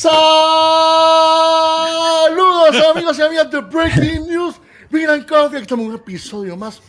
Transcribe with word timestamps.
Saludos 0.00 0.16
amigos 2.90 3.18
y 3.18 3.22
amigas 3.22 3.50
de 3.50 3.60
Breaking 3.60 4.28
News. 4.28 4.58
Miran 4.88 5.22
Coffee, 5.24 5.58
aquí 5.58 5.64
estamos 5.64 5.84
en 5.84 5.90
un 5.90 5.96
episodio 5.96 6.56
más, 6.56 6.80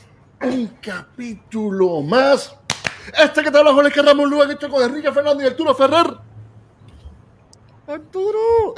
un 0.41 0.68
capítulo 0.82 2.02
más. 2.04 2.55
Este 3.21 3.44
que 3.44 3.52
te 3.52 3.58
habla 3.58 3.73
Jorge 3.73 4.02
Ramón 4.02 4.30
Luga, 4.30 4.48
que 4.48 4.54
estoy 4.54 4.70
con 4.70 4.82
Enrique 4.82 5.12
Fernández 5.12 5.44
y 5.44 5.48
Arturo 5.50 5.76
Ferrer. 5.76 6.20
Arturo, 7.86 8.76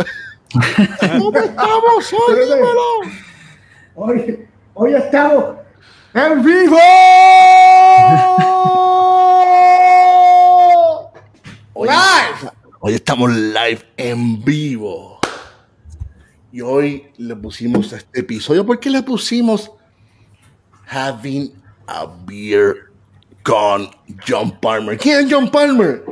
¿cómo 0.99 1.37
estamos 1.37 2.13
hoy? 2.27 2.35
Dímelo. 2.39 3.01
Hoy, 3.93 4.47
hoy 4.73 4.95
estamos 4.95 5.57
en 6.15 6.43
vivo. 6.43 6.77
Hoy, 11.75 11.89
hoy 12.85 12.95
estamos 12.95 13.31
live 13.31 13.79
en 13.95 14.43
vivo. 14.43 15.17
Y 16.51 16.59
hoy 16.59 17.07
le 17.17 17.33
pusimos 17.35 17.93
a 17.93 17.97
este 17.97 18.19
episodio. 18.19 18.65
¿Por 18.65 18.77
qué 18.79 18.89
le 18.89 19.01
pusimos 19.01 19.71
Having 20.87 21.53
a 21.87 22.05
Beer 22.25 22.91
con 23.41 23.89
John 24.27 24.51
Palmer? 24.59 24.97
¿Quién 24.97 25.25
es 25.25 25.33
John 25.33 25.49
Palmer? 25.49 26.03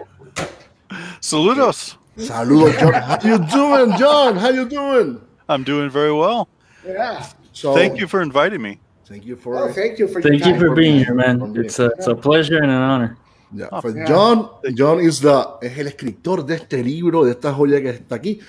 Saludos. 1.20 2.00
Saludos, 2.18 2.74
John. 2.80 2.94
How 2.94 3.20
you 3.22 3.38
doing, 3.38 3.98
John? 4.00 4.38
How 4.38 4.52
you 4.52 4.66
doing? 4.66 5.20
I'm 5.50 5.66
doing 5.66 5.90
very 5.90 6.14
well. 6.14 6.48
Yeah. 6.88 7.26
So, 7.52 7.74
Thank 7.74 8.00
you 8.00 8.08
for 8.08 8.22
inviting 8.22 8.62
me. 8.62 8.80
Thank 9.06 9.26
you 9.26 9.36
for 9.36 9.58
Oh, 9.58 9.74
thank 9.74 10.00
you 10.00 10.08
for 10.08 10.22
Thank 10.22 10.46
you 10.46 10.58
for 10.58 10.74
being 10.74 11.00
here, 11.00 11.14
man. 11.14 11.54
It's 11.58 11.80
a, 11.80 11.88
it's 11.88 12.08
a 12.08 12.16
pleasure 12.16 12.60
and 12.64 12.72
an 12.72 12.82
honor. 12.82 13.18
Yeah, 13.54 13.68
Oh. 13.72 13.82
John, 14.08 14.50
John 14.78 15.02
is 15.02 15.20
the, 15.20 15.34
es 15.62 15.78
el 15.78 15.88
escritor 15.88 16.46
de 16.46 16.56
este 16.56 16.82
libro, 16.84 17.26
de 17.26 17.32
esta 17.32 17.54
joya 17.54 17.82
que 17.82 17.90
está 17.90 18.16
aquí, 18.16 18.40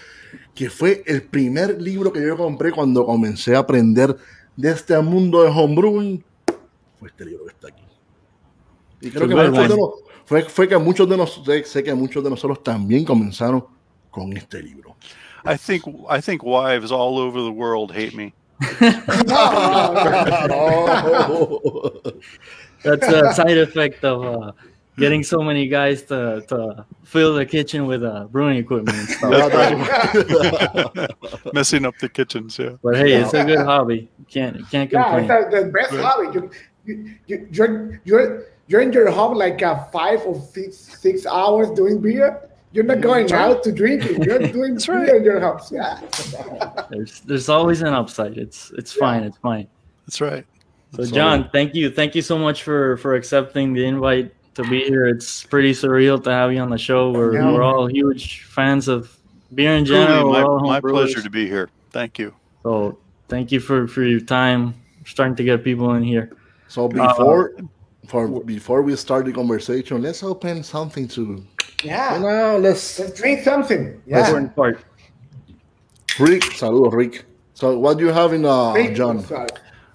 que 0.54 0.70
fue 0.70 1.02
el 1.06 1.22
primer 1.24 1.80
libro 1.82 2.12
que 2.12 2.24
yo 2.24 2.36
compré 2.36 2.70
cuando 2.70 3.04
comencé 3.04 3.56
a 3.56 3.60
aprender 3.60 4.16
de 4.56 4.70
este 4.70 4.96
mundo 5.00 5.42
de 5.42 5.48
homebrewing. 5.50 6.24
Fue 7.00 7.08
este 7.08 7.24
libro 7.24 7.46
que 7.46 7.50
está 7.52 7.68
aquí. 7.68 7.82
Y 9.00 9.10
creo 9.10 9.26
que 9.26 9.34
Good 9.34 9.48
muchos 9.50 9.68
de 9.68 9.74
one. 9.74 9.82
los- 9.82 9.90
fue, 10.24 10.42
fue 10.44 10.68
que 10.68 10.78
muchos 10.78 11.08
de 11.08 11.16
nosotros, 11.16 11.56
sé, 11.56 11.64
sé 11.64 11.82
que 11.82 11.92
muchos 11.94 12.22
de 12.22 12.30
nosotros 12.30 12.62
también 12.62 13.04
comenzaron 13.04 13.64
con 14.10 14.32
este 14.36 14.62
libro. 14.62 14.94
I 15.44 15.56
think 15.58 15.82
I 16.08 16.20
think 16.20 16.44
wives 16.44 16.92
all 16.92 17.18
over 17.18 17.42
the 17.42 17.50
world 17.50 17.90
hate 17.90 18.14
me. 18.14 18.32
That's 22.84 23.08
a 23.08 23.34
side 23.34 23.58
effect 23.58 24.04
of 24.04 24.22
uh, 24.24 24.52
getting 24.98 25.22
so 25.22 25.38
many 25.42 25.66
guys 25.68 26.02
to, 26.02 26.44
to 26.48 26.84
fill 27.02 27.34
the 27.34 27.46
kitchen 27.46 27.86
with 27.86 28.02
uh, 28.04 28.24
brewing 28.26 28.58
equipment 28.58 28.96
and 28.98 29.08
stuff. 29.08 29.52
Messing 31.54 31.84
up 31.84 31.96
the 31.98 32.08
kitchens, 32.08 32.58
yeah. 32.58 32.70
But 32.82 32.96
hey, 32.96 33.12
it's 33.14 33.34
a 33.34 33.44
good 33.44 33.60
hobby. 33.60 34.08
Can't 34.28 34.56
can't 34.70 34.90
Yeah, 34.92 35.18
complain. 35.18 35.42
it's 35.42 35.54
the, 35.54 35.60
the 35.64 35.70
best 35.72 35.90
hobby. 35.92 36.28
You, 36.38 36.50
you, 36.84 37.14
you, 37.26 37.48
you're, 37.52 38.00
you're, 38.04 38.46
you're 38.66 38.80
in 38.80 38.92
your 38.92 39.10
home 39.10 39.36
like 39.36 39.62
uh, 39.62 39.84
five 39.86 40.20
or 40.26 40.34
six, 40.40 40.76
six 40.76 41.26
hours 41.26 41.70
doing 41.70 42.00
beer. 42.00 42.48
You're 42.72 42.84
not 42.84 43.00
going 43.02 43.30
out 43.32 43.62
to 43.64 43.72
drink 43.72 44.04
it. 44.06 44.24
You're 44.24 44.38
doing 44.52 44.72
That's 44.74 44.86
beer 44.86 44.96
right. 45.04 45.16
in 45.16 45.24
your 45.24 45.40
house. 45.40 45.70
Yeah. 45.70 46.00
There's 46.90 47.20
there's 47.20 47.48
always 47.50 47.82
an 47.82 47.92
upside. 47.94 48.38
It's 48.38 48.70
it's 48.78 48.92
fine. 48.92 49.24
It's 49.24 49.36
fine. 49.38 49.68
That's 50.06 50.20
right. 50.20 50.46
So 50.96 51.04
So- 51.04 51.14
John, 51.14 51.50
thank 51.52 51.74
you, 51.74 51.90
thank 51.90 52.14
you 52.14 52.22
so 52.22 52.38
much 52.38 52.62
for 52.62 52.96
for 52.96 53.14
accepting 53.14 53.74
the 53.74 53.84
invite 53.84 54.32
to 54.54 54.62
be 54.64 54.84
here. 54.84 55.06
It's 55.06 55.42
pretty 55.44 55.72
surreal 55.72 56.22
to 56.24 56.30
have 56.30 56.52
you 56.52 56.60
on 56.60 56.70
the 56.70 56.78
show. 56.78 57.10
We're 57.10 57.34
Yeah. 57.34 57.52
we're 57.52 57.62
all 57.62 57.86
huge 57.86 58.42
fans 58.44 58.88
of 58.88 59.16
beer 59.54 59.74
in 59.74 59.84
Truly, 59.84 60.04
general. 60.06 60.30
We're 60.30 60.44
all 60.44 60.60
my, 60.60 60.80
my 60.80 60.80
pleasure 60.80 61.22
to 61.22 61.30
be 61.30 61.46
here. 61.48 61.68
Thank 61.90 62.18
you. 62.18 62.34
So 62.62 62.98
thank 63.28 63.50
you 63.52 63.60
for 63.60 63.86
for 63.86 64.02
your 64.02 64.20
time. 64.20 64.74
We're 65.00 65.06
starting 65.06 65.36
to 65.36 65.44
get 65.44 65.64
people 65.64 65.94
in 65.94 66.02
here. 66.02 66.30
So 66.68 66.88
before, 66.88 67.52
for, 68.06 68.40
before 68.44 68.80
we 68.82 68.96
start 68.96 69.26
the 69.26 69.32
conversation, 69.32 70.00
let's 70.00 70.22
open 70.22 70.62
something 70.62 71.06
to, 71.08 71.22
you 71.22 71.46
Yeah. 71.84 72.18
know, 72.18 72.58
let's, 72.58 72.98
Let's 72.98 73.18
drink 73.20 73.42
something. 73.42 74.00
Yeah. 74.06 74.20
Important 74.24 74.56
part. 74.56 74.78
Rick, 76.18 76.42
saludos, 76.42 76.92
Rick. 76.92 77.24
So 77.54 77.78
what 77.78 77.98
do 77.98 78.04
you 78.04 78.12
have 78.12 78.32
in, 78.32 78.44
uh, 78.44 78.72
Drink- 78.72 78.96
John? 78.96 79.24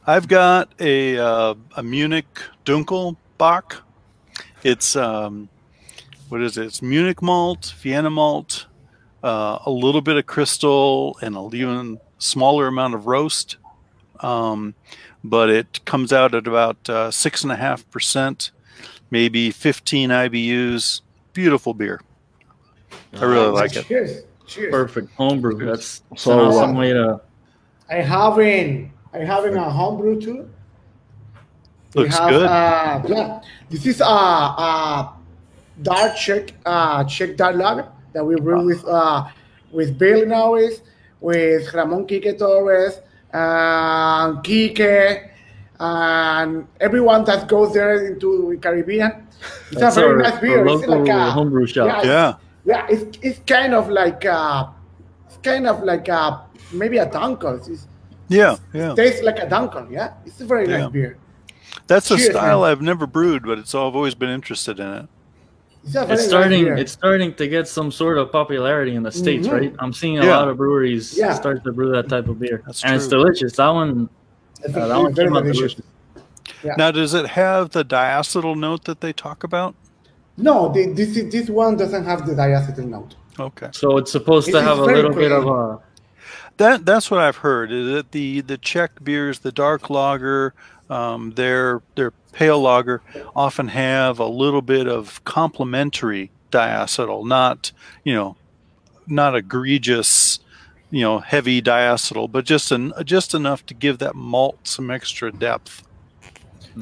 I've 0.05 0.27
got 0.27 0.69
a 0.79 1.17
uh, 1.17 1.53
a 1.75 1.83
Munich 1.83 2.27
Dunkel 2.65 3.15
Bock. 3.37 3.83
It's 4.67 4.97
um, 4.97 5.47
what 6.27 6.41
is 6.41 6.57
it? 6.57 6.65
It's 6.65 6.81
Munich 6.81 7.21
malt, 7.21 7.73
Vienna 7.79 8.09
malt, 8.09 8.65
uh, 9.23 9.59
a 9.65 9.71
little 9.71 10.01
bit 10.01 10.17
of 10.17 10.25
crystal, 10.25 11.17
and 11.21 11.37
a 11.37 11.49
even 11.55 12.01
smaller 12.17 12.67
amount 12.67 12.93
of 12.93 13.07
roast. 13.07 13.55
Um, 14.19 14.75
but 15.23 15.49
it 15.49 15.85
comes 15.85 16.11
out 16.11 16.35
at 16.35 16.47
about 16.47 16.89
uh, 16.89 17.11
six 17.11 17.43
and 17.43 17.51
a 17.53 17.55
half 17.55 17.89
percent, 17.91 18.51
maybe 19.09 19.51
15 19.51 20.09
IBUs. 20.09 20.99
Beautiful 21.31 21.73
beer. 21.73 22.01
I 23.13 23.23
really 23.23 23.47
like 23.47 23.73
it. 23.77 23.85
Cheers. 23.85 24.23
Cheers. 24.47 24.71
Perfect 24.71 25.13
homebrew. 25.13 25.65
That's, 25.65 25.99
that's 26.09 26.23
So, 26.23 26.33
an 26.33 26.39
awesome 26.39 26.75
way 26.75 26.91
to. 26.91 27.21
I 27.89 28.01
having 28.01 28.91
I 29.13 29.19
having 29.19 29.55
a 29.55 29.69
homebrew 29.69 30.19
too. 30.19 30.49
We 31.95 32.03
Looks 32.03 32.17
have, 32.17 32.29
good. 32.29 32.45
Uh, 32.45 33.01
yeah, 33.07 33.41
this 33.69 33.85
is 33.85 34.01
a, 34.01 34.05
a 34.05 35.13
dark 35.81 36.15
Czech 36.15 36.53
uh, 36.65 37.03
Czech 37.05 37.35
dark 37.37 37.55
lager 37.55 37.87
that 38.13 38.25
we 38.25 38.35
brew 38.35 38.65
with 38.65 38.83
uh, 38.87 39.25
with 39.71 39.97
Bill 39.97 40.25
Norris, 40.25 40.81
with 41.21 41.73
Ramon 41.73 42.07
Quique 42.07 42.37
Torres, 42.37 42.99
and 43.33 44.43
Quique, 44.43 45.29
and 45.79 46.67
everyone 46.79 47.23
that 47.25 47.47
goes 47.47 47.73
there 47.73 48.07
into 48.07 48.49
the 48.51 48.57
Caribbean. 48.57 49.27
It's 49.71 49.79
That's 49.79 49.97
a 49.97 50.01
very 50.01 50.13
our, 50.13 50.17
nice 50.31 50.39
beer. 50.41 50.67
our 50.67 50.77
It's 50.79 50.87
like 50.87 51.07
a, 51.09 51.31
homebrew 51.31 51.67
shop. 51.67 51.87
yeah, 51.87 52.03
yeah. 52.03 52.33
yeah, 52.65 52.87
it's, 52.89 53.17
it's 53.21 53.39
kind 53.45 53.73
of 53.75 53.87
like 53.89 54.25
a, 54.25 54.73
it's 55.27 55.37
kind 55.37 55.67
of 55.67 55.83
like 55.83 56.07
a 56.07 56.41
maybe 56.73 56.97
a 56.97 57.05
Dunkel. 57.05 57.67
It's, 57.69 57.87
Yeah. 58.29 58.57
Yeah. 58.73 58.95
tastes 58.95 59.21
like 59.23 59.37
a 59.39 59.45
Dunkel. 59.45 59.91
Yeah, 59.91 60.13
it's 60.25 60.41
a 60.41 60.45
very 60.45 60.67
Yeah. 60.67 60.77
nice 60.79 60.91
beer. 60.91 61.17
That's 61.87 62.11
a 62.11 62.17
Cheers, 62.17 62.31
style 62.31 62.61
man. 62.61 62.71
I've 62.71 62.81
never 62.81 63.07
brewed, 63.07 63.43
but 63.43 63.59
it's 63.59 63.73
I've 63.75 63.95
always 63.95 64.15
been 64.15 64.29
interested 64.29 64.79
in 64.79 64.87
it. 64.93 65.05
It's, 65.85 65.95
It's 65.95 66.25
starting. 66.25 66.65
beer. 66.65 66.75
It's 66.75 66.91
starting 66.91 67.33
to 67.35 67.47
get 67.47 67.67
some 67.67 67.91
sort 67.91 68.17
of 68.17 68.31
popularity 68.31 68.95
in 68.95 69.03
the 69.03 69.11
states, 69.11 69.47
Mhm. 69.47 69.51
right? 69.53 69.75
I'm 69.79 69.93
seeing 69.93 70.19
a 70.19 70.25
Yeah. 70.25 70.37
lot 70.37 70.47
of 70.49 70.57
breweries 70.57 71.17
Yeah. 71.17 71.33
start 71.33 71.63
to 71.63 71.71
brew 71.71 71.91
that 71.93 72.09
type 72.09 72.27
of 72.27 72.39
beer, 72.39 72.61
That's 72.65 72.83
and 72.83 72.95
it's 72.95 73.07
delicious. 73.07 73.55
That 73.55 73.69
one, 73.69 74.09
uh, 74.67 74.71
that 74.71 74.97
one 74.97 75.13
very 75.13 75.27
came 75.29 75.37
out 75.37 75.43
delicious. 75.43 75.75
delicious. 75.75 75.85
Yeah. 76.63 76.73
Now, 76.77 76.91
does 76.91 77.13
it 77.13 77.27
have 77.27 77.69
the 77.71 77.85
diacetyl 77.85 78.57
note 78.57 78.83
that 78.85 78.99
they 78.99 79.13
talk 79.13 79.43
about? 79.45 79.75
No, 80.37 80.69
the, 80.73 80.87
this 80.93 81.15
this 81.31 81.49
one 81.49 81.77
doesn't 81.77 82.03
have 82.05 82.27
the 82.27 82.33
diacetyl 82.33 82.85
note. 82.87 83.15
Okay, 83.39 83.69
So 83.71 83.97
it's 83.97 84.11
supposed 84.11 84.47
to 84.49 84.57
It 84.57 84.61
is 84.61 84.67
have 84.67 84.79
a 84.79 84.85
very 84.85 84.97
little 84.97 85.13
bit 85.13 85.31
of 85.31 85.45
a. 85.47 85.79
that 86.57 86.85
that's 86.85 87.09
what 87.11 87.19
I've 87.21 87.37
heard. 87.37 87.71
Is 87.71 87.87
that 87.93 88.11
the 88.11 88.41
the 88.41 88.57
Czech 88.57 89.03
beers, 89.03 89.39
the 89.39 89.51
dark 89.51 89.89
lager, 89.89 90.53
um, 90.89 91.31
their 91.31 91.81
their 91.95 92.11
pale 92.31 92.59
lager, 92.61 93.01
often 93.35 93.67
have 93.69 94.19
a 94.19 94.25
little 94.27 94.61
bit 94.61 94.87
of 94.87 95.23
complementary 95.23 96.31
diacetyl, 96.51 97.27
not 97.27 97.71
you 98.03 98.13
know, 98.13 98.35
not 99.07 99.35
egregious, 99.35 100.39
you 100.91 101.01
know, 101.01 101.19
heavy 101.19 101.61
diacetyl, 101.61 102.31
but 102.31 102.45
just 102.45 102.71
an 102.71 102.93
just 103.05 103.33
enough 103.33 103.65
to 103.65 103.73
give 103.73 103.97
that 103.99 104.15
malt 104.15 104.59
some 104.63 104.89
extra 104.91 105.31
depth. 105.31 105.83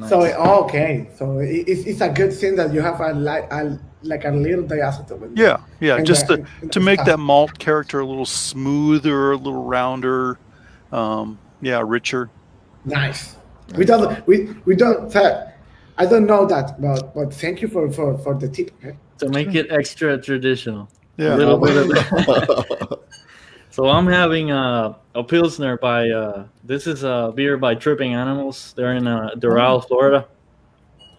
So 0.10 0.24
oh, 0.38 0.66
okay, 0.66 1.08
so 1.18 1.40
it's, 1.40 1.86
it's 1.86 2.02
a 2.02 2.10
good 2.10 2.34
thing 2.34 2.58
that 2.58 2.74
you 2.74 2.82
have 2.82 3.00
a, 3.00 3.14
li- 3.14 3.48
a 3.50 3.80
like 4.04 4.26
a 4.26 4.30
little 4.30 4.66
diacetyl. 4.66 5.24
in 5.24 5.36
there. 5.36 5.46
Yeah, 5.48 5.58
yeah, 5.80 5.96
And 5.96 6.06
just 6.06 6.28
the- 6.28 6.46
to, 6.62 6.68
to 6.68 6.80
make 6.82 7.04
that 7.06 7.18
malt 7.18 7.58
character 7.60 8.02
a 8.02 8.06
little 8.06 8.26
smoother, 8.26 9.32
a 9.32 9.38
little 9.38 9.64
rounder, 9.64 10.38
um, 10.92 11.40
yeah, 11.62 11.82
richer. 11.86 12.30
Nice. 12.84 13.38
We 13.78 13.86
don't 13.86 14.26
we 14.28 14.54
we 14.66 14.76
don't. 14.76 15.14
Uh, 15.16 15.48
I 15.98 16.06
don't 16.06 16.26
know 16.26 16.46
that, 16.46 16.80
but 16.82 17.14
but 17.16 17.34
thank 17.34 17.62
you 17.62 17.68
for 17.68 17.92
for 17.92 18.18
for 18.20 18.36
the 18.36 18.48
tip. 18.48 18.72
eh? 18.84 18.92
to 19.20 19.30
make 19.30 19.56
it 19.56 19.72
extra 19.72 20.22
traditional. 20.22 20.90
Yeah. 21.18 21.36
A 21.36 21.38
little 21.38 21.58
bit 21.58 21.78
of 21.78 21.88
that. 21.88 23.00
So 23.76 23.90
I'm 23.90 24.08
having 24.08 24.52
a, 24.52 24.96
a 25.16 25.22
Pilsner 25.22 25.78
by, 25.78 26.10
uh, 26.10 26.46
this 26.64 26.88
is 26.88 27.04
a 27.04 27.34
beer 27.36 27.58
by 27.58 27.76
Tripping 27.76 28.14
Animals. 28.14 28.74
They're 28.78 28.94
in 28.94 29.06
uh, 29.06 29.32
Doral, 29.36 29.86
Florida. 29.86 30.30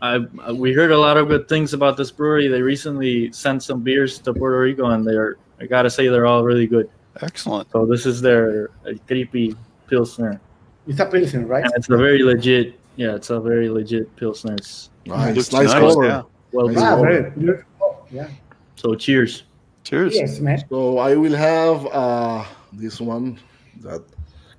I, 0.00 0.20
we 0.52 0.72
heard 0.72 0.90
a 0.90 0.96
lot 0.96 1.19
of 1.19 1.28
good 1.28 1.50
things 1.50 1.75
about 1.75 1.98
this 1.98 2.10
brewery. 2.10 2.48
They 2.48 2.62
recently 2.62 3.31
sent 3.31 3.62
some 3.62 3.82
beers 3.82 4.19
to 4.20 4.32
Puerto 4.32 4.58
Rico, 4.58 4.87
and 4.87 5.06
they're, 5.06 5.37
I 5.60 5.66
gotta 5.66 5.90
say, 5.90 6.08
they're 6.08 6.25
all 6.25 6.44
really 6.44 6.66
good. 6.66 6.88
Excellent. 7.20 7.70
So 7.72 7.84
this 7.84 8.06
is 8.06 8.22
their 8.22 8.70
uh, 8.87 8.93
creepy 9.06 9.54
Pilsner. 9.87 10.40
It's 10.86 11.00
a 11.00 11.06
pilsner, 11.06 11.46
right? 11.46 11.64
And 11.64 11.72
it's 11.76 11.88
a 11.90 11.96
very 11.96 12.22
legit, 12.22 12.78
yeah, 12.96 13.14
it's 13.16 13.30
a 13.30 13.40
very 13.40 13.68
legit 13.68 14.14
Pilsner. 14.16 14.54
It's 14.54 14.90
Nice, 15.06 15.36
Looks 15.36 15.52
nice 15.52 15.68
nice, 15.72 15.80
color. 15.94 16.06
yeah. 16.06 16.22
well 16.52 16.68
Nice 16.68 16.76
Yeah, 16.82 16.90
color. 16.90 17.06
very 17.22 17.30
beautiful. 17.30 18.06
Yeah. 18.10 18.28
So 18.76 18.94
cheers. 18.94 19.44
Cheers. 19.84 20.14
Yes, 20.16 20.40
man. 20.40 20.62
So 20.68 20.98
I 20.98 21.14
will 21.14 21.34
have 21.36 21.86
uh, 21.86 22.44
this 22.72 23.00
one. 23.00 23.38
That 23.82 24.02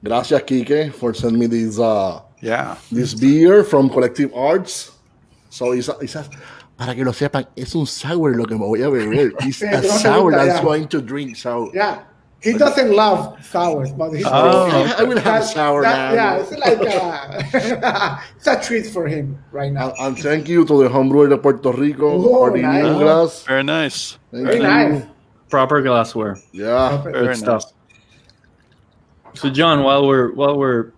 gracias, 0.04 0.42
Kike, 0.44 0.94
for 0.94 1.14
sending 1.14 1.40
me 1.40 1.48
this 1.48 1.80
uh, 1.80 2.22
Yeah. 2.42 2.78
this 2.92 3.14
beer 3.14 3.64
from 3.64 3.90
Collective 3.90 4.34
Arts. 4.34 4.92
So 5.50 5.72
it's 5.74 5.90
a, 5.90 5.98
it's 6.00 6.16
a- 6.16 6.30
para 6.78 6.94
que 6.96 7.04
lo 7.04 7.12
sepan, 7.12 7.48
es 7.58 7.74
un 7.76 7.86
sour 7.88 8.36
lo 8.36 8.46
que 8.46 8.56
me 8.56 8.64
voy 8.66 8.84
a 8.84 8.90
beber. 8.90 9.34
It's 9.42 9.62
a 9.64 9.82
sour 9.84 10.32
gusta, 10.32 10.46
that's 10.46 10.60
yeah. 10.60 10.64
going 10.64 10.88
to 10.90 11.02
drink. 11.02 11.36
So 11.36 11.72
Yeah. 11.74 12.04
He 12.42 12.54
doesn't 12.54 12.92
love 12.96 13.44
sours, 13.44 13.92
but 13.92 14.12
he's 14.12 14.26
Oh. 14.28 14.70
I 14.98 15.04
will 15.04 15.18
have 15.20 15.42
that- 15.42 15.54
sour 15.54 15.82
that- 15.82 16.14
now. 16.14 16.14
Yeah, 16.14 16.38
it's 16.38 16.52
like 16.52 16.80
a, 16.80 18.22
it's 18.38 18.48
a 18.48 18.62
treat 18.62 18.86
for 18.88 19.08
him 19.08 19.38
right 19.52 19.72
now. 19.72 19.90
And, 20.00 20.16
and 20.16 20.20
thank 20.20 20.48
you 20.48 20.64
to 20.66 20.84
the 20.84 20.90
homebrewer 20.90 21.30
de 21.30 21.38
Puerto 21.38 21.72
Rico, 21.72 22.08
Oh, 22.14 22.42
Martin 22.42 22.62
nice. 22.62 22.84
Douglas. 22.84 23.44
Very 23.46 23.64
nice. 23.64 24.18
Thank 24.32 24.46
Very 24.46 24.58
you. 24.58 24.64
nice. 24.64 25.04
Proper 25.50 25.82
glassware. 25.82 26.38
Yeah. 26.52 27.02
Very 27.02 27.14
Good 27.36 27.46
nice. 27.46 27.66
So, 29.34 29.50
John, 29.50 29.84
while 29.84 30.08
we're 30.08 30.32
while 30.34 30.58
we're 30.58 30.92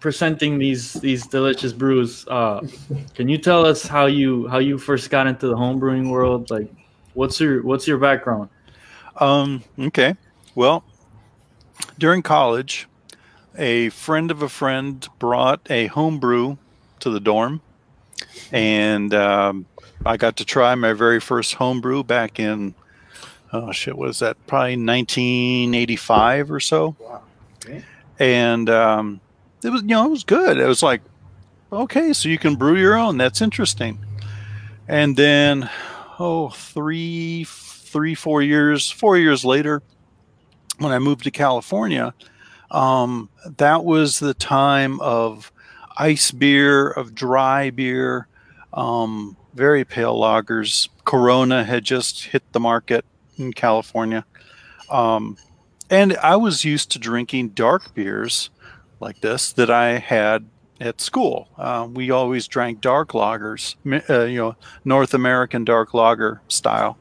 presenting 0.00 0.58
these 0.58 0.94
these 0.94 1.26
delicious 1.26 1.72
brews, 1.72 2.26
uh, 2.28 2.60
can 3.14 3.28
you 3.28 3.38
tell 3.38 3.64
us 3.66 3.86
how 3.86 4.06
you 4.06 4.48
how 4.48 4.58
you 4.58 4.78
first 4.78 5.10
got 5.10 5.26
into 5.26 5.48
the 5.48 5.56
homebrewing 5.56 6.10
world? 6.10 6.50
Like, 6.50 6.68
what's 7.14 7.40
your 7.40 7.62
what's 7.62 7.86
your 7.86 7.98
background? 7.98 8.48
Um, 9.20 9.62
okay. 9.78 10.14
Well, 10.54 10.84
during 11.98 12.22
college, 12.22 12.86
a 13.56 13.88
friend 13.90 14.30
of 14.30 14.42
a 14.42 14.48
friend 14.48 15.06
brought 15.18 15.60
a 15.70 15.86
homebrew 15.88 16.56
to 17.00 17.10
the 17.10 17.20
dorm, 17.20 17.60
and 18.52 19.12
um, 19.14 19.66
I 20.06 20.16
got 20.16 20.36
to 20.38 20.44
try 20.44 20.74
my 20.74 20.92
very 20.92 21.20
first 21.20 21.54
homebrew 21.54 22.04
back 22.04 22.38
in 22.38 22.74
oh 23.54 23.72
shit, 23.72 23.96
what 23.96 24.08
was 24.08 24.18
that? 24.18 24.36
Probably 24.46 24.76
1985 24.76 26.50
or 26.50 26.60
so. 26.60 26.96
Wow. 26.98 27.22
Okay. 27.64 27.84
And 28.18 28.68
um, 28.68 29.20
it 29.62 29.70
was 29.70 29.82
you 29.82 29.88
know 29.88 30.06
it 30.06 30.10
was 30.10 30.24
good. 30.24 30.58
It 30.58 30.66
was 30.66 30.82
like 30.82 31.00
okay, 31.72 32.12
so 32.12 32.28
you 32.28 32.38
can 32.38 32.56
brew 32.56 32.76
your 32.76 32.96
own. 32.96 33.16
That's 33.16 33.40
interesting. 33.40 33.98
And 34.86 35.16
then 35.16 35.70
oh 36.18 36.50
three 36.50 37.44
three 37.44 38.14
four 38.14 38.42
years 38.42 38.90
four 38.90 39.16
years 39.16 39.44
later 39.44 39.82
when 40.78 40.92
i 40.92 40.98
moved 40.98 41.24
to 41.24 41.30
california 41.30 42.14
um, 42.70 43.28
that 43.58 43.84
was 43.84 44.18
the 44.18 44.34
time 44.34 44.98
of 45.00 45.52
ice 45.96 46.30
beer 46.32 46.90
of 46.90 47.14
dry 47.14 47.70
beer 47.70 48.26
um, 48.72 49.36
very 49.54 49.84
pale 49.84 50.18
lagers. 50.18 50.88
Corona 51.04 51.64
had 51.64 51.84
just 51.84 52.24
hit 52.24 52.42
the 52.52 52.60
market 52.60 53.04
in 53.36 53.52
california. 53.52 54.24
Um, 54.90 55.36
and 55.90 56.16
i 56.18 56.36
was 56.36 56.64
used 56.64 56.90
to 56.92 56.98
drinking 56.98 57.50
dark 57.50 57.94
beers 57.94 58.50
like 59.00 59.20
this 59.20 59.52
that 59.52 59.70
i 59.70 59.98
had 59.98 60.46
at 60.80 61.00
school. 61.00 61.48
Uh, 61.56 61.86
we 61.90 62.10
always 62.10 62.48
drank 62.48 62.80
dark 62.80 63.10
lagers 63.10 63.76
uh, 64.10 64.24
you 64.24 64.38
know 64.38 64.56
north 64.84 65.14
american 65.14 65.64
dark 65.64 65.94
lager 65.94 66.40
style 66.48 66.98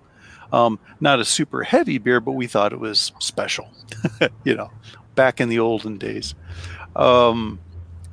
um, 0.54 0.80
not 1.02 1.20
a 1.20 1.26
super 1.26 1.64
heavy 1.64 1.98
beer, 1.98 2.22
but 2.22 2.32
we 2.34 2.48
thought 2.48 2.72
it 2.72 2.80
was 2.80 3.12
special, 3.20 3.70
you 4.46 4.56
know, 4.56 4.72
back 5.16 5.42
in 5.42 5.50
the 5.50 5.60
olden 5.60 5.98
days. 5.98 6.36
Um, 6.96 7.60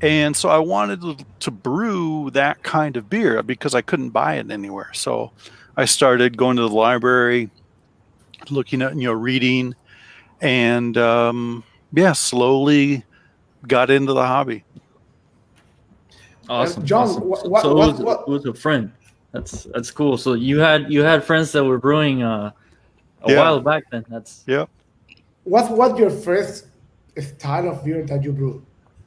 and 0.00 0.34
so 0.36 0.48
I 0.48 0.58
wanted 0.58 1.00
to, 1.02 1.16
to 1.40 1.50
brew 1.50 2.30
that 2.32 2.62
kind 2.62 2.96
of 2.96 3.08
beer 3.10 3.42
because 3.44 3.74
I 3.74 3.82
couldn't 3.82 4.10
buy 4.10 4.36
it 4.36 4.50
anywhere. 4.50 4.90
So 4.94 5.30
I 5.76 5.84
started 5.84 6.36
going 6.38 6.56
to 6.56 6.62
the 6.62 6.68
library, 6.74 7.50
looking 8.50 8.80
at, 8.82 8.96
you 8.96 9.02
know, 9.04 9.12
reading, 9.12 9.74
and 10.40 10.96
um, 10.96 11.62
yeah, 11.92 12.12
slowly 12.14 13.04
got 13.68 13.90
into 13.90 14.14
the 14.14 14.26
hobby. 14.26 14.64
Awesome, 16.48 16.84
John, 16.84 17.06
awesome. 17.08 17.28
wha- 17.28 17.36
So- 17.42 17.48
what- 17.50 17.62
so 17.62 17.70
it 17.70 17.74
was, 17.74 18.00
what- 18.00 18.20
it 18.22 18.28
was 18.28 18.44
a 18.46 18.54
friend. 18.54 18.92
That's 19.32 19.64
that's 19.64 19.90
cool. 19.90 20.18
So 20.18 20.34
you 20.34 20.58
had 20.58 20.92
you 20.92 21.02
had 21.02 21.22
friends 21.24 21.52
that 21.52 21.64
were 21.64 21.78
brewing 21.78 22.22
uh, 22.22 22.50
a 23.22 23.30
Yeah. 23.30 23.38
while 23.38 23.60
back 23.60 23.84
then. 23.90 24.04
That's 24.08 24.42
yeah. 24.46 24.66
What 25.44 25.70
what 25.70 25.96
your 25.98 26.10
first 26.10 26.66
style 27.18 27.68
of 27.68 27.84
beer 27.84 28.02
that 28.06 28.22
you 28.22 28.32
brew? 28.32 28.62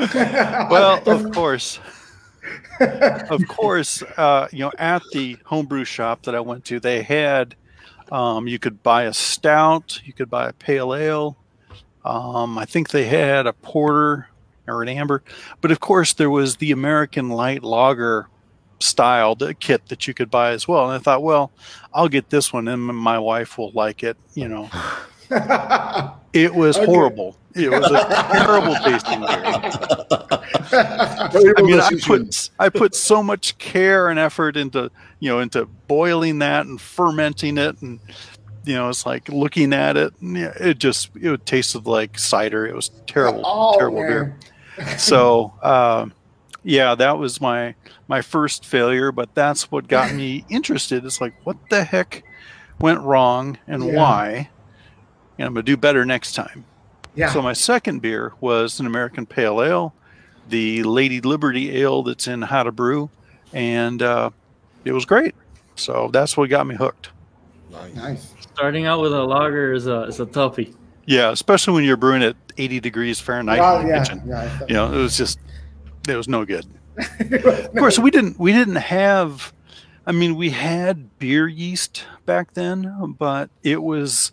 well, 0.00 1.02
of 1.06 1.32
course, 1.32 1.78
of 2.80 3.46
course, 3.48 4.02
uh, 4.16 4.48
you 4.52 4.60
know, 4.60 4.72
at 4.78 5.02
the 5.12 5.36
homebrew 5.44 5.84
shop 5.84 6.22
that 6.24 6.34
I 6.34 6.40
went 6.40 6.64
to, 6.66 6.80
they 6.80 7.02
had 7.02 7.54
um, 8.12 8.46
you 8.48 8.58
could 8.58 8.82
buy 8.82 9.04
a 9.04 9.12
stout, 9.12 10.00
you 10.04 10.12
could 10.12 10.30
buy 10.30 10.48
a 10.48 10.52
pale 10.52 10.94
ale. 10.94 11.36
Um, 12.04 12.58
I 12.58 12.64
think 12.66 12.90
they 12.90 13.04
had 13.06 13.46
a 13.46 13.52
porter 13.52 14.28
or 14.68 14.82
an 14.82 14.88
amber, 14.88 15.22
but 15.60 15.70
of 15.70 15.80
course, 15.80 16.12
there 16.12 16.30
was 16.30 16.56
the 16.56 16.70
American 16.72 17.30
light 17.30 17.62
lager 17.62 18.28
style 18.80 19.34
the 19.34 19.54
kit 19.54 19.82
that 19.88 20.06
you 20.06 20.14
could 20.14 20.30
buy 20.30 20.50
as 20.50 20.66
well. 20.68 20.84
And 20.84 20.92
I 20.92 20.98
thought, 20.98 21.22
well, 21.22 21.52
I'll 21.92 22.08
get 22.08 22.30
this 22.30 22.52
one, 22.52 22.68
and 22.68 22.82
my 22.82 23.18
wife 23.18 23.56
will 23.58 23.72
like 23.72 24.02
it. 24.02 24.16
You 24.34 24.48
know, 24.48 24.70
it 26.32 26.54
was 26.54 26.76
Okay. 26.76 26.86
horrible. 26.86 27.36
It 27.54 27.70
was 27.70 27.88
a 27.90 28.04
terrible 28.32 28.74
tasting 28.76 29.20
beer. 29.20 29.28
I 31.56 31.62
mean, 31.62 31.80
I 31.80 31.90
put 32.04 32.50
I 32.58 32.68
put 32.68 32.94
so 32.94 33.22
much 33.22 33.56
care 33.58 34.08
and 34.08 34.18
effort 34.18 34.56
into 34.56 34.90
you 35.20 35.30
know 35.30 35.38
into 35.40 35.66
boiling 35.86 36.40
that 36.40 36.66
and 36.66 36.80
fermenting 36.80 37.58
it, 37.58 37.80
and 37.80 38.00
you 38.64 38.74
know 38.74 38.88
it's 38.88 39.06
like 39.06 39.28
looking 39.28 39.72
at 39.72 39.96
it. 39.96 40.12
And 40.20 40.36
yeah, 40.36 40.52
it 40.58 40.78
just 40.78 41.10
it 41.14 41.46
tasted 41.46 41.86
like 41.86 42.18
cider. 42.18 42.66
It 42.66 42.74
was 42.74 42.90
terrible, 43.06 43.42
Oh, 43.44 43.78
terrible 43.78 44.00
man. 44.02 44.36
beer. 44.76 44.98
So 44.98 45.52
um, 45.62 46.12
yeah, 46.64 46.94
that 46.96 47.18
was 47.18 47.40
my 47.40 47.74
my 48.08 48.20
first 48.22 48.64
failure, 48.64 49.12
but 49.12 49.34
that's 49.34 49.70
what 49.70 49.86
got 49.88 50.12
me 50.12 50.44
interested. 50.50 51.04
It's 51.04 51.20
like 51.20 51.34
what 51.44 51.56
the 51.70 51.84
heck 51.84 52.24
went 52.80 53.00
wrong 53.00 53.58
and 53.66 53.84
Yeah. 53.84 53.94
why, 53.96 54.50
and 55.38 55.46
I'm 55.46 55.54
gonna 55.54 55.62
do 55.62 55.76
better 55.76 56.04
next 56.04 56.32
time. 56.34 56.64
Yeah. 57.14 57.32
So 57.32 57.40
my 57.42 57.52
second 57.52 58.02
beer 58.02 58.32
was 58.40 58.80
an 58.80 58.86
American 58.86 59.24
Pale 59.26 59.62
Ale, 59.62 59.94
the 60.48 60.82
Lady 60.82 61.20
Liberty 61.20 61.76
Ale 61.80 62.02
that's 62.02 62.26
in 62.26 62.42
How 62.42 62.64
to 62.64 62.72
Brew, 62.72 63.08
and 63.52 64.02
uh, 64.02 64.30
it 64.84 64.92
was 64.92 65.04
great. 65.04 65.34
So 65.76 66.08
that's 66.12 66.36
what 66.36 66.50
got 66.50 66.66
me 66.66 66.74
hooked. 66.74 67.10
nice. 67.94 68.32
starting 68.54 68.86
out 68.86 69.00
with 69.00 69.12
a 69.12 69.22
lager 69.22 69.72
is 69.72 69.86
a 69.86 70.02
is 70.02 70.18
a 70.20 70.26
toughie. 70.26 70.74
Yeah, 71.06 71.30
especially 71.32 71.74
when 71.74 71.84
you're 71.84 71.96
brewing 71.98 72.22
at 72.22 72.34
80 72.56 72.80
degrees 72.80 73.20
Fahrenheit 73.20 73.58
Well, 73.60 73.80
in 73.80 73.86
the 73.88 73.92
yeah, 73.92 74.04
kitchen. 74.04 74.22
yeah. 74.26 74.60
You 74.68 74.74
know, 74.74 74.92
it 74.92 74.96
was 74.96 75.16
just 75.18 75.38
it 76.08 76.16
was 76.16 76.28
no 76.28 76.44
good. 76.44 76.66
Of 77.20 77.72
course, 77.74 77.98
we 77.98 78.10
didn't 78.10 78.38
we 78.38 78.52
didn't 78.52 78.76
have. 78.76 79.52
I 80.06 80.12
mean, 80.12 80.36
we 80.36 80.50
had 80.50 81.18
beer 81.18 81.48
yeast 81.48 82.04
back 82.26 82.54
then, 82.54 83.16
but 83.18 83.50
it 83.62 83.82
was. 83.82 84.32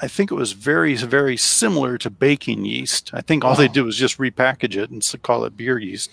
I 0.00 0.08
think 0.08 0.32
it 0.32 0.34
was 0.34 0.52
very 0.52 0.96
very 0.96 1.36
similar 1.36 1.98
to 1.98 2.10
baking 2.10 2.64
yeast. 2.64 3.10
I 3.14 3.20
think 3.20 3.44
all 3.44 3.54
they 3.54 3.68
did 3.68 3.82
was 3.82 3.96
just 3.96 4.18
repackage 4.18 4.76
it 4.76 4.90
and 4.90 5.22
call 5.22 5.44
it 5.44 5.56
beer 5.56 5.78
yeast. 5.78 6.10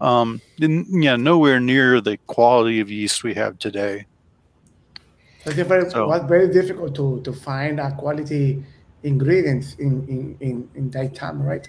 Um, 0.00 0.40
and, 0.60 1.02
yeah, 1.02 1.16
nowhere 1.16 1.60
near 1.60 2.00
the 2.00 2.18
quality 2.26 2.80
of 2.80 2.90
yeast 2.90 3.24
we 3.24 3.34
have 3.34 3.58
today. 3.58 4.06
So 5.44 5.50
it's 5.50 5.68
very, 5.68 5.90
So- 5.90 6.08
was 6.08 6.22
very 6.28 6.52
difficult 6.52 6.94
to, 6.96 7.20
to 7.22 7.32
find 7.32 7.80
a 7.80 7.92
quality 7.92 8.62
ingredients 9.02 9.74
in, 9.78 10.06
in, 10.08 10.36
in, 10.40 10.68
in 10.74 10.90
that 10.90 11.14
time, 11.14 11.42
right? 11.42 11.66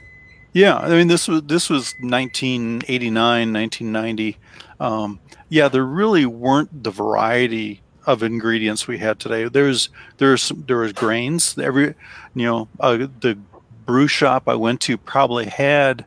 Yeah, 0.54 0.78
I 0.78 0.90
mean 0.90 1.08
this 1.08 1.28
was 1.28 1.44
this 1.44 1.70
was 1.70 1.94
1989, 2.00 3.54
1990. 3.54 4.38
Um, 4.80 5.20
yeah, 5.50 5.68
there 5.68 5.86
really 5.86 6.26
weren't 6.26 6.84
the 6.84 6.92
variety 6.92 7.82
of 8.06 8.24
ingredients 8.24 8.88
we 8.88 8.98
had 8.98 9.20
today. 9.20 9.48
There's 9.48 9.90
there's 10.18 10.50
there 10.50 10.78
was 10.78 10.94
grains. 10.94 11.58
Every 11.58 11.96
you 12.36 12.46
know 12.46 12.68
uh, 12.80 13.08
the 13.20 13.38
brew 13.86 14.08
shop 14.08 14.48
I 14.48 14.56
went 14.56 14.82
to 14.82 14.98
probably 14.98 15.46
had 15.46 16.06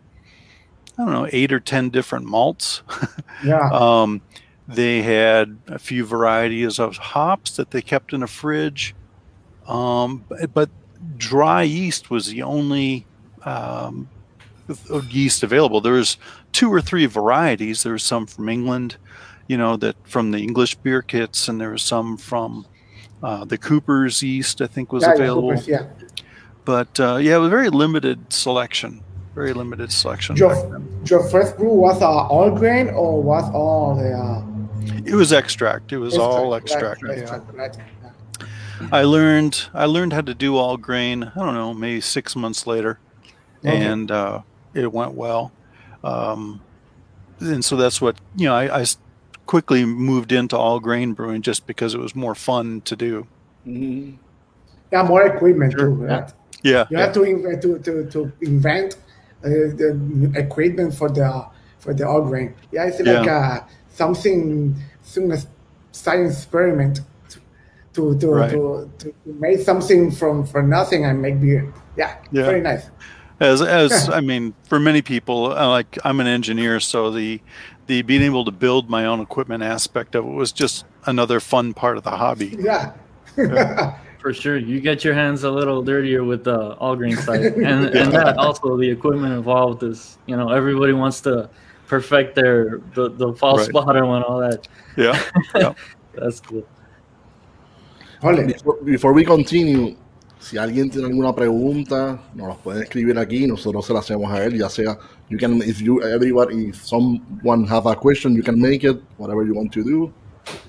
I 0.99 1.05
don't 1.05 1.13
know 1.13 1.29
eight 1.33 1.53
or 1.53 1.61
ten 1.61 1.91
different 1.91 2.27
malts. 2.27 2.83
Yeah. 3.45 3.71
Um, 3.73 4.23
they 4.69 5.03
had 5.03 5.59
a 5.67 5.79
few 5.79 6.05
varieties 6.05 6.79
of 6.79 6.97
hops 6.97 7.57
that 7.57 7.73
they 7.73 7.83
kept 7.83 8.13
in 8.13 8.23
a 8.23 8.29
fridge, 8.29 8.95
um, 9.67 10.25
but, 10.55 10.71
dry 11.17 11.65
yeast 11.65 12.09
was 12.11 12.29
the 12.29 12.43
only 12.43 13.05
um, 13.45 14.09
yeast 15.09 15.43
available. 15.43 15.81
There's 15.81 16.17
two 16.53 16.73
or 16.73 16.81
three 16.81 17.07
varieties. 17.07 17.83
There 17.83 17.93
was 17.93 18.03
some 18.03 18.27
from 18.27 18.49
England, 18.49 18.97
you 19.49 19.57
know, 19.57 19.77
that 19.77 19.97
from 20.09 20.31
the 20.31 20.39
English 20.39 20.77
beer 20.77 21.03
kits, 21.03 21.49
and 21.49 21.61
there 21.61 21.71
was 21.71 21.83
some 21.83 22.17
from 22.17 22.67
uh, 23.23 23.45
the 23.45 23.59
Cooper's 23.59 24.23
yeast. 24.23 24.61
I 24.61 24.67
think 24.67 24.93
was 24.93 25.03
yeah, 25.03 25.15
available, 25.15 25.51
Coopers, 25.51 25.69
yeah. 25.69 25.87
but 26.65 26.99
uh, 27.01 27.17
yeah, 27.17 27.37
it 27.37 27.39
was 27.39 27.49
a 27.49 27.51
very 27.51 27.71
limited 27.71 28.33
selection. 28.33 29.03
Very 29.35 29.55
limited 29.55 29.91
selection. 29.91 30.37
Your, 30.37 30.55
your 31.07 31.27
first 31.31 31.57
brew 31.57 31.73
was 31.73 32.03
uh, 32.03 32.07
all 32.07 32.51
grain 32.51 32.89
or 32.89 33.23
was 33.23 33.51
all 33.55 33.97
the 33.97 34.13
uh, 34.13 34.45
It 35.07 35.15
was 35.15 35.33
extract. 35.33 35.91
It 35.93 35.99
was 35.99 36.19
all 36.19 36.55
extract. 36.55 37.03
Right, 37.03 37.17
yeah. 37.17 37.23
extract, 37.23 37.55
right. 37.55 37.77
Yeah. 37.77 38.89
I 38.91 39.05
learned 39.05 39.69
I 39.73 39.87
learned 39.87 40.13
how 40.13 40.21
to 40.21 40.35
do 40.35 40.57
all 40.57 40.77
grain. 40.77 41.25
I 41.25 41.39
don't 41.39 41.55
know, 41.55 41.73
maybe 41.73 42.01
six 42.03 42.37
months 42.37 42.67
later, 42.67 42.99
okay. 43.65 43.83
and 43.85 44.11
uh, 44.11 44.43
it 44.75 44.93
went 44.93 45.15
well. 45.15 45.53
Um, 46.05 46.61
and 47.41 47.65
so 47.65 47.77
that's 47.77 48.01
what 48.01 48.17
you 48.37 48.47
know. 48.47 48.55
I, 48.55 48.81
I, 48.81 48.85
quickly 49.45 49.85
moved 49.85 50.33
into 50.33 50.57
all 50.57 50.81
grain 50.81 51.13
brewing 51.13 51.43
just 51.43 51.67
because 51.67 51.95
it 51.95 51.99
was 52.01 52.15
more 52.15 52.35
fun 52.35 52.81
to 52.83 52.97
do. 52.97 53.27
Mm-hmm. 53.67 54.17
Yeah, 54.93 55.03
more 55.03 55.27
equipment 55.27 55.73
sure. 55.73 55.89
too. 55.89 55.95
Right? 55.95 56.33
Yeah, 56.63 56.87
you 56.91 56.97
yeah. 56.97 57.05
have 57.05 57.15
to, 57.15 57.59
to 57.61 57.79
to 57.79 58.11
to 58.11 58.33
invent 58.41 58.97
uh, 59.45 59.49
the 59.49 60.33
equipment 60.37 60.95
for 60.95 61.09
the 61.09 61.47
for 61.79 61.93
the 61.93 62.07
all 62.07 62.23
grain. 62.23 62.55
Yeah, 62.71 62.87
it's 62.87 62.99
like 63.01 63.27
yeah. 63.27 63.37
Uh, 63.37 63.67
something, 63.91 64.77
some 65.03 65.33
science 65.91 66.37
experiment 66.37 67.01
to 67.95 68.19
to, 68.19 68.31
right. 68.31 68.51
to, 68.51 68.91
to 68.99 69.15
make 69.25 69.61
something 69.61 70.11
from 70.11 70.47
from 70.47 70.71
nothing 70.71 71.05
and 71.05 71.21
make 71.21 71.41
beer. 71.41 71.73
Yeah, 71.97 72.17
yeah. 72.31 72.45
very 72.45 72.61
nice. 72.61 72.91
As 73.43 73.61
as 73.61 74.09
I 74.09 74.21
mean, 74.21 74.55
for 74.69 74.79
many 74.79 75.03
people, 75.03 75.53
uh, 75.53 75.69
like 75.69 75.99
I'm 76.05 76.21
an 76.21 76.29
engineer, 76.29 76.79
so 76.79 77.11
the 77.11 77.41
the 77.87 78.03
being 78.03 78.23
able 78.23 78.45
to 78.45 78.53
build 78.53 78.89
my 78.89 79.07
own 79.07 79.21
equipment 79.21 79.65
aspect 79.65 80.15
of 80.15 80.25
it 80.25 80.31
was 80.31 80.53
just 80.53 80.85
another 81.07 81.41
fun 81.41 81.75
part 81.75 81.97
of 81.97 82.05
the 82.05 82.13
hobby. 82.13 82.57
Yeah. 82.61 82.93
yeah. 83.37 83.99
For 84.21 84.33
sure, 84.33 84.57
you 84.57 84.81
get 84.81 85.03
your 85.03 85.15
hands 85.15 85.43
a 85.43 85.51
little 85.51 85.83
dirtier 85.83 86.23
with 86.23 86.45
the 86.45 86.75
all 86.75 86.95
grain 86.95 87.17
side, 87.17 87.41
and 87.57 87.87
and 87.87 88.13
that 88.13 88.39
also 88.39 88.77
the 88.77 88.89
equipment 88.89 89.33
involved 89.33 89.83
is 89.83 90.19
you 90.27 90.37
know 90.37 90.51
everybody 90.51 90.93
wants 90.93 91.21
to 91.23 91.51
perfect 91.89 92.37
their 92.37 92.81
the 92.95 93.11
the 93.11 93.33
false 93.33 93.63
right. 93.63 93.71
spotter 93.71 94.05
and 94.05 94.25
all 94.25 94.39
that. 94.39 94.69
Yeah, 94.97 95.21
yeah. 95.57 95.75
that's 96.15 96.39
cool. 96.39 96.65
Before, 98.21 98.77
before 98.85 99.13
we 99.13 99.25
continue, 99.25 99.97
si 100.43 100.59
alguien 100.59 100.91
tiene 100.91 101.07
alguna 101.07 101.33
pregunta, 101.33 102.21
nos 102.35 102.49
las 102.49 102.57
pueden 102.59 102.83
escribir 102.83 103.19
aquí, 103.19 103.47
nosotros 103.47 103.87
se 103.87 103.93
la 103.93 104.01
hacemos 104.01 104.31
a 104.31 104.45
él, 104.45 104.59
ya 104.59 104.69
sea, 104.69 104.99
you 105.29 105.39
can, 105.39 105.63
if 105.63 105.81
you, 105.81 106.03
everybody, 106.03 106.69
if 106.69 106.85
someone 106.85 107.65
have 107.67 107.87
a 107.87 107.95
question, 107.95 108.35
you 108.35 108.43
can 108.43 108.61
make 108.61 108.85
it, 108.85 109.01
whatever 109.19 109.47
you 109.47 109.55
want 109.55 109.73
to 109.73 109.83
do. 109.83 110.13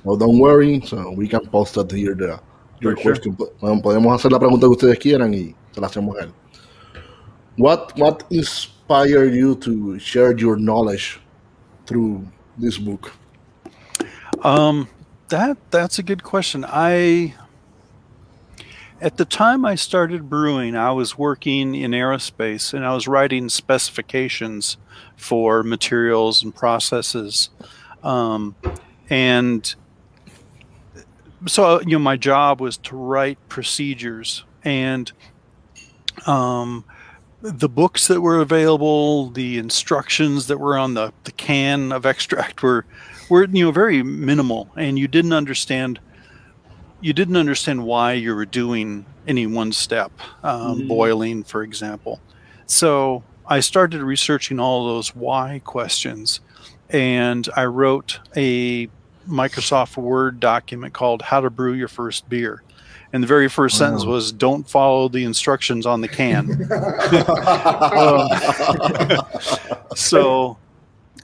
No, 0.05 0.15
don't 0.15 0.39
worry, 0.39 0.79
so 0.85 1.11
we 1.17 1.27
can 1.27 1.41
post 1.47 1.75
it 1.77 1.91
here, 1.91 2.13
the, 2.13 2.39
your 2.79 2.95
question. 2.95 3.35
Sure. 3.35 3.81
Podemos 3.81 4.13
hacer 4.13 4.31
la 4.31 4.39
pregunta 4.39 4.67
que 4.67 4.73
ustedes 4.73 4.99
quieran 4.99 5.33
y 5.33 5.55
se 5.71 5.81
la 5.81 5.87
hacemos 5.87 6.15
a 6.17 6.25
él. 6.25 6.33
What, 7.57 7.97
what 7.97 8.23
inspired 8.29 9.33
you 9.33 9.55
to 9.55 9.97
share 9.97 10.35
your 10.37 10.57
knowledge 10.57 11.19
through 11.87 12.27
this 12.57 12.77
book? 12.77 13.11
Um, 14.43 14.87
that 15.29 15.57
that's 15.71 15.99
a 15.99 16.03
good 16.03 16.23
question. 16.23 16.65
I 16.67 17.33
at 19.03 19.17
the 19.17 19.25
time 19.25 19.65
I 19.65 19.75
started 19.75 20.29
brewing, 20.29 20.77
I 20.77 20.91
was 20.91 21.17
working 21.17 21.75
in 21.75 21.91
aerospace 21.91 22.73
and 22.73 22.85
I 22.85 22.93
was 22.93 23.05
writing 23.05 23.49
specifications 23.49 24.77
for 25.17 25.61
materials 25.61 26.41
and 26.41 26.55
processes. 26.55 27.49
Um, 28.01 28.55
and 29.09 29.75
so, 31.47 31.81
you 31.81 31.91
know, 31.91 31.99
my 31.99 32.15
job 32.15 32.61
was 32.61 32.77
to 32.77 32.95
write 32.95 33.37
procedures 33.49 34.45
and 34.63 35.11
um, 36.25 36.85
the 37.41 37.67
books 37.67 38.07
that 38.07 38.21
were 38.21 38.39
available, 38.39 39.31
the 39.31 39.57
instructions 39.57 40.47
that 40.47 40.61
were 40.61 40.77
on 40.77 40.93
the, 40.93 41.11
the 41.25 41.33
can 41.33 41.91
of 41.91 42.05
extract 42.05 42.63
were, 42.63 42.85
were, 43.29 43.43
you 43.43 43.65
know, 43.65 43.71
very 43.71 44.01
minimal 44.01 44.71
and 44.77 44.97
you 44.97 45.09
didn't 45.09 45.33
understand– 45.33 45.99
you 47.03 47.11
didn't 47.11 47.35
understand 47.35 47.83
why 47.83 48.13
you 48.13 48.33
were 48.33 48.45
doing 48.45 49.05
any 49.27 49.45
one 49.45 49.73
step, 49.73 50.11
um, 50.41 50.79
mm-hmm. 50.79 50.87
boiling, 50.87 51.43
for 51.43 51.61
example. 51.61 52.21
So 52.65 53.23
I 53.45 53.59
started 53.59 54.01
researching 54.01 54.57
all 54.59 54.87
those 54.87 55.13
why 55.13 55.61
questions, 55.65 56.39
and 56.89 57.47
I 57.55 57.65
wrote 57.65 58.19
a 58.37 58.87
Microsoft 59.29 59.97
Word 59.97 60.39
document 60.39 60.93
called 60.93 61.21
"How 61.23 61.41
to 61.41 61.49
Brew 61.49 61.73
Your 61.73 61.89
First 61.89 62.29
Beer." 62.29 62.63
And 63.11 63.21
the 63.21 63.27
very 63.27 63.49
first 63.49 63.77
sentence 63.77 64.05
was, 64.05 64.31
"Don't 64.31 64.67
follow 64.67 65.09
the 65.09 65.25
instructions 65.25 65.85
on 65.85 65.99
the 65.99 66.07
can." 66.07 66.51
um, 67.99 68.29
so 69.95 70.57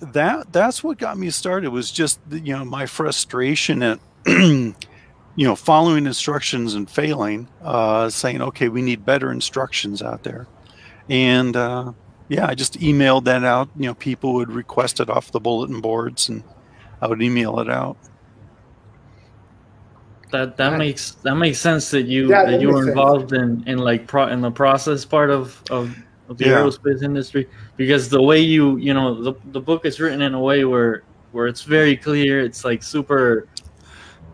that 0.01 0.51
that's 0.51 0.83
what 0.83 0.97
got 0.97 1.17
me 1.17 1.29
started. 1.29 1.69
Was 1.69 1.89
just 1.89 2.19
you 2.29 2.57
know 2.57 2.65
my 2.65 2.85
frustration 2.85 3.81
at 3.81 3.99
you 5.39 5.45
know, 5.45 5.55
following 5.55 6.05
instructions 6.05 6.73
and 6.73 6.91
failing, 6.91 7.47
uh, 7.61 8.09
saying, 8.09 8.41
okay, 8.41 8.67
we 8.67 8.81
need 8.81 9.05
better 9.05 9.31
instructions 9.31 10.01
out 10.01 10.21
there. 10.21 10.47
And 11.07 11.55
uh, 11.55 11.93
yeah, 12.27 12.45
I 12.45 12.55
just 12.55 12.77
emailed 12.81 13.23
that 13.23 13.45
out. 13.45 13.69
You 13.77 13.85
know, 13.85 13.93
people 13.93 14.33
would 14.33 14.51
request 14.51 14.99
it 14.99 15.09
off 15.09 15.31
the 15.31 15.39
bulletin 15.39 15.79
boards 15.79 16.27
and 16.27 16.43
I 17.01 17.07
would 17.07 17.21
email 17.21 17.61
it 17.61 17.69
out. 17.69 17.95
That 20.33 20.57
that 20.57 20.77
makes 20.77 21.11
that 21.23 21.35
makes 21.35 21.57
sense 21.57 21.89
that 21.91 22.03
you 22.03 22.27
yeah, 22.27 22.43
that, 22.43 22.51
that 22.51 22.61
you 22.61 22.67
were 22.67 22.89
involved 22.89 23.29
sense. 23.29 23.63
in 23.65 23.67
in 23.69 23.77
like 23.77 24.07
pro 24.07 24.27
in 24.27 24.41
the 24.41 24.51
process 24.51 25.05
part 25.05 25.29
of 25.29 25.63
of, 25.71 25.95
of 26.27 26.37
the 26.37 26.47
yeah. 26.47 26.57
aerospace 26.57 27.01
industry 27.01 27.47
because 27.77 28.09
the 28.09 28.21
way 28.21 28.41
you 28.41 28.75
you 28.75 28.93
know 28.93 29.23
the 29.23 29.33
the 29.53 29.61
book 29.61 29.85
is 29.85 30.01
written 30.01 30.21
in 30.21 30.33
a 30.33 30.39
way 30.39 30.65
where 30.65 31.03
where 31.31 31.47
it's 31.47 31.63
very 31.63 31.95
clear 31.95 32.41
it's 32.41 32.65
like 32.65 32.83
super 32.83 33.47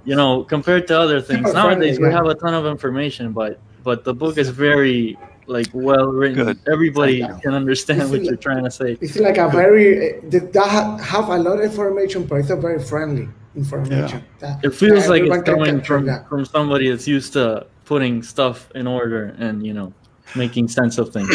you 0.05 0.15
know, 0.15 0.43
compared 0.43 0.87
to 0.87 0.99
other 0.99 1.19
things. 1.21 1.53
Nowadays 1.53 1.99
we 1.99 2.11
have 2.11 2.25
a 2.25 2.35
ton 2.35 2.53
of 2.53 2.65
information, 2.65 3.33
but 3.33 3.59
but 3.83 4.03
the 4.03 4.13
book 4.13 4.37
is 4.37 4.49
very 4.49 5.17
like 5.47 5.67
well 5.73 6.07
written. 6.07 6.45
Good. 6.45 6.59
Everybody 6.71 7.19
can 7.41 7.53
understand 7.53 8.09
what 8.09 8.19
like, 8.19 8.23
you're 8.23 8.37
trying 8.37 8.63
to 8.63 8.71
say. 8.71 8.97
It's 9.01 9.17
like 9.17 9.37
a 9.37 9.49
very 9.49 10.09
eh, 10.09 10.19
eh, 10.33 10.39
that 10.53 10.99
have 11.01 11.29
a 11.29 11.37
lot 11.37 11.59
of 11.59 11.65
information, 11.65 12.25
but 12.25 12.35
it's 12.35 12.49
a 12.49 12.55
very 12.55 12.81
friendly 12.81 13.27
information. 13.55 14.23
Yeah. 14.41 14.55
That, 14.55 14.65
it 14.65 14.71
feels 14.71 15.07
like 15.07 15.23
it's 15.23 15.43
coming 15.43 15.81
from 15.81 16.09
from 16.25 16.45
somebody 16.45 16.89
that's 16.89 17.07
used 17.07 17.33
to 17.33 17.67
putting 17.85 18.23
stuff 18.23 18.69
in 18.75 18.87
order 18.87 19.35
and 19.37 19.65
you 19.65 19.73
know 19.73 19.93
making 20.35 20.67
sense 20.67 20.97
of 20.97 21.13
things. 21.13 21.29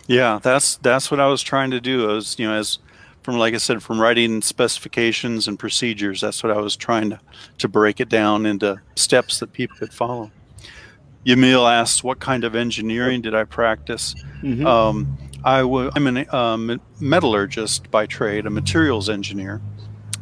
yeah, 0.06 0.38
that's 0.42 0.76
that's 0.76 1.10
what 1.10 1.20
I 1.20 1.26
was 1.26 1.42
trying 1.42 1.70
to 1.70 1.80
do. 1.80 2.16
As 2.16 2.38
you 2.38 2.46
know, 2.46 2.54
as 2.54 2.78
from 3.22 3.36
like 3.36 3.54
I 3.54 3.58
said, 3.58 3.82
from 3.82 4.00
writing 4.00 4.42
specifications 4.42 5.48
and 5.48 5.58
procedures. 5.58 6.20
That's 6.20 6.42
what 6.42 6.56
I 6.56 6.60
was 6.60 6.76
trying 6.76 7.10
to, 7.10 7.20
to 7.58 7.68
break 7.68 8.00
it 8.00 8.08
down 8.08 8.46
into 8.46 8.80
steps 8.96 9.40
that 9.40 9.52
people 9.52 9.76
could 9.76 9.92
follow. 9.92 10.30
Yamil 11.26 11.70
asks, 11.70 12.02
"What 12.02 12.18
kind 12.18 12.44
of 12.44 12.54
engineering 12.54 13.20
did 13.20 13.34
I 13.34 13.44
practice?" 13.44 14.14
Mm-hmm. 14.42 14.66
Um, 14.66 15.18
I 15.44 15.60
w- 15.60 15.90
I'm 15.94 16.16
a 16.16 16.34
um, 16.34 16.80
metallurgist 16.98 17.90
by 17.90 18.06
trade, 18.06 18.46
a 18.46 18.50
materials 18.50 19.08
engineer. 19.08 19.60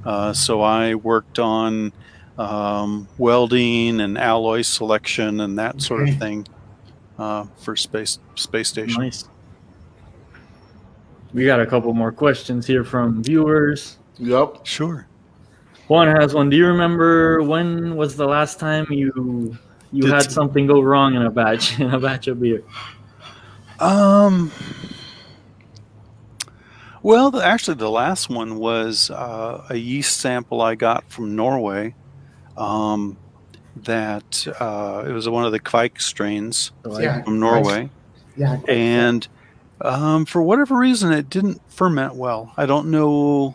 Uh, 0.05 0.33
so 0.33 0.61
I 0.61 0.95
worked 0.95 1.39
on 1.39 1.93
um, 2.37 3.09
welding 3.19 4.01
and 4.01 4.17
alloy 4.19 4.63
selection 4.63 5.41
and 5.41 5.59
that 5.59 5.83
sort 5.83 6.09
of 6.09 6.19
thing 6.19 6.47
uh, 7.19 7.47
for 7.59 7.77
space 7.77 8.19
space 8.35 8.69
station. 8.69 9.03
Nice 9.03 9.29
we 11.33 11.45
got 11.45 11.61
a 11.61 11.67
couple 11.67 11.93
more 11.93 12.13
questions 12.13 12.67
here 12.67 12.85
from 12.85 13.23
viewers. 13.23 13.99
Yep. 14.19 14.67
Sure. 14.67 15.07
Juan 15.89 16.09
has 16.09 16.35
one. 16.35 16.51
Do 16.51 16.57
you 16.57 16.67
remember 16.67 17.43
when 17.43 17.97
was 17.97 18.17
the 18.17 18.27
last 18.27 18.59
time 18.59 18.87
you 18.91 19.57
you 19.91 20.03
Did 20.03 20.13
had 20.13 20.31
something 20.31 20.67
go 20.67 20.83
wrong 20.83 21.15
in 21.15 21.23
a 21.23 21.31
batch 21.31 21.81
in 21.81 21.91
a 21.93 22.01
batch 22.01 22.29
of 22.29 22.41
beer? 22.41 22.63
Um. 23.81 24.53
Well, 27.01 27.31
the, 27.31 27.43
actually, 27.45 27.77
the 27.77 27.91
last 27.91 28.29
one 28.29 28.57
was 28.59 29.09
uh, 29.11 29.65
a 29.71 29.77
yeast 29.77 30.19
sample 30.19 30.61
I 30.61 30.75
got 30.75 31.09
from 31.11 31.37
Norway. 31.37 31.95
Um, 32.57 33.17
that 33.85 34.47
uh, 34.61 35.05
it 35.07 35.13
was 35.13 35.29
one 35.29 35.45
of 35.45 35.53
the 35.53 35.61
Kveik 35.61 36.01
strains 36.01 36.73
yeah, 36.99 37.23
from 37.23 37.39
Norway. 37.39 37.91
Yeah, 38.37 38.61
and 38.67 39.27
um, 39.81 40.25
for 40.25 40.43
whatever 40.43 40.77
reason, 40.77 41.13
it 41.13 41.31
didn't 41.31 41.61
ferment 41.71 42.15
well. 42.15 42.53
I 42.57 42.67
don't 42.67 42.91
know. 42.91 43.55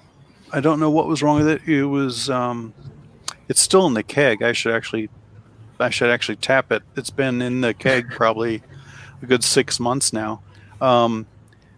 I 0.52 0.60
don't 0.60 0.80
know 0.80 0.90
what 0.90 1.08
was 1.08 1.22
wrong 1.22 1.38
with 1.38 1.48
it. 1.48 1.68
It 1.68 1.86
was. 1.86 2.30
Um, 2.30 2.74
it's 3.50 3.62
still 3.62 3.86
in 3.88 3.94
the 3.94 4.04
keg. 4.04 4.42
I 4.42 4.54
should 4.54 4.74
actually. 4.74 5.10
I 5.80 5.90
should 5.90 6.10
actually 6.10 6.38
tap 6.38 6.72
it. 6.72 6.84
It's 6.96 7.10
been 7.10 7.42
in 7.42 7.62
the 7.62 7.74
keg 7.74 8.10
probably 8.12 8.62
a 9.22 9.26
good 9.26 9.44
six 9.44 9.80
months 9.80 10.14
now. 10.14 10.42
Um, 10.80 11.26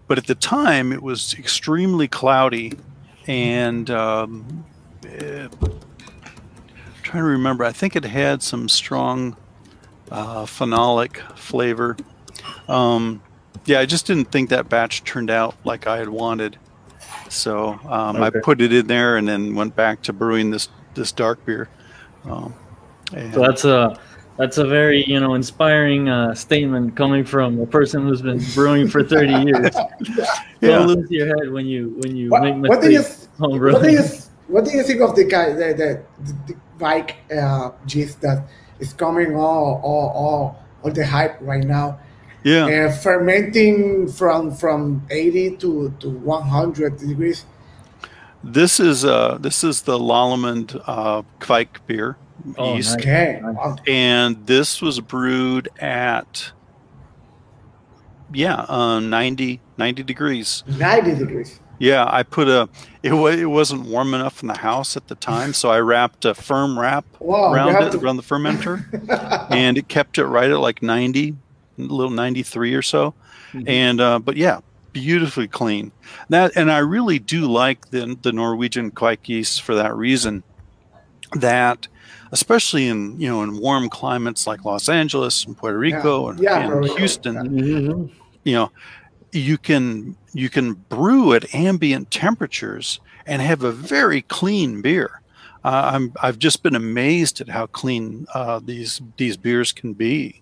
but 0.07 0.17
at 0.17 0.27
the 0.27 0.35
time, 0.35 0.91
it 0.91 1.01
was 1.01 1.33
extremely 1.35 2.07
cloudy, 2.07 2.73
and 3.25 3.89
um, 3.89 4.65
it, 5.03 5.51
trying 7.01 7.23
to 7.23 7.29
remember. 7.29 7.63
I 7.63 7.71
think 7.71 7.95
it 7.95 8.03
had 8.03 8.43
some 8.43 8.69
strong 8.69 9.35
uh, 10.11 10.45
phenolic 10.45 11.17
flavor. 11.37 11.97
Um, 12.67 13.21
yeah, 13.65 13.79
I 13.79 13.85
just 13.85 14.05
didn't 14.07 14.31
think 14.31 14.49
that 14.49 14.69
batch 14.69 15.03
turned 15.03 15.29
out 15.29 15.55
like 15.65 15.87
I 15.87 15.97
had 15.97 16.09
wanted. 16.09 16.57
So 17.29 17.79
um, 17.89 18.17
okay. 18.17 18.37
I 18.37 18.41
put 18.41 18.61
it 18.61 18.71
in 18.71 18.87
there 18.87 19.17
and 19.17 19.27
then 19.27 19.55
went 19.55 19.75
back 19.75 20.01
to 20.03 20.13
brewing 20.13 20.51
this 20.51 20.69
this 20.93 21.11
dark 21.11 21.43
beer. 21.45 21.69
Um, 22.25 22.53
so 23.11 23.41
that's 23.41 23.65
a 23.65 23.99
That's 24.37 24.57
a 24.57 24.65
very 24.65 25.03
you 25.05 25.19
know 25.19 25.33
inspiring 25.33 26.09
uh, 26.09 26.35
statement 26.35 26.95
coming 26.97 27.23
from 27.23 27.59
a 27.59 27.65
person 27.65 28.03
who's 28.03 28.21
been 28.21 28.41
brewing 28.53 28.87
for 28.89 29.01
thirty 29.03 29.33
years. 29.45 29.73
Yeah. 30.61 30.79
Don't 30.79 30.87
lose 30.87 31.09
your 31.09 31.27
head 31.27 31.51
when 31.51 31.65
you 31.65 31.95
when 32.01 32.15
you 32.17 32.29
What, 32.29 32.43
make 32.43 32.69
what 32.69 32.81
do 32.81 32.91
you 32.91 32.99
mistakes. 32.99 33.29
home 33.39 33.59
what 33.59 33.81
do 33.81 33.91
you 33.91 33.99
brewing. 33.99 34.21
what 34.47 34.65
do 34.65 34.71
you 34.71 34.83
think 34.83 35.01
of 35.01 35.15
the 35.15 35.23
guy 35.23 35.53
the 35.53 35.73
the, 35.73 36.03
the, 36.23 36.33
the 36.47 36.55
bike 36.77 37.15
uh, 37.31 37.71
gist 37.85 38.19
that 38.21 38.47
is 38.79 38.91
coming 38.93 39.35
all 39.35 39.79
all 39.83 40.09
all 40.09 40.65
all 40.83 40.91
the 40.91 41.05
hype 41.05 41.37
right 41.39 41.63
now? 41.63 41.97
Yeah. 42.45 42.65
Uh, 42.87 42.91
fermenting 42.91 44.07
from 44.07 44.51
from 44.53 45.01
80 45.09 45.57
to, 45.57 45.89
to 45.99 46.09
100 46.09 46.97
degrees. 46.97 47.43
This 48.43 48.79
is 48.79 49.03
uh 49.03 49.39
this 49.41 49.63
is 49.63 49.81
the 49.81 49.97
Lallemand 49.97 50.79
uh 50.85 51.23
Kveik 51.39 51.81
beer 51.87 52.15
Oh, 52.59 52.75
yeast. 52.75 52.99
nice. 52.99 53.41
Okay. 53.43 53.81
And 53.87 54.45
this 54.45 54.79
was 54.81 54.99
brewed 55.01 55.67
at 55.79 56.51
yeah 58.33 58.65
uh, 58.69 58.99
90 58.99 59.61
90 59.77 60.03
degrees 60.03 60.63
90 60.67 61.15
degrees. 61.15 61.59
yeah 61.79 62.05
i 62.09 62.23
put 62.23 62.47
a 62.47 62.67
it, 63.03 63.13
wa- 63.13 63.27
it 63.27 63.45
wasn't 63.45 63.81
warm 63.85 64.13
enough 64.15 64.41
in 64.41 64.47
the 64.47 64.57
house 64.57 64.97
at 64.97 65.07
the 65.07 65.15
time 65.15 65.53
so 65.53 65.69
i 65.69 65.79
wrapped 65.79 66.25
a 66.25 66.33
FermWrap 66.33 67.03
Wow, 67.19 67.53
around 67.53 67.75
it 67.83 67.91
to- 67.91 67.99
around 67.99 68.17
the 68.17 68.23
fermenter 68.23 68.83
and 69.51 69.77
it 69.77 69.87
kept 69.87 70.17
it 70.17 70.25
right 70.25 70.49
at 70.49 70.59
like 70.59 70.81
90 70.81 71.29
a 71.29 71.35
little 71.77 72.09
93 72.11 72.73
or 72.73 72.81
so. 72.81 73.13
And 73.67 74.01
uh, 74.01 74.19
but 74.19 74.35
yeah 74.37 74.59
beautifully 74.91 75.47
clean. 75.47 75.91
That 76.29 76.53
and 76.55 76.71
i 76.71 76.77
really 76.77 77.19
do 77.19 77.47
like 77.47 77.89
the 77.91 78.17
the 78.21 78.31
norwegian 78.31 78.91
kveik 78.91 79.27
yeast 79.27 79.61
for 79.61 79.75
that 79.75 79.95
reason. 79.95 80.43
That 81.33 81.87
especially 82.31 82.87
in 82.87 83.19
you 83.19 83.27
know 83.29 83.43
in 83.43 83.57
warm 83.59 83.89
climates 83.89 84.45
like 84.47 84.63
los 84.65 84.89
angeles 84.89 85.45
and 85.45 85.57
puerto 85.57 85.77
rico 85.77 86.29
and, 86.29 86.39
Yeah, 86.39 86.59
and 86.59 86.71
Puerto 86.71 86.81
Rico, 86.83 86.95
houston 86.97 87.35
Mhm. 87.35 88.11
you 88.43 88.53
know 88.53 88.71
you 89.31 89.57
can 89.57 90.15
you 90.33 90.49
can 90.49 90.73
brew 90.73 91.33
at 91.33 91.53
ambient 91.53 92.11
temperatures 92.11 92.99
and 93.25 93.41
have 93.41 93.63
a 93.63 93.71
very 93.71 94.21
clean 94.21 94.81
beer. 94.81 95.21
Uh, 95.63 95.91
I'm, 95.95 96.13
I've 96.21 96.37
just 96.37 96.61
been 96.61 96.75
amazed 96.75 97.41
at 97.41 97.49
how 97.49 97.65
clean 97.65 98.27
uh, 98.33 98.59
these 98.63 99.01
these 99.17 99.35
beers 99.35 99.71
can 99.71 99.93
be. 99.93 100.41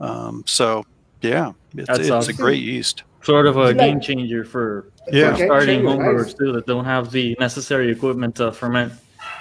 Um, 0.00 0.42
so 0.46 0.84
yeah, 1.22 1.52
it's, 1.76 1.86
That's 1.88 2.08
it's 2.08 2.28
a 2.28 2.32
great 2.32 2.62
yeast. 2.62 3.04
Sort 3.22 3.46
of 3.46 3.58
a 3.58 3.68
It's 3.68 3.78
game 3.78 4.00
changer 4.00 4.44
for 4.44 4.86
Yeah. 5.12 5.32
Okay, 5.34 5.44
starting 5.44 5.80
change, 5.80 5.88
homebrewers 5.88 6.24
nice. 6.26 6.34
too 6.34 6.52
that 6.52 6.66
don't 6.66 6.84
have 6.86 7.10
the 7.10 7.36
necessary 7.38 7.90
equipment 7.90 8.36
to 8.36 8.50
ferment, 8.52 8.92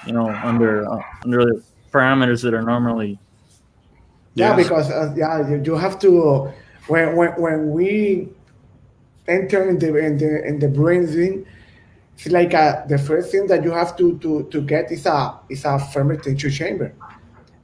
you 0.05 0.13
know, 0.13 0.29
under 0.43 0.89
uh, 0.91 1.01
under 1.23 1.45
the 1.45 1.63
parameters 1.91 2.41
that 2.43 2.53
are 2.53 2.61
normally. 2.61 3.17
Yeah, 4.35 4.55
Yes. 4.55 4.67
because 4.67 4.91
uh, 4.91 5.13
yeah, 5.15 5.47
you, 5.49 5.61
you 5.63 5.75
have 5.75 5.97
to 5.99 6.51
when 6.87 7.15
when 7.15 7.31
when 7.39 7.71
we 7.71 8.27
enter 9.27 9.69
in 9.69 9.79
the 9.79 9.95
in 9.97 10.17
the 10.17 10.45
in 10.45 10.59
the 10.59 10.67
brewing 10.67 11.07
scene, 11.07 11.45
it's 12.15 12.27
like 12.27 12.53
uh, 12.53 12.85
the 12.87 12.97
first 12.97 13.31
thing 13.31 13.47
that 13.47 13.63
you 13.63 13.71
have 13.71 13.95
to 13.97 14.17
to 14.19 14.43
to 14.51 14.61
get 14.61 14.91
is 14.91 15.05
a 15.05 15.39
is 15.49 15.63
a 15.65 15.79
fermentation 15.79 16.51
chamber, 16.51 16.93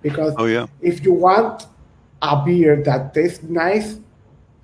because 0.02 0.34
Oh 0.38 0.46
yeah, 0.46 0.68
if 0.82 1.04
you 1.04 1.14
want 1.14 1.68
a 2.32 2.44
beer 2.46 2.82
that 2.84 3.14
tastes 3.14 3.44
nice 3.44 4.00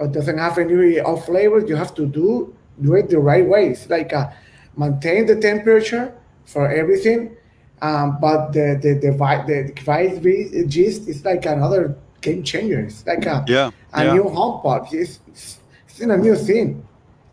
but 0.02 0.12
doesn't 0.14 0.40
have 0.40 0.58
any 0.58 1.00
off 1.00 1.28
flavors, 1.28 1.70
you 1.70 1.76
have 1.76 1.94
to 1.94 2.06
do 2.08 2.56
do 2.82 2.96
it 2.96 3.10
the 3.10 3.20
right 3.20 3.46
way. 3.46 3.68
It's 3.70 3.88
like 3.90 4.12
uh, 4.14 4.32
maintain 4.76 5.28
the 5.28 5.36
temperature 5.36 6.12
for 6.46 6.72
everything, 6.72 7.38
um, 7.84 8.18
but 8.20 8.52
the 8.52 8.80
the 8.82 8.92
the 9.06 9.12
vi- 9.12 9.46
the 9.46 9.60
vice 9.84 10.18
be- 10.18 10.50
gist 10.68 11.08
is 11.08 11.24
like 11.24 11.46
another 11.46 11.96
game 12.22 12.42
changer. 12.44 12.80
It's 12.80 13.06
like 13.06 13.26
a 13.28 13.46
yeah, 13.48 13.70
a 13.94 14.06
yeah. 14.06 14.14
new 14.14 14.28
home 14.30 14.62
pot. 14.62 14.92
It's, 14.92 15.20
it's, 15.28 15.60
it's 15.88 16.00
in 16.00 16.10
a 16.10 16.18
new 16.18 16.36
scene. 16.36 16.84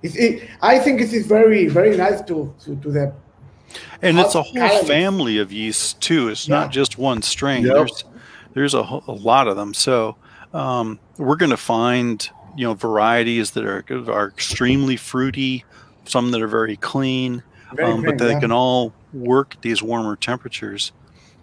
It's, 0.02 0.16
it, 0.16 0.48
I 0.60 0.78
think 0.78 1.00
it 1.00 1.12
is 1.12 1.26
very 1.26 1.68
very 1.68 1.96
nice 1.96 2.20
to 2.28 2.52
to, 2.64 2.76
to 2.76 2.90
the 2.90 3.12
and 4.02 4.18
it's 4.18 4.34
a 4.34 4.42
whole 4.42 4.52
Calories. 4.52 4.86
family 4.86 5.38
of 5.38 5.52
yeasts 5.52 5.94
too. 5.94 6.28
It's 6.28 6.48
not 6.48 6.70
just 6.70 6.98
one 6.98 7.22
strain. 7.22 7.64
Yep. 7.64 7.74
There's 7.74 8.04
there's 8.58 8.74
a, 8.74 8.82
whole- 8.82 9.04
a 9.06 9.12
lot 9.12 9.46
of 9.46 9.56
them. 9.56 9.72
So 9.72 10.16
um, 10.52 10.98
we're 11.16 11.36
going 11.36 11.50
to 11.50 11.56
find 11.56 12.28
you 12.56 12.66
know 12.66 12.74
varieties 12.74 13.52
that 13.52 13.64
are 13.64 13.84
are 14.10 14.28
extremely 14.28 14.96
fruity, 14.96 15.64
some 16.06 16.32
that 16.32 16.42
are 16.42 16.48
very 16.48 16.76
clean, 16.76 17.42
very 17.74 17.92
um, 17.92 18.02
but 18.02 18.18
they 18.18 18.32
yeah. 18.32 18.40
can 18.40 18.50
all 18.50 18.92
work 19.12 19.54
at 19.54 19.62
these 19.62 19.80
warmer 19.82 20.16
temperatures. 20.16 20.92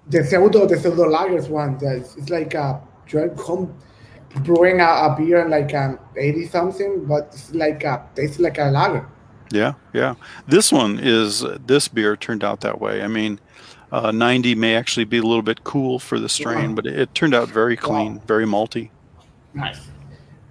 the 0.10 0.24
pseudo 0.24 0.68
the 0.68 0.78
pseudo 0.78 1.06
lagers 1.06 1.48
one. 1.50 1.80
It's 1.82 2.30
like 2.30 2.54
a 2.54 2.82
home 3.38 3.74
brewing 4.44 4.82
a, 4.82 4.84
a 4.84 5.16
beer 5.18 5.42
in 5.42 5.50
like 5.50 5.74
an 5.74 5.98
eighty 6.18 6.46
something, 6.48 7.06
but 7.06 7.30
it's 7.32 7.54
like 7.54 7.84
a 7.86 8.04
tastes 8.16 8.40
like 8.40 8.58
a 8.58 8.66
lager. 8.66 9.08
Yeah, 9.52 9.74
yeah. 9.94 10.16
This 10.48 10.72
one 10.72 11.00
is 11.00 11.46
this 11.66 11.88
beer 11.88 12.18
turned 12.18 12.44
out 12.44 12.60
that 12.62 12.82
way. 12.82 13.04
I 13.04 13.08
mean, 13.08 13.40
uh, 13.92 14.12
90 14.12 14.56
may 14.56 14.76
actually 14.76 15.06
be 15.06 15.18
a 15.18 15.24
little 15.24 15.42
bit 15.42 15.64
cool 15.64 16.00
for 16.00 16.20
the 16.20 16.30
strain, 16.30 16.70
Wow. 16.70 16.76
but 16.76 16.88
it, 16.88 17.14
turned 17.16 17.34
out 17.34 17.48
very 17.50 17.76
clean, 17.78 18.20
very 18.28 18.46
malty. 18.46 18.90
Nice. 19.54 19.80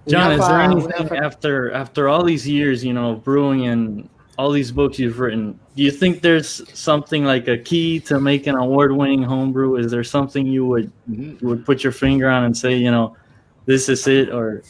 John, 0.07 0.31
have, 0.31 0.39
is 0.39 0.47
there 0.47 0.59
uh, 0.61 0.63
anything 0.71 0.91
have 0.97 1.11
after 1.13 1.71
after 1.71 2.07
all 2.09 2.23
these 2.23 2.47
years, 2.47 2.83
you 2.83 2.93
know, 2.93 3.15
brewing 3.15 3.67
and 3.67 4.07
all 4.37 4.51
these 4.51 4.71
books 4.71 4.99
you've 4.99 5.19
written? 5.19 5.59
Do 5.75 5.83
you 5.83 5.91
think 5.91 6.21
there's 6.21 6.61
something 6.77 7.23
like 7.25 7.47
a 7.47 7.57
key 7.57 7.99
to 8.01 8.19
make 8.19 8.45
an 8.47 8.55
award-winning 8.55 9.23
homebrew? 9.23 9.77
Is 9.77 9.91
there 9.91 10.03
something 10.03 10.45
you 10.45 10.65
would 10.67 10.91
you 11.09 11.37
would 11.41 11.65
put 11.65 11.83
your 11.83 11.91
finger 11.91 12.29
on 12.29 12.43
and 12.43 12.55
say, 12.55 12.75
you 12.75 12.91
know, 12.91 13.15
this 13.65 13.89
is 13.89 14.05
it, 14.07 14.29
or 14.29 14.61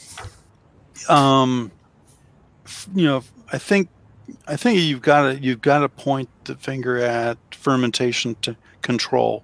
Um, 1.10 1.72
you 2.96 3.06
know, 3.06 3.24
I 3.52 3.58
think 3.58 3.90
I 4.48 4.56
think 4.56 4.80
you've 4.80 5.02
got 5.02 5.34
to 5.34 5.40
you've 5.40 5.62
got 5.62 5.80
to 5.80 5.90
point 5.90 6.30
the 6.46 6.56
finger 6.56 6.98
at 6.98 7.38
fermentation 7.66 8.36
to 8.44 8.56
control. 8.84 9.44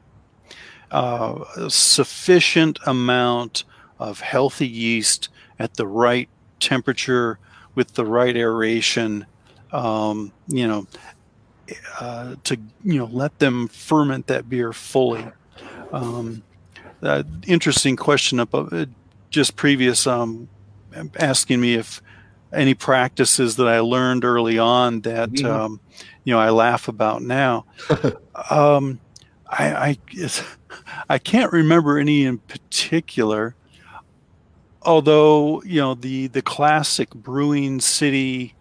Uh, 0.92 1.44
a 1.58 1.70
sufficient 1.72 2.78
amount 2.86 3.64
of 3.98 4.20
healthy 4.20 4.68
yeast 4.68 5.30
at 5.58 5.74
the 5.76 5.88
right 5.88 6.30
temperature 6.60 7.40
with 7.74 7.96
the 7.96 8.06
right 8.06 8.38
aeration. 8.38 9.26
Um, 9.72 10.32
you 10.48 10.68
know, 10.68 10.86
uh, 12.00 12.36
to 12.44 12.58
you 12.84 13.00
know 13.00 13.06
let 13.06 13.40
them 13.40 13.68
ferment 13.68 14.28
that 14.28 14.48
beer 14.48 14.72
fully. 14.72 15.26
Um, 15.92 16.44
uh, 17.02 17.24
interesting 17.48 17.96
question 17.96 18.40
up 18.40 18.54
uh, 18.54 18.86
just 19.32 19.56
previous 19.56 20.06
um, 20.06 20.48
asking 21.18 21.60
me 21.60 21.74
if 21.74 22.02
any 22.54 22.74
practices 22.74 23.56
that 23.56 23.68
I 23.68 23.80
learned 23.80 24.26
early 24.26 24.60
on 24.60 25.02
that 25.02 25.30
Mhm. 25.32 25.46
um, 25.46 25.80
you 26.24 26.34
know 26.34 26.40
I 26.40 26.50
laugh 26.50 26.88
about 26.88 27.22
now. 27.22 27.66
um, 28.50 29.00
I 29.50 29.74
I, 29.74 29.98
it's, 30.12 30.44
I 31.10 31.18
can't 31.18 31.52
remember 31.52 31.98
any 31.98 32.24
in 32.26 32.38
particular. 32.40 33.56
Although 34.84 35.62
you 35.64 35.80
know 35.80 35.94
the 35.94 36.28
the 36.28 36.42
classic 36.42 37.10
brewing 37.14 37.80
city 37.82 38.56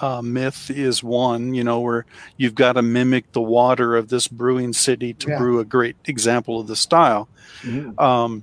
uh, 0.00 0.22
myth 0.22 0.70
is 0.70 1.02
one, 1.02 1.52
you 1.52 1.62
know, 1.64 1.80
where 1.80 2.06
you've 2.38 2.54
got 2.54 2.74
to 2.74 2.82
mimic 2.82 3.32
the 3.32 3.40
water 3.42 3.96
of 3.96 4.08
this 4.08 4.28
brewing 4.28 4.72
city 4.72 5.12
to 5.14 5.28
Yeah. 5.28 5.38
brew 5.38 5.58
a 5.58 5.64
great 5.64 5.96
example 6.06 6.60
of 6.60 6.68
the 6.68 6.76
style 6.76 7.28
Mhm. 7.62 8.00
um, 8.00 8.42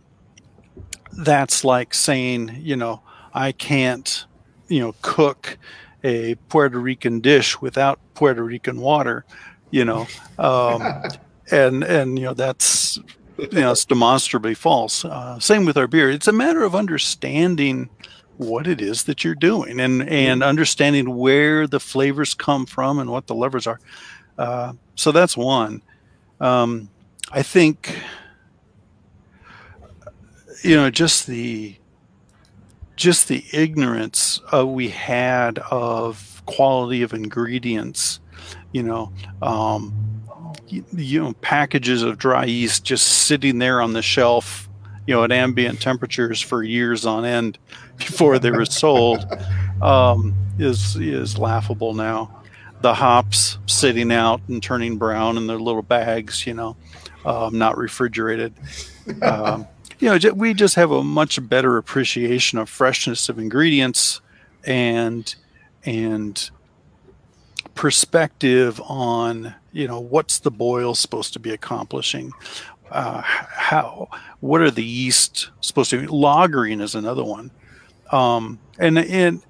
that's 1.13 1.63
like 1.63 1.93
saying, 1.96 2.60
you 2.62 2.76
know, 2.76 3.02
I 3.34 3.52
can't, 3.54 4.26
you 4.67 4.80
know, 4.82 4.93
cook 5.02 5.58
a 6.08 6.36
Puerto 6.48 6.80
Rican 6.80 7.20
dish 7.20 7.60
without 7.60 8.00
Puerto 8.13 8.41
Rican 8.41 8.80
water, 8.80 9.26
you 9.72 9.84
know, 9.84 10.08
um, 10.39 11.04
and 11.52 11.84
and 11.84 12.17
you 12.17 12.26
know 12.26 12.34
that's 12.34 12.98
you 13.38 13.60
know 13.60 13.72
it's 13.72 13.84
demonstrably 13.84 14.54
false. 14.54 15.04
Uh, 15.04 15.38
same 15.39 15.65
with 15.65 15.78
our 15.78 15.88
beer. 15.88 16.10
It's 16.10 16.28
a 16.28 16.32
matter 16.32 16.63
of 16.63 16.74
understanding 16.76 17.89
what 18.38 18.67
it 18.67 18.80
is 18.82 19.04
that 19.04 19.24
you're 19.24 19.36
doing 19.36 19.80
and 19.80 20.08
and 20.08 20.43
understanding 20.43 21.17
where 21.17 21.67
the 21.67 21.80
flavors 21.80 22.34
come 22.34 22.65
from 22.65 23.00
and 23.00 23.10
what 23.10 23.28
the 23.28 23.36
levers 23.36 23.67
are. 23.67 23.80
Uh, 24.38 24.74
so 24.96 25.12
that's 25.12 25.36
one. 25.36 25.82
Um, 26.39 26.89
I 27.32 27.43
think 27.43 28.00
you 30.63 30.78
know 30.78 30.89
just 30.89 31.28
the 31.28 31.76
just 32.98 33.30
the 33.30 33.46
ignorance 33.54 34.42
uh, 34.54 34.68
we 34.68 34.90
had 34.90 35.60
of 35.72 36.42
quality 36.46 37.02
of 37.02 37.14
ingredients 37.14 38.20
you 38.74 38.84
know 38.84 39.14
um, 39.42 39.94
you, 40.68 40.84
you 40.94 41.24
know 41.24 41.34
packages 41.36 42.04
of 42.04 42.18
dry 42.18 42.44
yeast 42.44 42.84
just 42.84 43.08
sitting 43.08 43.60
there 43.60 43.82
on 43.82 43.94
the 43.94 44.02
shelf 44.02 44.68
you 45.08 45.14
know 45.14 45.24
at 45.24 45.32
ambient 45.32 45.82
temperatures 45.82 46.42
for 46.42 46.62
years 46.64 47.06
on 47.06 47.26
end 47.26 47.58
before 47.98 48.38
they 48.38 48.52
were 48.52 48.66
sold 48.66 49.26
um, 49.82 50.36
is 50.60 50.96
is 50.98 51.38
laughable 51.38 51.94
now. 51.94 52.34
The 52.82 52.94
hops 52.94 53.58
sitting 53.66 54.12
out 54.12 54.42
and 54.48 54.62
turning 54.62 54.98
brown 54.98 55.38
in 55.38 55.48
their 55.48 55.60
little 55.60 55.82
bags 55.82 56.46
you 56.46 56.54
know 56.54 56.76
um, 57.26 57.58
not 57.58 57.78
refrigerated 57.78 58.54
um, 59.24 59.68
you 60.00 60.10
know, 60.10 60.34
we 60.34 60.54
just 60.54 60.76
have 60.76 60.92
a 60.92 61.04
much 61.04 61.48
better 61.48 61.78
appreciation 61.78 62.60
of 62.60 62.70
freshness 62.70 63.30
of 63.30 63.40
ingredients 63.40 64.22
and 64.64 65.36
and 65.84 66.50
perspective 67.76 68.82
on 68.86 69.54
you 69.72 69.88
know 69.88 70.00
what's 70.00 70.40
the 70.40 70.52
boil 70.52 70.96
supposed 70.96 71.34
to 71.34 71.40
be 71.40 71.52
accomplishing? 71.52 72.32
Uh, 72.92 73.22
how 73.24 74.08
what 74.40 74.62
are 74.62 74.72
the 74.72 74.84
yeast 74.84 75.50
supposed 75.62 75.90
to 75.92 76.02
be? 76.02 76.08
Lagering 76.08 76.82
is 76.82 76.96
another 76.96 77.24
one. 77.24 77.52
Um, 78.12 78.60
and 78.78 78.98
and 78.98 79.44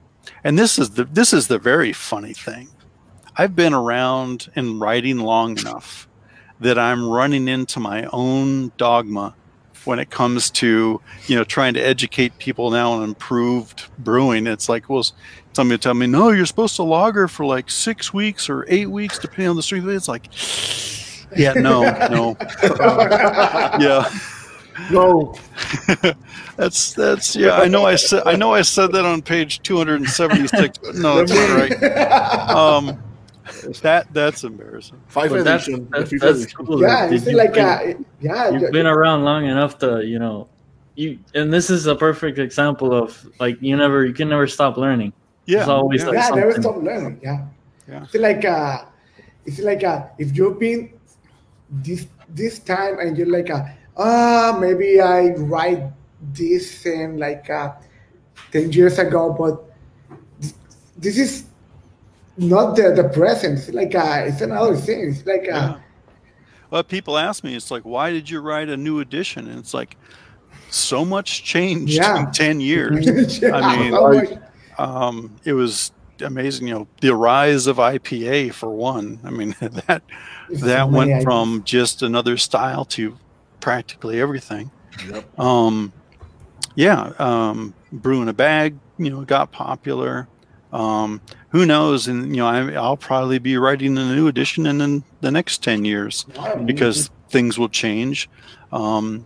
and 0.44 0.58
this 0.58 0.80
is 0.80 0.92
the 0.92 1.06
this 1.06 1.34
is 1.34 1.48
the 1.48 1.60
very 1.60 1.94
funny 1.94 2.34
thing. 2.34 2.70
I've 3.36 3.56
been 3.56 3.74
around 3.74 4.50
and 4.56 4.82
writing 4.82 5.20
long 5.20 5.58
enough 5.60 6.08
that 6.60 6.78
i'm 6.78 7.08
running 7.08 7.48
into 7.48 7.80
my 7.80 8.08
own 8.12 8.72
dogma 8.78 9.36
when 9.86 10.00
it 10.00 10.10
comes 10.10 10.50
to 10.50 11.00
you 11.28 11.36
know 11.36 11.44
trying 11.44 11.74
to 11.74 11.80
educate 11.80 12.38
people 12.40 12.72
now 12.72 12.92
on 12.92 13.04
improved 13.04 13.86
brewing 14.00 14.48
it's 14.48 14.70
like 14.70 14.90
well 14.90 15.06
somebody 15.54 15.78
tell 15.78 15.94
me 15.94 16.08
no 16.08 16.30
you're 16.30 16.46
supposed 16.46 16.76
to 16.76 16.84
lager 16.84 17.28
for 17.28 17.46
like 17.46 17.70
six 17.70 18.14
weeks 18.14 18.50
or 18.50 18.66
eight 18.68 18.90
weeks 18.90 19.20
depending 19.20 19.50
on 19.50 19.56
the 19.56 19.64
strength 19.64 19.88
it's 19.88 20.08
like 20.08 20.28
yeah 21.38 21.54
no 21.54 21.84
no. 22.10 22.38
Yeah. 23.80 24.10
No. 24.92 25.36
That's 26.56 26.94
that's 26.94 27.36
yeah 27.36 27.54
i 27.54 27.68
know 27.68 27.86
i 27.86 27.96
said 27.96 28.24
i 28.26 28.36
know 28.36 28.52
i 28.54 28.64
said 28.64 28.92
that 28.94 29.06
on 29.06 29.22
page 29.22 29.62
276 29.62 31.00
no 31.00 31.24
that's 31.24 31.32
not 31.32 31.50
right. 31.56 32.50
Um 32.50 33.00
that 33.82 34.08
that's 34.14 34.44
embarrassing. 34.44 35.00
Five 35.08 35.30
But 35.32 35.44
that's, 35.46 35.68
edition. 35.68 35.88
that's, 35.92 36.12
that's 36.20 36.54
cool. 36.54 36.82
yeah, 36.82 37.10
it's 37.10 37.26
you 37.26 37.36
like 37.38 37.54
been- 37.54 37.66
uh, 37.66 37.94
yeah, 38.22 38.50
you've 38.50 38.72
been 38.72 38.88
around 38.88 39.24
long 39.24 39.46
enough 39.46 39.78
to 39.80 40.06
you 40.06 40.20
know 40.20 40.48
you 40.96 41.20
and 41.36 41.54
this 41.54 41.70
is 41.70 41.86
a 41.88 41.96
perfect 41.96 42.40
example 42.40 42.94
of 42.94 43.14
like 43.40 43.62
you 43.62 43.76
never 43.78 44.06
you 44.06 44.14
can 44.14 44.28
never 44.30 44.48
stop 44.48 44.78
learning 44.78 45.14
Yeah, 45.46 45.58
There's 45.58 45.70
always 45.70 46.02
yeah. 46.04 46.08
like 46.10 46.18
yeah, 46.18 46.30
never 46.36 46.54
stop 46.62 46.78
learning. 46.78 47.20
Yeah, 47.24 47.46
Yeah. 47.88 48.04
It's 48.04 48.16
like 48.16 48.44
uh, 48.46 48.86
it's 49.46 49.60
like 49.60 49.84
uh, 49.84 50.08
if 50.18 50.36
you've 50.36 50.60
been 50.60 50.92
this 51.70 52.08
this 52.34 52.60
time 52.60 53.00
and 53.00 53.18
you're 53.18 53.30
like 53.32 53.50
uh, 53.50 53.64
ah, 53.96 54.58
maybe 54.60 55.00
I 55.00 55.32
write 55.48 55.84
this 56.34 56.86
in 56.86 57.18
like 57.18 57.48
uh, 57.50 57.78
ten 58.52 58.72
years 58.74 58.98
ago, 59.00 59.32
but 59.38 59.64
this 60.98 61.18
is 61.18 61.46
not 62.38 62.76
the 62.76 62.92
the 62.94 63.10
present. 63.10 63.60
It's 63.60 63.70
like 63.70 63.94
uh, 63.96 64.24
it's 64.28 64.42
another 64.42 64.76
thing. 64.76 65.10
It's 65.12 65.26
like 65.26 65.42
uh, 65.44 65.46
Yeah. 65.46 65.78
Well, 66.70 66.84
people 66.84 67.18
ask 67.18 67.44
me, 67.46 67.56
it's 67.56 67.72
like, 67.72 67.84
why 67.84 68.12
did 68.12 68.30
you 68.30 68.42
write 68.42 68.68
a 68.68 68.76
new 68.76 69.00
edition? 69.00 69.48
And 69.48 69.58
it's 69.58 69.74
like, 69.74 69.96
so 70.70 71.06
much 71.06 71.44
changed 71.46 71.94
Yeah. 71.94 72.20
in 72.26 72.32
10 72.32 72.60
years. 72.72 73.40
yeah, 73.42 73.56
I 73.56 73.78
mean, 73.78 73.94
so 73.94 74.12
much- 74.14 74.40
um, 74.78 75.36
it 75.46 75.54
was 75.54 75.92
amazing. 76.20 76.68
You 76.68 76.74
know, 76.74 76.88
the 77.00 77.16
rise 77.16 77.68
of 77.68 77.78
IPA 77.78 78.54
for 78.54 78.70
one. 78.70 79.18
I 79.24 79.30
mean, 79.30 79.56
that 79.62 80.04
it's 80.50 80.62
that 80.62 80.80
so 80.80 80.88
went 80.88 81.10
ideas. 81.12 81.24
from 81.24 81.64
just 81.64 82.02
another 82.04 82.36
style 82.36 82.84
to 82.86 83.18
practically 83.62 84.20
everything. 84.20 84.70
Yep. 85.10 85.40
Um, 85.40 85.94
yeah, 86.76 87.14
um, 87.18 87.74
brew 87.94 88.22
in 88.22 88.28
a 88.28 88.34
bag, 88.34 88.76
you 88.98 89.10
know, 89.10 89.22
got 89.22 89.54
popular. 89.54 90.28
Um, 90.74 91.22
who 91.50 91.66
knows? 91.66 92.08
And 92.08 92.36
you 92.36 92.42
know, 92.42 92.48
I, 92.48 92.74
I'll 92.74 92.98
probably 92.98 93.40
be 93.40 93.58
writing 93.58 93.98
a 93.98 94.16
new 94.16 94.28
edition 94.28 94.66
in, 94.66 94.82
in 94.82 95.04
the 95.22 95.32
next 95.32 95.64
ten 95.64 95.86
years 95.86 96.26
because 96.66 97.10
things 97.30 97.58
will 97.58 97.70
change. 97.70 98.30
Um, 98.72 99.26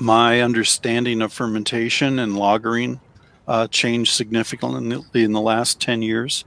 my 0.00 0.40
understanding 0.40 1.22
of 1.22 1.32
fermentation 1.32 2.18
and 2.18 2.32
lagering 2.32 3.00
uh, 3.46 3.66
changed 3.68 4.12
significantly 4.14 5.24
in 5.24 5.32
the 5.32 5.40
last 5.40 5.80
10 5.80 6.02
years. 6.02 6.44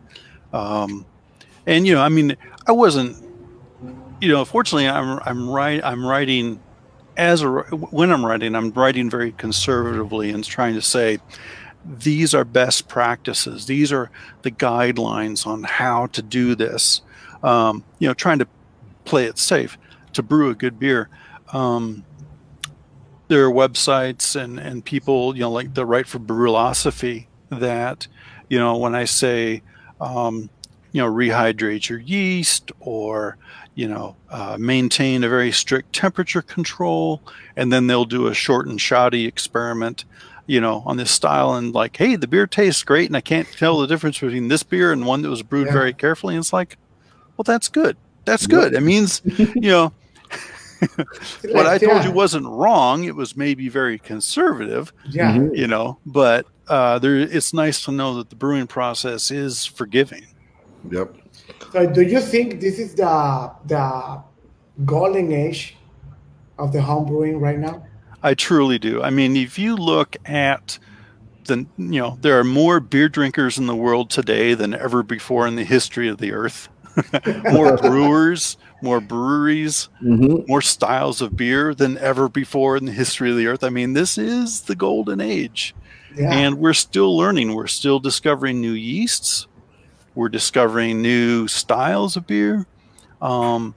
Um, 0.53 1.05
and, 1.65 1.85
you 1.85 1.95
know, 1.95 2.01
I 2.01 2.09
mean, 2.09 2.37
I 2.67 2.71
wasn't, 2.71 3.17
you 4.21 4.29
know, 4.29 4.45
fortunately, 4.45 4.87
I'm, 4.87 5.19
I'm, 5.23 5.49
right, 5.49 5.83
I'm 5.83 6.05
writing 6.05 6.59
as 7.17 7.41
a, 7.41 7.47
when 7.49 8.11
I'm 8.11 8.25
writing, 8.25 8.55
I'm 8.55 8.71
writing 8.71 9.09
very 9.09 9.31
conservatively 9.31 10.31
and 10.31 10.43
trying 10.43 10.75
to 10.75 10.81
say, 10.81 11.19
these 11.86 12.34
are 12.34 12.43
best 12.43 12.88
practices. 12.88 13.67
These 13.67 13.91
are 13.91 14.10
the 14.41 14.52
guidelines 14.52 15.45
on 15.45 15.63
how 15.63 16.08
to 16.08 16.21
do 16.21 16.56
this. 16.56 17.02
Um, 17.43 17.84
you 18.00 18.08
know, 18.08 18.13
trying 18.13 18.39
to 18.39 18.48
play 19.04 19.26
it 19.26 19.38
safe 19.38 19.78
to 20.13 20.24
brew 20.24 20.50
a 20.50 20.56
good 20.56 20.80
beer. 20.80 21.10
Um, 21.54 22.04
there 23.28 23.45
are 23.45 23.52
websites 23.52 24.36
and, 24.36 24.60
and 24.60 24.84
people, 24.84 25.36
you 25.36 25.41
know, 25.41 25.52
like 25.52 25.74
the 25.74 25.86
Right 25.86 26.08
for 26.08 26.19
Brülosophy 26.19 27.28
that, 27.50 28.08
you 28.50 28.58
know, 28.58 28.78
when 28.78 28.95
I 28.95 29.06
say, 29.06 29.62
um, 30.02 30.50
you 30.91 31.02
know, 31.02 31.12
rehydrate 31.12 31.89
your 31.89 32.00
yeast 32.00 32.71
or, 32.80 33.38
you 33.74 33.88
know, 33.88 34.15
uh, 34.30 34.58
maintain 34.60 35.24
a 35.24 35.30
very 35.30 35.52
strict 35.52 35.93
temperature 35.93 36.41
control, 36.41 37.21
and 37.56 37.71
then 37.71 37.88
they'll 37.88 38.06
do 38.06 38.28
a 38.28 38.34
short 38.34 38.67
and 38.67 38.80
shoddy 38.80 39.26
experiment, 39.26 40.06
you 40.47 40.62
know, 40.62 40.84
on 40.86 40.97
this 40.97 41.12
style 41.12 41.55
and 41.55 41.73
like, 41.73 41.97
hey, 41.97 42.15
the 42.15 42.27
beer 42.27 42.45
tastes 42.47 42.84
great, 42.84 43.08
and 43.08 43.17
I 43.17 43.21
can't 43.21 43.47
tell 43.51 43.79
the 43.79 43.88
difference 43.88 44.19
between 44.19 44.47
this 44.47 44.63
beer 44.63 44.91
and 44.91 45.05
one 45.05 45.21
that 45.23 45.29
was 45.29 45.41
brewed 45.43 45.67
Yeah. 45.67 45.73
very 45.73 45.93
carefully. 45.93 46.36
And 46.36 46.41
it's 46.41 46.53
like, 46.53 46.77
well, 47.38 47.43
that's 47.43 47.67
good. 47.67 47.97
That's 48.25 48.47
good. 48.47 48.73
It 48.73 48.81
means, 48.81 49.21
you 49.38 49.69
know, 49.69 49.93
what 51.51 51.65
I 51.65 51.77
told 51.77 51.97
yeah, 52.03 52.05
you 52.05 52.12
wasn't 52.12 52.45
wrong. 52.47 53.03
It 53.05 53.15
was 53.15 53.36
maybe 53.36 53.69
very 53.69 53.97
conservative, 53.99 54.93
yeah. 55.10 55.34
Mhm. 55.36 55.58
you 55.58 55.67
know, 55.67 55.97
but 56.05 56.45
uh, 56.67 56.99
there, 56.99 57.15
it's 57.15 57.53
nice 57.53 57.84
to 57.86 57.91
know 57.91 58.15
that 58.15 58.29
the 58.29 58.36
brewing 58.36 58.67
process 58.67 59.31
is 59.31 59.65
forgiving. 59.65 60.25
Yep. 60.91 61.15
So 61.71 61.88
do 61.88 62.01
you 62.01 62.19
think 62.21 62.60
this 62.62 62.79
is 62.79 62.95
the 62.95 63.51
the 63.65 64.21
golden 64.86 65.31
age 65.31 65.77
of 66.58 66.71
the 66.71 66.81
home 66.81 67.05
brewing 67.05 67.39
right 67.39 67.58
now? 67.60 67.86
I 68.25 68.33
truly 68.33 68.79
do. 68.79 69.01
I 69.03 69.09
mean, 69.11 69.35
if 69.38 69.57
you 69.59 69.75
look 69.75 70.17
at 70.25 70.79
the, 71.45 71.57
you 71.77 72.01
know, 72.01 72.17
there 72.21 72.39
are 72.39 72.43
more 72.43 72.79
beer 72.79 73.07
drinkers 73.07 73.57
in 73.57 73.67
the 73.67 73.75
world 73.75 74.09
today 74.09 74.53
than 74.55 74.73
ever 74.73 75.03
before 75.03 75.45
in 75.47 75.55
the 75.55 75.63
history 75.63 76.07
of 76.09 76.17
the 76.17 76.31
earth. 76.33 76.67
more 77.51 77.77
brewers, 77.81 78.57
more 78.81 78.99
breweries, 79.01 79.89
Mm-hmm. 80.01 80.45
more 80.47 80.61
styles 80.61 81.21
of 81.21 81.35
beer 81.38 81.73
than 81.75 81.97
ever 81.99 82.27
before 82.29 82.77
in 82.77 82.85
the 82.85 82.91
history 82.91 83.29
of 83.31 83.38
the 83.38 83.47
earth. 83.47 83.63
I 83.63 83.69
mean, 83.69 83.93
this 83.93 84.17
is 84.17 84.61
the 84.61 84.75
golden 84.75 85.21
age. 85.21 85.75
Yeah. 86.17 86.31
and 86.33 86.57
we're 86.59 86.71
still 86.73 87.17
learning 87.17 87.53
we're 87.55 87.67
still 87.67 87.99
discovering 87.99 88.61
new 88.61 88.71
yeasts 88.71 89.47
we're 90.15 90.29
discovering 90.29 91.01
new 91.01 91.49
styles 91.49 92.15
of 92.15 92.25
beer 92.25 92.65
um, 93.21 93.75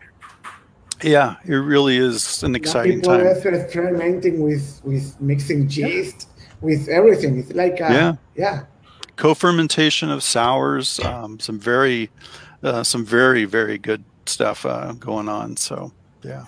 yeah 1.03 1.37
it 1.45 1.55
really 1.55 1.97
is 1.97 2.43
an 2.43 2.53
Now 2.53 2.57
exciting 2.57 3.01
people 3.01 3.17
time 3.19 3.27
are 3.27 3.55
experimenting 3.55 4.41
with 4.43 4.81
with 4.85 5.19
mixing 5.21 5.69
yeast 5.71 6.29
with 6.61 6.89
everything. 6.89 7.39
It's 7.39 7.53
like 7.53 7.81
uh, 7.81 7.93
Yeah. 7.93 8.15
yeah. 8.35 8.65
co-fermentation 9.17 10.11
of 10.11 10.23
sours 10.23 10.99
um, 11.01 11.39
some 11.41 11.59
very 11.59 12.11
uh, 12.63 12.83
some 12.83 13.05
very 13.05 13.45
very 13.45 13.79
good 13.79 14.03
stuff 14.27 14.67
uh, 14.67 14.93
going 14.99 15.29
on 15.29 15.57
so 15.57 15.93
yeah 16.23 16.47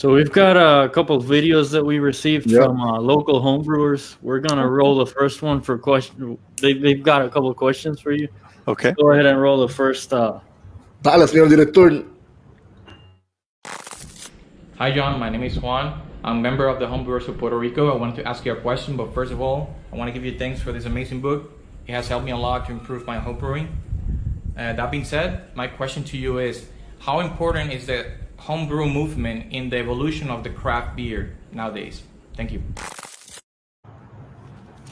So 0.00 0.08
we've 0.16 0.32
got 0.32 0.56
a 0.56 0.88
couple 0.88 1.14
of 1.20 1.24
videos 1.28 1.70
that 1.72 1.84
we 1.84 1.98
received 2.00 2.46
Yep. 2.50 2.64
from 2.64 2.80
uh, 2.80 2.98
local 2.98 3.36
homebrewers. 3.42 4.16
We're 4.22 4.40
gonna 4.40 4.66
roll 4.66 4.96
the 4.96 5.04
first 5.04 5.42
one 5.42 5.60
for 5.60 5.76
question. 5.76 6.38
They, 6.62 6.72
they've 6.72 7.02
got 7.02 7.20
a 7.20 7.28
couple 7.28 7.50
of 7.52 7.56
questions 7.56 8.00
for 8.00 8.12
you. 8.12 8.26
okay 8.66 8.92
Go 8.96 9.12
ahead 9.12 9.26
and 9.26 9.36
roll 9.40 9.58
the 9.60 9.68
first. 9.68 10.12
Uh, 10.12 10.40
Dale, 11.02 11.26
señor 11.28 11.48
director. 11.52 12.04
Hi, 14.80 14.90
John. 14.90 15.20
My 15.20 15.28
name 15.28 15.42
is 15.42 15.60
Juan. 15.60 16.00
I'm 16.24 16.38
a 16.38 16.40
member 16.40 16.66
of 16.66 16.78
the 16.78 16.86
Homebrewers 16.86 17.28
of 17.28 17.36
Puerto 17.36 17.58
Rico. 17.58 17.92
I 17.92 17.96
wanted 17.96 18.16
to 18.16 18.26
ask 18.26 18.46
you 18.46 18.52
a 18.52 18.56
question, 18.56 18.96
but 18.96 19.12
first 19.12 19.30
of 19.30 19.38
all, 19.38 19.76
I 19.92 19.96
want 19.96 20.08
to 20.08 20.12
give 20.14 20.24
you 20.24 20.38
thanks 20.38 20.62
for 20.62 20.72
this 20.72 20.86
amazing 20.86 21.20
book. 21.20 21.52
It 21.86 21.92
has 21.92 22.08
helped 22.08 22.24
me 22.24 22.30
a 22.30 22.36
lot 22.38 22.64
to 22.64 22.72
improve 22.72 23.06
my 23.06 23.18
homebrewing. 23.18 23.68
Uh, 24.56 24.72
that 24.72 24.90
being 24.90 25.04
said, 25.04 25.54
my 25.54 25.66
question 25.66 26.02
to 26.04 26.16
you 26.16 26.38
is 26.38 26.66
how 27.00 27.20
important 27.20 27.74
is 27.74 27.88
the 27.88 28.10
homebrew 28.38 28.88
movement 28.88 29.52
in 29.52 29.68
the 29.68 29.76
evolution 29.76 30.30
of 30.30 30.44
the 30.44 30.48
craft 30.48 30.96
beer 30.96 31.36
nowadays? 31.52 32.02
Thank 32.34 32.50
you. 32.50 32.62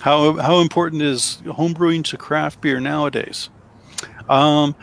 how 0.01 0.35
how 0.35 0.61
important 0.61 1.01
is 1.01 1.41
homebrewing 1.47 2.05
to 2.11 2.19
craft 2.19 2.61
beer 2.61 2.79
nowadays? 2.79 3.49
Um, 4.29 4.77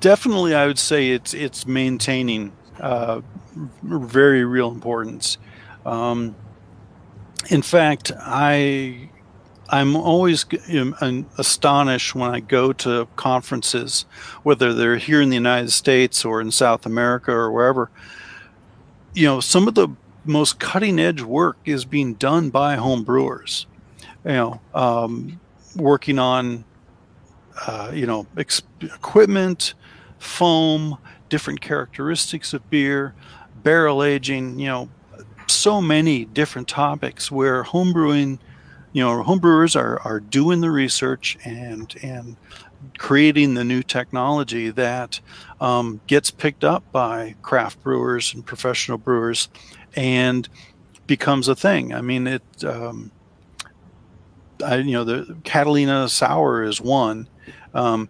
definitely, 0.00 0.54
I 0.54 0.68
would 0.68 0.78
say 0.78 1.10
it's 1.10 1.34
it's 1.34 1.66
maintaining 1.66 2.52
uh, 2.78 3.22
very 3.82 4.44
real 4.44 4.70
importance. 4.70 5.38
Um, 5.84 6.34
in 7.50 7.62
fact, 7.62 8.12
I 8.16 9.10
I'm 9.68 9.96
always 9.96 10.44
astonished 11.38 12.14
when 12.14 12.30
I 12.30 12.40
go 12.40 12.72
to 12.74 13.08
conferences, 13.16 14.04
whether 14.42 14.74
they're 14.74 14.98
here 14.98 15.20
in 15.20 15.30
the 15.30 15.36
United 15.36 15.70
States 15.72 16.24
or 16.24 16.40
in 16.40 16.50
South 16.50 16.86
America 16.86 17.32
or 17.32 17.50
wherever. 17.50 17.90
You 19.14 19.26
know, 19.26 19.40
some 19.40 19.66
of 19.66 19.74
the 19.74 19.88
most 20.24 20.58
cutting 20.58 20.98
edge 20.98 21.22
work 21.22 21.56
is 21.64 21.84
being 21.84 22.14
done 22.14 22.50
by 22.50 22.76
home 22.76 23.04
brewers. 23.04 23.66
You 24.24 24.32
know, 24.32 24.60
um, 24.74 25.40
working 25.76 26.18
on 26.18 26.64
uh, 27.66 27.90
you 27.94 28.06
know 28.06 28.26
ex- 28.36 28.62
equipment, 28.80 29.74
foam, 30.18 30.98
different 31.28 31.60
characteristics 31.60 32.52
of 32.52 32.68
beer, 32.70 33.14
barrel 33.64 34.04
aging. 34.04 34.60
You 34.60 34.68
know, 34.68 34.88
so 35.48 35.80
many 35.80 36.24
different 36.24 36.68
topics 36.68 37.30
where 37.30 37.64
homebrewing, 37.64 38.38
you 38.92 39.02
know, 39.02 39.24
homebrewers 39.24 39.74
are 39.74 40.00
are 40.02 40.20
doing 40.20 40.60
the 40.60 40.70
research 40.70 41.36
and 41.44 41.92
and 42.02 42.36
creating 42.98 43.54
the 43.54 43.64
new 43.64 43.82
technology 43.82 44.70
that 44.70 45.18
um, 45.60 46.00
gets 46.06 46.30
picked 46.30 46.62
up 46.64 46.84
by 46.92 47.34
craft 47.42 47.82
brewers 47.82 48.34
and 48.34 48.44
professional 48.44 48.98
brewers 48.98 49.48
and 49.96 50.48
becomes 51.06 51.48
a 51.48 51.54
thing. 51.54 51.92
I 51.94 52.00
mean, 52.00 52.26
it. 52.26 52.42
Um, 52.64 53.10
I, 54.64 54.76
you 54.76 54.92
know, 54.92 55.04
the 55.04 55.36
Catharina 55.44 56.08
sour 56.08 56.62
is 56.62 56.80
one. 56.80 57.28
Um, 57.74 58.08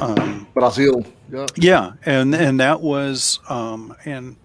um, 0.00 0.46
Brazil. 0.54 1.04
Yeah. 1.30 1.46
yeah, 1.56 1.92
and 2.06 2.34
and 2.34 2.60
that 2.60 2.80
was 2.80 3.40
um, 3.48 3.94
and 4.04 4.36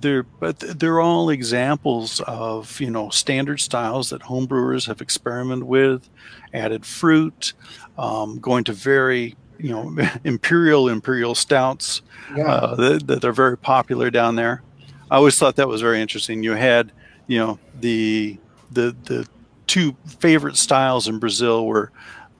they're 0.00 0.22
but 0.22 0.58
they're 0.58 1.00
all 1.00 1.28
examples 1.28 2.20
of 2.20 2.80
you 2.80 2.90
know 2.90 3.10
standard 3.10 3.60
styles 3.60 4.10
that 4.10 4.22
homebrewers 4.22 4.86
have 4.86 5.00
experimented 5.00 5.64
with, 5.64 6.08
added 6.54 6.86
fruit, 6.86 7.52
um, 7.98 8.38
going 8.38 8.64
to 8.64 8.72
very 8.72 9.36
you 9.58 9.70
know 9.70 9.96
imperial 10.24 10.88
imperial 10.88 11.34
stouts 11.34 12.00
yeah. 12.34 12.46
uh, 12.46 12.74
that, 12.74 13.06
that 13.06 13.24
are 13.24 13.32
very 13.32 13.58
popular 13.58 14.10
down 14.10 14.36
there. 14.36 14.62
I 15.10 15.16
always 15.16 15.38
thought 15.38 15.56
that 15.56 15.68
was 15.68 15.82
very 15.82 16.00
interesting. 16.00 16.42
You 16.42 16.52
had 16.52 16.90
you 17.26 17.38
know 17.38 17.58
the 17.78 18.38
the 18.70 18.96
the 19.04 19.28
two 19.66 19.94
favorite 20.06 20.56
styles 20.56 21.06
in 21.06 21.18
Brazil 21.18 21.66
were 21.66 21.92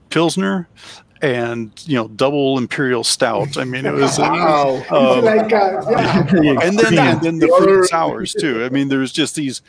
pilsner 0.08 0.68
and 1.22 1.70
you 1.86 1.94
know 1.94 2.08
double 2.08 2.58
imperial 2.58 3.04
stout. 3.04 3.56
I 3.56 3.64
mean, 3.64 3.86
it 3.86 3.94
was 3.94 4.18
wow. 4.18 4.82
Um, 4.90 5.24
like, 5.24 5.52
uh, 5.52 5.82
yeah. 5.88 6.26
and 6.62 6.78
then 6.78 6.98
and 6.98 7.20
then 7.20 7.38
the 7.38 7.48
fruit 7.58 7.86
sours 7.86 8.34
too. 8.34 8.64
I 8.64 8.68
mean, 8.68 8.88
there's 8.88 9.12
just 9.12 9.36
these 9.36 9.62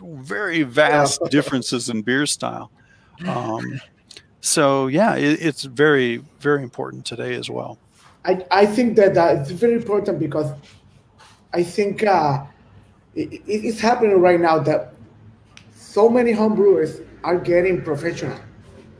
very 0.00 0.62
vast 0.62 1.20
yeah. 1.22 1.30
differences 1.30 1.88
in 1.88 2.02
beer 2.02 2.26
style. 2.26 2.70
Um, 3.26 3.80
so 4.40 4.88
yeah, 4.88 5.16
it, 5.16 5.40
it's 5.40 5.64
very 5.64 6.18
very 6.38 6.62
important 6.62 7.06
today 7.06 7.34
as 7.34 7.48
well. 7.48 7.78
I, 8.26 8.44
I 8.50 8.66
think 8.66 8.96
that 8.96 9.16
uh, 9.16 9.40
it's 9.40 9.50
very 9.50 9.74
important 9.74 10.18
because 10.18 10.52
I 11.52 11.62
think 11.62 12.04
uh, 12.04 12.44
it, 13.14 13.42
it's 13.46 13.80
happening 13.80 14.20
right 14.20 14.40
now 14.40 14.58
that 14.60 14.94
so 15.74 16.08
many 16.08 16.32
homebrewers 16.32 17.06
are 17.22 17.38
getting 17.38 17.82
professional. 17.82 18.38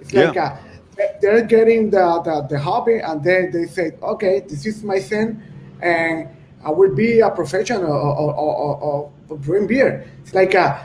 It's 0.01 0.13
like 0.13 0.35
yeah. 0.35 0.59
They're 1.21 1.43
getting 1.43 1.91
the, 1.91 2.23
the, 2.25 2.47
the 2.49 2.59
hobby 2.59 2.99
and 2.99 3.23
then 3.23 3.51
they 3.51 3.67
say, 3.67 3.93
okay, 4.03 4.41
this 4.41 4.67
is 4.67 4.83
my 4.83 5.01
thing 5.01 5.43
and 5.83 6.29
I 6.65 6.71
will 6.71 6.95
be 6.95 7.21
a 7.21 7.31
professional 7.31 7.85
or, 7.93 8.35
or, 8.35 9.11
or, 9.29 9.37
brewing 9.39 9.67
beer. 9.67 10.07
It's 10.23 10.35
like 10.35 10.55
uh, 10.55 10.79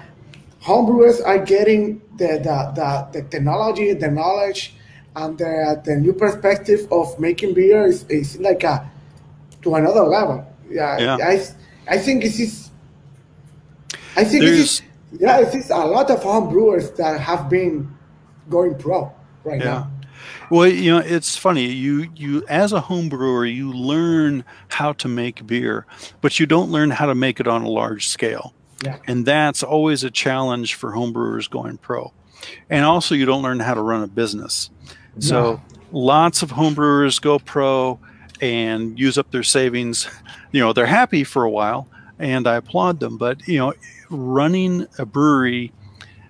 homebrewers 0.61 1.25
are 1.25 1.39
getting 1.39 2.01
the, 2.17 2.39
the, 2.39 2.71
the, 2.75 3.19
the, 3.21 3.29
technology, 3.29 3.93
the 3.93 4.09
knowledge, 4.09 4.73
and 5.15 5.37
the, 5.37 5.81
the 5.85 5.95
new 5.95 6.13
perspective 6.13 6.87
of 6.91 7.17
making 7.19 7.53
beer 7.53 7.85
is, 7.85 8.03
is 8.05 8.37
like 8.39 8.63
a, 8.63 8.69
uh, 8.69 8.85
to 9.61 9.75
another 9.75 10.03
level. 10.03 10.45
Yeah, 10.69 10.97
yeah. 10.97 11.17
I, 11.21 11.45
I 11.87 11.97
think 11.97 12.23
this 12.23 12.39
is, 12.39 12.71
I 14.15 14.23
think 14.23 14.43
this 14.43 14.59
is, 14.59 14.81
yeah, 15.19 15.41
this 15.41 15.55
is 15.55 15.69
a 15.69 15.77
lot 15.77 16.09
of 16.11 16.21
homebrewers 16.21 16.95
that 16.97 17.19
have 17.19 17.49
been 17.49 17.93
going 18.49 18.75
pro 18.75 19.11
right 19.43 19.59
yeah. 19.59 19.65
now. 19.65 19.91
Well, 20.49 20.67
you 20.67 20.91
know, 20.91 20.99
it's 20.99 21.35
funny. 21.35 21.67
You 21.67 22.09
you 22.15 22.43
as 22.47 22.71
a 22.73 22.81
home 22.81 23.09
brewer, 23.09 23.45
you 23.45 23.71
learn 23.71 24.43
how 24.69 24.93
to 24.93 25.07
make 25.07 25.45
beer, 25.45 25.85
but 26.21 26.39
you 26.39 26.45
don't 26.45 26.71
learn 26.71 26.89
how 26.89 27.05
to 27.05 27.15
make 27.15 27.39
it 27.39 27.47
on 27.47 27.63
a 27.63 27.69
large 27.69 28.07
scale. 28.07 28.53
Yeah. 28.83 28.97
And 29.07 29.25
that's 29.25 29.61
always 29.61 30.03
a 30.03 30.09
challenge 30.09 30.75
for 30.75 30.91
home 30.91 31.13
brewers 31.13 31.47
going 31.47 31.77
pro. 31.77 32.13
And 32.69 32.85
also 32.85 33.15
you 33.15 33.25
don't 33.25 33.41
learn 33.41 33.59
how 33.59 33.73
to 33.73 33.81
run 33.81 34.01
a 34.01 34.07
business. 34.07 34.69
So 35.19 35.61
lots 35.91 36.43
of 36.43 36.51
home 36.51 36.75
brewers 36.75 37.19
go 37.19 37.39
pro 37.39 37.99
and 38.39 38.97
use 38.97 39.17
up 39.17 39.31
their 39.31 39.43
savings. 39.43 40.07
You 40.51 40.61
know, 40.61 40.71
they're 40.71 40.85
happy 40.85 41.25
for 41.25 41.43
a 41.43 41.49
while 41.49 41.89
and 42.17 42.47
I 42.47 42.55
applaud 42.55 42.99
them, 42.99 43.17
but 43.17 43.47
you 43.47 43.57
know, 43.59 43.73
running 44.09 44.87
a 44.97 45.05
brewery 45.05 45.73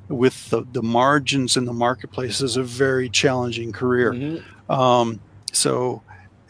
with 0.09 0.49
the, 0.49 0.65
the 0.73 0.83
margins 0.83 1.55
in 1.55 1.65
the 1.65 1.73
marketplace 1.73 2.41
is 2.41 2.57
a 2.57 2.63
very 2.63 3.09
challenging 3.09 3.71
career. 3.71 4.13
Mm-hmm. 4.13 4.71
Um, 4.71 5.21
so 5.51 6.01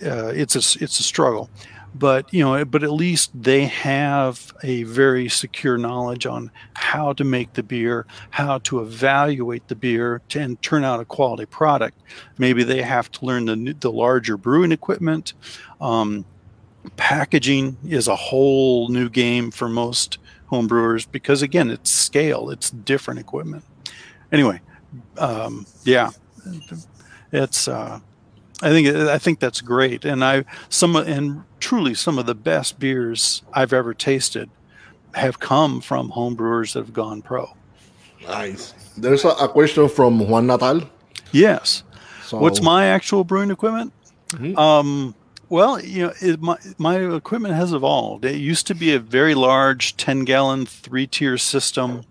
uh, 0.03 0.27
it's 0.27 0.55
a 0.55 0.83
it's 0.83 0.99
a 0.99 1.03
struggle, 1.03 1.49
but 1.93 2.33
you 2.33 2.43
know, 2.43 2.63
but 2.65 2.83
at 2.83 2.91
least 2.91 3.31
they 3.33 3.65
have 3.65 4.53
a 4.63 4.83
very 4.83 5.29
secure 5.29 5.77
knowledge 5.77 6.25
on 6.25 6.51
how 6.73 7.13
to 7.13 7.23
make 7.23 7.53
the 7.53 7.63
beer, 7.63 8.05
how 8.31 8.59
to 8.59 8.79
evaluate 8.81 9.67
the 9.67 9.75
beer, 9.75 10.21
to, 10.29 10.39
and 10.39 10.61
turn 10.61 10.83
out 10.83 10.99
a 10.99 11.05
quality 11.05 11.45
product. 11.45 11.99
Maybe 12.37 12.63
they 12.63 12.81
have 12.81 13.11
to 13.11 13.25
learn 13.25 13.45
the 13.45 13.75
the 13.79 13.91
larger 13.91 14.37
brewing 14.37 14.71
equipment. 14.71 15.33
Um, 15.81 16.25
packaging 16.95 17.77
is 17.85 18.07
a 18.07 18.15
whole 18.15 18.87
new 18.89 19.09
game 19.09 19.51
for 19.51 19.67
most 19.67 20.17
homebrewers 20.51 21.09
because 21.11 21.41
again 21.41 21.69
it's 21.69 21.91
scale 21.91 22.49
it's 22.49 22.69
different 22.69 23.19
equipment. 23.19 23.63
Anyway 24.31 24.61
um, 25.17 25.65
yeah 25.83 26.09
it's 27.31 27.67
uh, 27.67 27.99
i 28.61 28.69
think 28.69 28.87
i 28.87 29.17
think 29.17 29.39
that's 29.39 29.61
great. 29.61 30.05
And 30.05 30.23
i 30.23 30.45
some 30.69 30.95
and 30.95 31.43
truly 31.59 31.93
some 31.93 32.17
of 32.17 32.25
the 32.25 32.35
best 32.35 32.79
beers 32.79 33.43
i've 33.53 33.73
ever 33.73 33.93
tasted 33.93 34.49
have 35.15 35.39
come 35.39 35.81
from 35.81 36.11
homebrewers 36.11 36.73
that 36.73 36.79
have 36.79 36.93
gone 36.93 37.21
pro. 37.21 37.49
Nice. 38.27 38.73
There's 38.97 39.25
a, 39.25 39.29
a 39.29 39.49
question 39.49 39.89
from 39.89 40.27
juan 40.29 40.47
natal 40.47 40.81
yes. 41.31 41.83
So. 42.23 42.37
what's 42.37 42.61
my 42.61 42.85
actual 42.87 43.23
brewing 43.23 43.49
equipment? 43.51 43.93
Mm-hmm. 44.29 44.55
um, 44.59 45.15
well, 45.49 45.83
you 45.83 46.07
know, 46.07 46.13
it, 46.21 46.41
my 46.41 46.57
my 46.77 46.97
equipment 46.97 47.55
has 47.55 47.73
evolved. 47.73 48.23
It 48.25 48.37
used 48.37 48.67
to 48.67 48.75
be 48.75 48.93
a 48.93 48.99
very 48.99 49.35
large 49.35 49.97
ten 49.97 50.23
gallon 50.23 50.65
three 50.65 51.07
tier 51.07 51.37
system. 51.37 52.03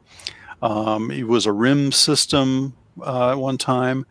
Um, 0.60 1.10
it 1.10 1.24
was 1.28 1.46
a 1.46 1.52
rim 1.52 1.92
system 1.92 2.74
uh, 3.00 3.32
at 3.32 3.38
one 3.38 3.58
time. 3.58 4.06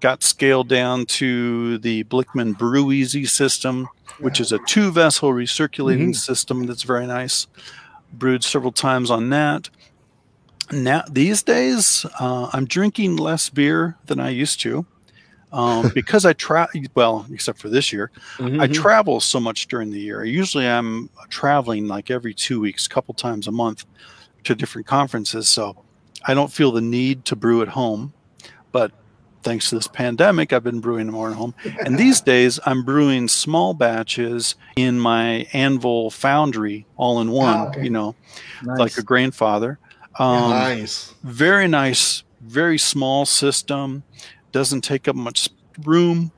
Got 0.00 0.22
scaled 0.22 0.68
down 0.68 1.06
to 1.06 1.78
the 1.78 2.04
Blichmann 2.04 2.54
BrewEasy 2.54 3.28
system, 3.28 3.88
which 4.18 4.40
is 4.40 4.52
a 4.52 4.58
two 4.66 4.90
vessel 4.90 5.30
recirculating 5.30 6.10
mm-hmm. 6.10 6.12
system 6.12 6.66
that's 6.66 6.82
very 6.82 7.06
nice. 7.06 7.46
Brewed 8.12 8.44
several 8.44 8.72
times 8.72 9.10
on 9.10 9.30
that. 9.30 9.70
Now 10.72 11.04
these 11.08 11.42
days, 11.42 12.04
uh, 12.18 12.50
I'm 12.52 12.64
drinking 12.64 13.16
less 13.16 13.48
beer 13.50 13.96
than 14.06 14.18
I 14.18 14.30
used 14.30 14.60
to 14.60 14.86
um, 15.54 15.88
because 15.94 16.26
I 16.26 16.34
travel. 16.34 16.82
Well, 16.94 17.26
except 17.32 17.58
for 17.58 17.68
this 17.68 17.92
year, 17.92 18.10
mm-hmm. 18.36 18.60
I 18.60 18.66
travel 18.66 19.20
so 19.20 19.40
much 19.40 19.68
during 19.68 19.90
the 19.90 20.00
year. 20.00 20.24
Usually, 20.24 20.66
I'm 20.66 21.08
traveling 21.30 21.86
like 21.86 22.10
every 22.10 22.34
two 22.34 22.60
weeks, 22.60 22.86
a 22.86 22.90
couple 22.90 23.14
times 23.14 23.46
a 23.46 23.52
month, 23.52 23.86
to 24.42 24.54
different 24.54 24.86
conferences. 24.86 25.48
So 25.48 25.76
I 26.24 26.34
don't 26.34 26.52
feel 26.52 26.72
the 26.72 26.82
need 26.82 27.24
to 27.26 27.36
brew 27.36 27.62
at 27.62 27.68
home. 27.68 28.12
But 28.72 28.90
thanks 29.44 29.68
to 29.70 29.76
this 29.76 29.86
pandemic, 29.86 30.52
I've 30.52 30.64
been 30.64 30.80
brewing 30.80 31.08
more 31.10 31.30
at 31.30 31.36
home. 31.36 31.54
And 31.84 31.96
these 31.96 32.20
days, 32.32 32.58
I'm 32.66 32.82
brewing 32.82 33.28
small 33.28 33.74
batches 33.74 34.56
in 34.74 34.98
my 34.98 35.46
Anvil 35.52 36.10
Foundry, 36.10 36.84
all 36.96 37.20
in 37.20 37.30
one. 37.30 37.60
Oh, 37.60 37.68
okay. 37.68 37.84
You 37.84 37.90
know, 37.90 38.16
nice. 38.64 38.78
like 38.78 38.98
a 38.98 39.02
Grainfather. 39.02 39.76
Um, 40.18 40.50
nice. 40.50 41.14
Very 41.22 41.68
nice. 41.68 42.24
Very 42.40 42.76
small 42.76 43.24
system 43.24 44.02
doesn't 44.54 44.82
take 44.82 45.08
up 45.08 45.16
much 45.16 45.50
room. 45.82 46.30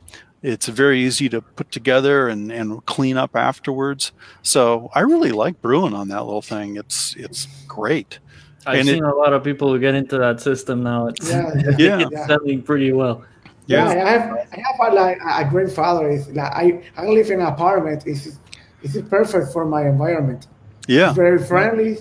It's 0.42 0.66
very 0.68 1.00
easy 1.00 1.28
to 1.28 1.42
put 1.42 1.70
together 1.70 2.28
and, 2.28 2.50
and 2.50 2.84
clean 2.86 3.18
up 3.18 3.36
afterwards. 3.36 4.12
So 4.42 4.90
I 4.94 5.00
really 5.00 5.32
like 5.32 5.60
brewing 5.60 5.92
on 5.92 6.08
that 6.08 6.24
little 6.24 6.42
thing. 6.42 6.76
It's 6.76 7.14
it's 7.16 7.46
great. 7.68 8.18
I've 8.64 8.80
and 8.80 8.88
seen 8.88 9.04
it, 9.04 9.08
a 9.08 9.14
lot 9.14 9.32
of 9.32 9.44
people 9.44 9.70
who 9.70 9.78
get 9.78 9.94
into 9.94 10.18
that 10.18 10.40
system 10.40 10.82
now. 10.82 11.08
It's 11.08 11.28
yeah, 11.28 11.52
yeah. 11.78 12.00
it's 12.00 12.10
yeah. 12.12 12.26
selling 12.26 12.62
pretty 12.62 12.92
well. 12.92 13.24
Yeah, 13.66 13.92
yeah, 13.92 14.04
I 14.04 14.10
have 14.10 14.30
I 14.52 14.56
have 14.66 14.92
a, 14.92 14.94
like 14.94 15.18
a 15.18 15.44
Grainfather. 15.52 16.12
Is 16.12 16.28
like 16.28 16.52
I 16.52 16.82
I 16.96 17.06
live 17.06 17.30
in 17.30 17.40
an 17.40 17.46
apartment. 17.46 18.06
It's 18.06 18.38
it's 18.82 18.96
perfect 19.08 19.52
for 19.52 19.66
my 19.66 19.82
environment. 19.86 20.46
Yeah, 20.88 21.08
it's 21.08 21.16
very 21.16 21.42
friendly, 21.44 21.98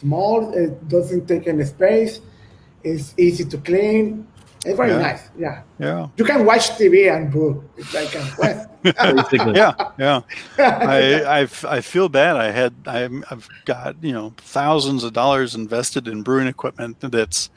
small. 0.00 0.52
It 0.52 0.88
doesn't 0.88 1.26
take 1.26 1.46
any 1.46 1.64
space. 1.64 2.20
It's 2.82 3.14
easy 3.16 3.44
to 3.46 3.56
clean 3.58 4.26
It's 4.64 4.76
very 4.76 4.90
Yeah. 4.90 4.98
nice. 4.98 5.22
Yeah. 5.38 5.62
Yeah. 5.78 6.08
You 6.16 6.24
can 6.24 6.44
watch 6.46 6.70
TV 6.70 7.14
and 7.14 7.30
book. 7.32 7.64
It's 7.76 7.92
like 7.94 8.14
a, 8.14 8.22
well, 8.38 9.54
Yeah. 9.54 9.74
Yeah. 9.98 10.20
I, 10.58 11.40
I've, 11.40 11.64
I 11.64 11.80
feel 11.80 12.08
bad. 12.08 12.36
I 12.36 12.50
had, 12.50 12.74
I, 12.86 13.08
I've 13.30 13.48
got, 13.64 13.96
you 14.02 14.12
know, 14.12 14.32
thousands 14.38 15.04
of 15.04 15.12
dollars 15.12 15.54
invested 15.54 16.08
in 16.08 16.22
brewing 16.22 16.46
equipment 16.46 16.98
that's, 17.00 17.50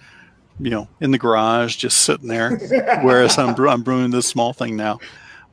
you 0.60 0.70
know, 0.70 0.88
in 1.02 1.12
the 1.12 1.17
garage, 1.17 1.76
just 1.78 2.00
sitting 2.00 2.28
there. 2.28 2.58
whereas 3.04 3.38
I'm, 3.38 3.54
brew- 3.56 3.70
I'm 3.70 3.84
brewing 3.84 4.12
this 4.12 4.28
small 4.28 4.54
thing 4.54 4.76
now. 4.76 5.00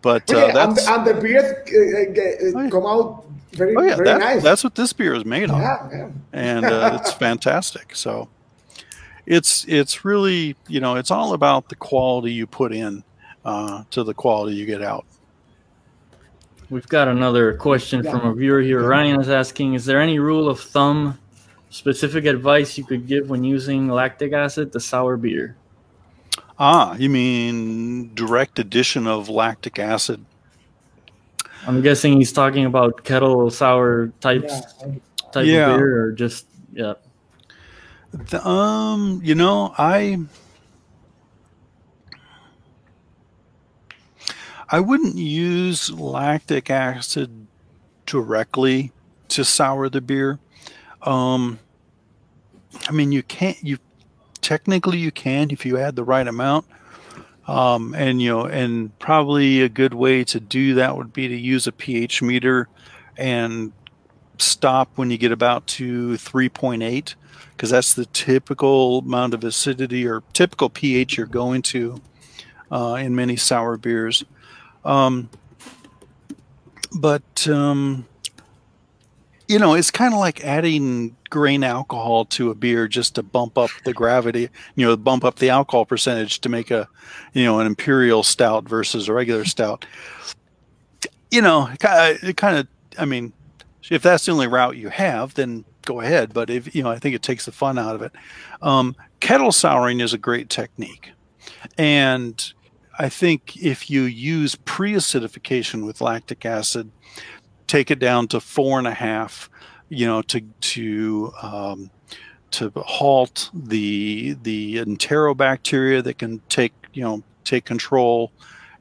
But 0.03 0.33
uh, 0.33 0.37
yeah, 0.55 0.65
and, 0.69 0.79
and 0.79 1.07
the 1.07 1.15
beers 1.15 1.45
uh, 1.45 2.13
get, 2.13 2.35
uh, 2.41 2.59
Oh, 2.59 2.63
yeah. 2.63 2.71
come 2.71 2.87
out 2.87 3.25
very, 3.53 3.75
oh 3.77 3.83
yeah, 3.83 3.95
very 3.97 4.05
that, 4.09 4.19
nice. 4.21 4.43
that's 4.43 4.65
what 4.65 4.75
this 4.75 4.93
beer 4.93 5.15
is 5.15 5.25
made 5.25 5.49
on. 5.49 5.61
yeah, 5.63 5.89
yeah. 5.93 6.09
and 6.33 6.65
uh, 6.67 6.99
it's 7.01 7.13
fantastic. 7.27 7.95
So 7.95 8.29
it's 9.27 9.65
it's 9.67 10.05
really 10.05 10.57
you 10.69 10.81
know 10.81 10.97
it's 10.97 11.11
all 11.11 11.33
about 11.35 11.69
the 11.69 11.77
quality 11.77 12.33
you 12.33 12.47
put 12.47 12.73
in 12.73 13.03
uh, 13.45 13.85
to 13.91 14.05
the 14.05 14.15
quality 14.15 14.57
you 14.57 14.67
get 14.67 14.83
out. 14.83 15.07
We've 16.71 16.89
got 16.89 17.09
another 17.09 17.55
question 17.55 18.03
Yeah. 18.03 18.13
from 18.13 18.27
a 18.27 18.35
viewer 18.35 18.61
here. 18.61 18.83
Ryan 18.87 19.21
is 19.21 19.29
asking 19.29 19.75
Is 19.75 19.85
there 19.85 20.01
any 20.01 20.19
rule 20.19 20.49
of 20.49 20.61
thumb, 20.61 21.19
specific 21.71 22.25
advice 22.25 22.79
you 22.79 22.85
could 22.85 23.07
give 23.07 23.29
when 23.31 23.45
using 23.45 23.89
lactic 23.89 24.33
acid 24.33 24.73
to 24.73 24.81
sour 24.81 25.17
beer? 25.17 25.57
Ah, 26.59 26.95
you 26.95 27.11
mean 27.11 28.15
direct 28.15 28.59
addition 28.59 29.07
of 29.07 29.29
lactic 29.29 29.79
acid? 29.79 30.25
I'm 31.67 31.81
guessing 31.83 32.15
he's 32.15 32.33
talking 32.33 32.65
about 32.67 33.05
kettle 33.05 33.51
sour 33.51 34.09
types 34.21 34.53
yeah. 34.81 34.87
type 35.33 35.47
Yeah. 35.47 35.71
of 35.73 35.79
beer 35.79 36.05
or 36.05 36.13
just 36.13 36.47
yeah. 36.73 36.95
The- 38.15 38.47
um, 38.47 39.21
you 39.25 39.35
know, 39.35 39.75
I 39.77 40.19
I 44.69 44.79
wouldn't 44.79 45.17
use 45.17 45.91
lactic 45.91 46.71
acid 46.71 47.49
directly 48.07 48.93
to 49.29 49.45
sour 49.45 49.89
the 49.89 50.01
beer. 50.01 50.39
Um, 51.03 51.59
I 52.89 52.93
mean, 52.93 53.11
you 53.11 53.25
can't. 53.25 53.59
You 53.65 53.79
technically 54.41 54.99
you 54.99 55.11
can 55.11 55.51
if 55.51 55.67
you 55.67 55.77
add 55.77 55.97
the 55.97 56.05
right 56.05 56.27
amount. 56.27 56.67
Um, 57.49 57.95
and 57.95 58.23
you 58.23 58.31
know, 58.31 58.47
and 58.47 58.97
probably 59.01 59.61
a 59.61 59.69
good 59.69 59.93
way 59.93 60.23
to 60.25 60.39
do 60.39 60.75
that 60.75 60.97
would 60.97 61.13
be 61.13 61.27
to 61.27 61.37
use 61.37 61.67
a 61.67 61.73
pH 61.73 62.23
meter 62.23 62.69
and 63.19 63.73
stop 64.39 64.91
when 64.97 65.11
you 65.11 65.19
get 65.19 65.33
about 65.33 65.67
to 65.67 66.13
3.8 66.15 67.15
because 67.51 67.71
that's 67.71 67.95
the 67.95 68.07
typical 68.07 68.99
amount 68.99 69.35
of 69.35 69.45
acidity 69.45 70.07
or 70.07 70.23
typical 70.33 70.69
pH 70.69 71.17
you're 71.17 71.27
going 71.27 71.63
to 71.63 72.01
uh, 72.71 72.95
in 72.95 73.15
many 73.15 73.37
sour 73.37 73.77
beers. 73.77 74.25
Um, 74.85 75.31
but 76.97 77.49
um, 77.49 78.07
you 79.49 79.59
know, 79.59 79.75
it's 79.75 79.91
kind 79.91 80.15
of 80.15 80.21
like 80.21 80.45
adding 80.45 81.17
grain 81.31 81.65
alcohol 81.65 82.25
to 82.25 82.51
a 82.51 82.55
beer 82.55 82.89
just 82.89 83.17
to 83.17 83.23
bump 83.23 83.59
up 83.59 83.71
the 83.85 83.93
gravity, 83.93 84.49
you 84.75 84.87
know, 84.87 84.97
bump 84.97 85.25
up 85.25 85.37
the 85.37 85.51
alcohol 85.51 85.85
percentage 85.85 86.41
to 86.41 86.49
make 86.49 86.71
a, 86.71 86.89
you 87.33 87.45
know, 87.45 87.61
an 87.61 87.67
imperial 87.67 88.23
stout 88.23 88.69
versus 88.69 89.09
a 89.09 89.13
regular 89.13 89.45
stout. 89.45 89.85
You 91.31 91.43
know, 91.43 91.69
it 91.69 92.23
it 92.23 92.37
kind 92.37 92.59
of, 92.59 92.69
I 92.99 93.05
mean, 93.05 93.33
if 93.91 94.03
that's 94.03 94.25
the 94.27 94.33
only 94.33 94.47
route 94.47 94.77
you 94.77 94.89
have, 94.89 95.35
then 95.35 95.65
go 95.85 96.01
ahead. 96.01 96.33
But 96.33 96.51
if 96.51 96.75
you 96.75 96.83
know, 96.83 96.91
I 96.91 96.99
think 96.99 97.15
it 97.15 97.23
takes 97.23 97.47
the 97.47 97.53
fun 97.53 97.79
out 97.79 97.95
of 97.95 98.03
it. 98.03 98.13
Um, 98.63 98.97
kettle 99.21 99.53
souring 99.53 100.01
is 100.01 100.13
a 100.13 100.19
great 100.19 100.49
technique, 100.49 101.13
and 101.79 102.53
I 102.99 103.09
think 103.09 103.57
if 103.57 103.91
you 103.91 104.03
use 104.03 104.55
pre-acidification 104.55 105.85
with 105.85 106.01
lactic 106.01 106.45
acid, 106.47 106.91
take 107.67 107.91
it 107.91 107.99
down 107.99 108.29
to 108.29 108.41
four 108.41 108.79
and 108.79 108.87
a 108.87 108.95
half, 108.95 109.51
you 109.89 110.07
know, 110.07 110.23
to 110.23 110.41
to 110.41 111.33
um, 111.43 111.91
to 112.53 112.73
halt 112.77 113.51
the 113.53 114.37
the 114.43 114.77
enterobacteria 114.77 116.03
that 116.05 116.19
can 116.19 116.41
take 116.49 116.73
you 116.93 117.03
know 117.03 117.23
take 117.43 117.65
control 117.65 118.33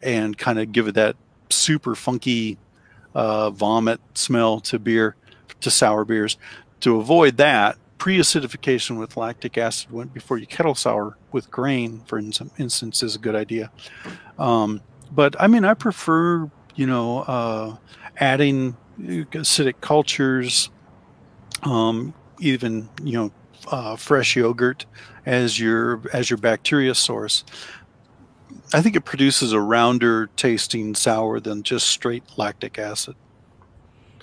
and 0.02 0.38
kind 0.38 0.60
of 0.60 0.72
give 0.72 0.88
it 0.88 0.96
that 0.96 1.16
super 1.50 1.96
funky 1.96 2.58
uh, 3.16 3.50
vomit 3.50 4.00
smell 4.14 4.60
to 4.60 4.80
beer 4.80 5.16
to 5.62 5.72
sour 5.72 6.06
beers. 6.06 6.38
To 6.84 6.98
avoid 6.98 7.38
that, 7.38 7.78
pre-acidification 7.98 9.00
with 9.00 9.16
lactic 9.16 9.58
acid 9.58 9.90
when, 9.90 10.10
before 10.10 10.38
you 10.38 10.46
kettle 10.46 10.76
sour 10.76 11.18
with 11.32 11.50
grain, 11.50 12.02
for 12.06 12.20
in- 12.20 12.34
instance, 12.58 13.02
is 13.02 13.16
a 13.16 13.20
good 13.20 13.36
idea. 13.36 13.72
Um, 14.38 14.82
but 15.10 15.40
I 15.40 15.48
mean, 15.48 15.64
I 15.64 15.76
prefer 15.76 16.52
you 16.76 16.86
know 16.86 17.20
uh, 17.20 17.78
adding 18.18 18.76
acidic 19.00 19.76
cultures, 19.80 20.70
um, 21.62 22.14
even 22.42 22.90
you 23.02 23.14
know 23.14 23.32
uh, 23.72 23.96
fresh 23.96 24.36
yogurt 24.36 24.86
as 25.26 25.58
your 25.58 26.02
as 26.12 26.30
your 26.30 26.38
bacteria 26.38 26.94
source. 26.96 27.46
I 28.74 28.82
think 28.82 28.98
it 28.98 29.06
produces 29.06 29.54
a 29.54 29.62
rounder 29.62 30.28
tasting 30.36 30.96
sour 30.96 31.40
than 31.40 31.64
just 31.64 31.88
straight 31.88 32.24
lactic 32.36 32.78
acid. 32.78 33.16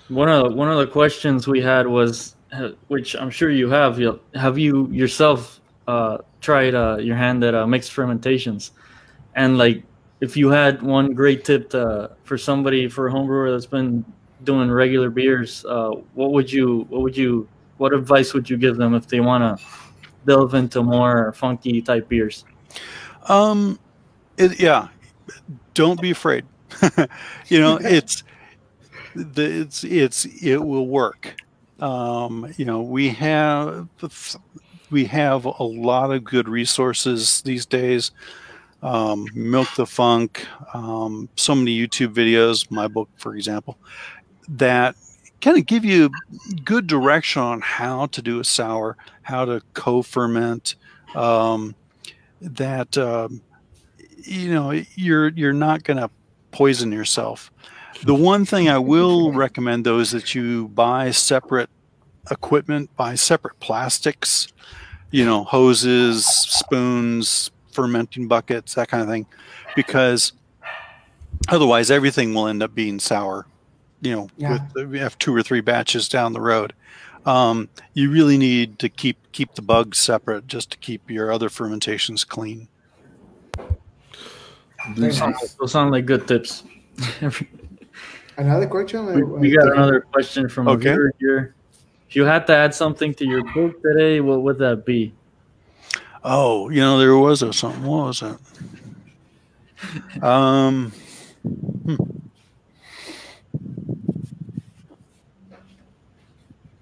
One 0.09 0.29
of 0.29 0.51
the, 0.51 0.57
one 0.57 0.69
of 0.71 0.77
the 0.77 0.89
questions 0.89 1.47
we 1.47 1.63
had 1.63 1.87
was, 1.87 2.35
which 2.89 3.15
I'm 3.17 3.31
sure 3.31 3.51
you 3.51 3.69
have, 3.71 4.01
have 4.35 4.59
you 4.59 4.89
yourself 4.89 5.61
uh, 5.87 6.19
tried 6.41 6.75
uh, 6.75 6.99
your 6.99 7.17
hand 7.17 7.45
at 7.45 7.55
uh, 7.55 7.67
mixed 7.67 7.93
fermentations? 7.93 8.73
And 9.35 9.59
like, 9.59 9.83
if 10.21 10.37
you 10.37 10.51
had 10.51 10.83
one 10.83 11.15
great 11.15 11.45
tip 11.45 11.71
to, 11.71 12.11
for 12.25 12.37
somebody 12.37 12.89
for 12.89 13.09
a 13.09 13.11
home 13.11 13.27
brewer 13.27 13.51
that's 13.51 13.67
been 13.67 14.05
doing 14.45 14.71
regular 14.71 15.11
beers, 15.11 15.65
uh, 15.65 15.91
what 16.15 16.33
would 16.33 16.53
you 16.53 16.87
what 16.89 17.03
would 17.03 17.17
you 17.17 17.49
what 17.79 17.95
advice 17.95 18.35
would 18.35 18.49
you 18.49 18.59
give 18.59 18.77
them 18.77 18.95
if 18.95 19.07
they 19.07 19.21
want 19.21 19.59
to 19.59 19.65
delve 20.27 20.55
into 20.55 20.83
more 20.83 21.33
funky 21.33 21.81
type 21.81 22.09
beers? 22.09 22.45
Um, 23.29 23.79
it, 24.37 24.61
yeah, 24.61 24.89
don't 25.75 26.01
be 26.01 26.11
afraid. 26.11 26.45
you 27.49 27.61
know, 27.61 27.79
it's 27.81 28.23
the 29.15 29.63
it's 29.63 29.85
it's 29.85 30.25
it 30.27 30.59
will 30.59 30.87
work. 30.87 31.37
Um, 31.81 32.53
you 32.57 32.65
know, 32.65 32.83
we 32.83 33.09
have 33.11 33.89
we 34.91 35.05
have 35.07 35.45
a 35.45 35.63
lot 35.63 36.13
of 36.13 36.25
good 36.25 36.49
resources 36.49 37.43
these 37.43 37.67
days. 37.67 38.13
Um, 38.83 39.29
Milk 39.35 39.69
the 39.77 39.87
Funk, 39.87 40.47
um, 40.73 41.29
so 41.37 41.55
many 41.55 41.79
YouTube 41.79 42.15
videos, 42.15 42.71
my 42.71 42.89
book, 42.89 43.11
for 43.17 43.37
example, 43.37 43.77
that 44.49 44.95
kind 45.43 45.59
of 45.59 45.67
give 45.67 45.85
you 45.85 46.11
good 46.65 46.87
direction 46.87 47.43
on 47.43 47.61
how 47.61 48.07
to 48.07 48.23
do 48.23 48.41
a 48.41 48.45
sour, 48.45 48.97
how 49.23 49.45
to 49.45 49.61
co-ferment. 49.75 50.77
Um, 51.15 51.75
that 52.41 52.97
um, 52.97 53.43
you 54.25 54.53
know 54.53 54.71
you're 54.95 55.29
you're 55.29 55.53
not 55.53 55.85
going 55.85 55.99
to 55.99 56.11
poison 56.53 56.93
yourself. 56.93 57.51
The 58.05 58.15
one 58.15 58.45
thing 58.45 58.69
I 58.69 58.79
will 58.79 59.33
recommend 59.33 59.85
though 59.85 59.99
is 59.99 60.11
that 60.13 60.35
you 60.35 60.69
buy 60.69 61.11
separate 61.11 61.69
equipment, 62.31 62.95
buy 62.97 63.15
separate 63.15 63.59
plastics, 63.61 64.49
you 65.11 65.25
know, 65.25 65.45
hoses, 65.45 66.25
spoons, 66.27 67.51
fermenting 67.73 68.27
buckets, 68.29 68.75
that 68.75 68.89
kind 68.89 69.03
of 69.03 69.09
thing, 69.09 69.27
because 69.77 70.33
otherwise 71.49 71.91
everything 71.91 72.33
will 72.35 72.47
end 72.47 72.63
up 72.63 72.75
being 72.75 72.99
sour. 72.99 73.47
You 74.03 74.17
know, 74.17 74.29
Yeah. 74.39 74.59
with 74.75 74.89
we 74.89 74.99
have 74.99 75.19
two 75.19 75.35
or 75.35 75.43
three 75.43 75.61
batches 75.61 76.09
down 76.09 76.33
the 76.33 76.41
road. 76.41 76.73
Um, 77.27 77.69
you 77.93 78.11
really 78.11 78.39
need 78.39 78.79
to 78.79 78.89
keep 78.89 79.19
keep 79.33 79.55
the 79.55 79.63
bugs 79.63 79.99
separate 79.99 80.47
just 80.47 80.71
to 80.71 80.79
keep 80.79 81.11
your 81.11 81.31
other 81.31 81.51
fermentations 81.51 82.25
clean. 82.25 82.67
Very 84.97 85.13
Sound- 85.13 85.35
Those 85.59 85.73
sound 85.73 85.91
like 85.91 86.07
good 86.07 86.27
tips. 86.27 86.63
Another 88.41 88.67
question? 88.67 89.05
we, 89.05 89.23
we 89.23 89.51
got 89.55 89.71
another 89.71 90.01
question 90.01 90.49
from 90.49 90.67
a 90.67 90.71
Okay. 90.73 90.93
viewer 90.95 91.13
here. 91.19 91.55
If 92.09 92.17
you 92.17 92.25
had 92.25 92.47
to 92.47 92.57
add 92.57 92.75
something 92.75 93.13
to 93.15 93.27
your 93.27 93.45
book 93.53 93.83
today, 93.83 94.21
what 94.21 94.41
would 94.43 94.57
that 94.59 94.87
be? 94.87 95.13
Oh, 96.25 96.71
you 96.71 96.81
know, 96.81 96.99
there 96.99 97.17
was 97.19 97.43
a 97.43 97.53
something. 97.53 97.83
What 97.85 98.07
was 98.07 98.21
that? 98.21 98.39
Um, 100.25 100.91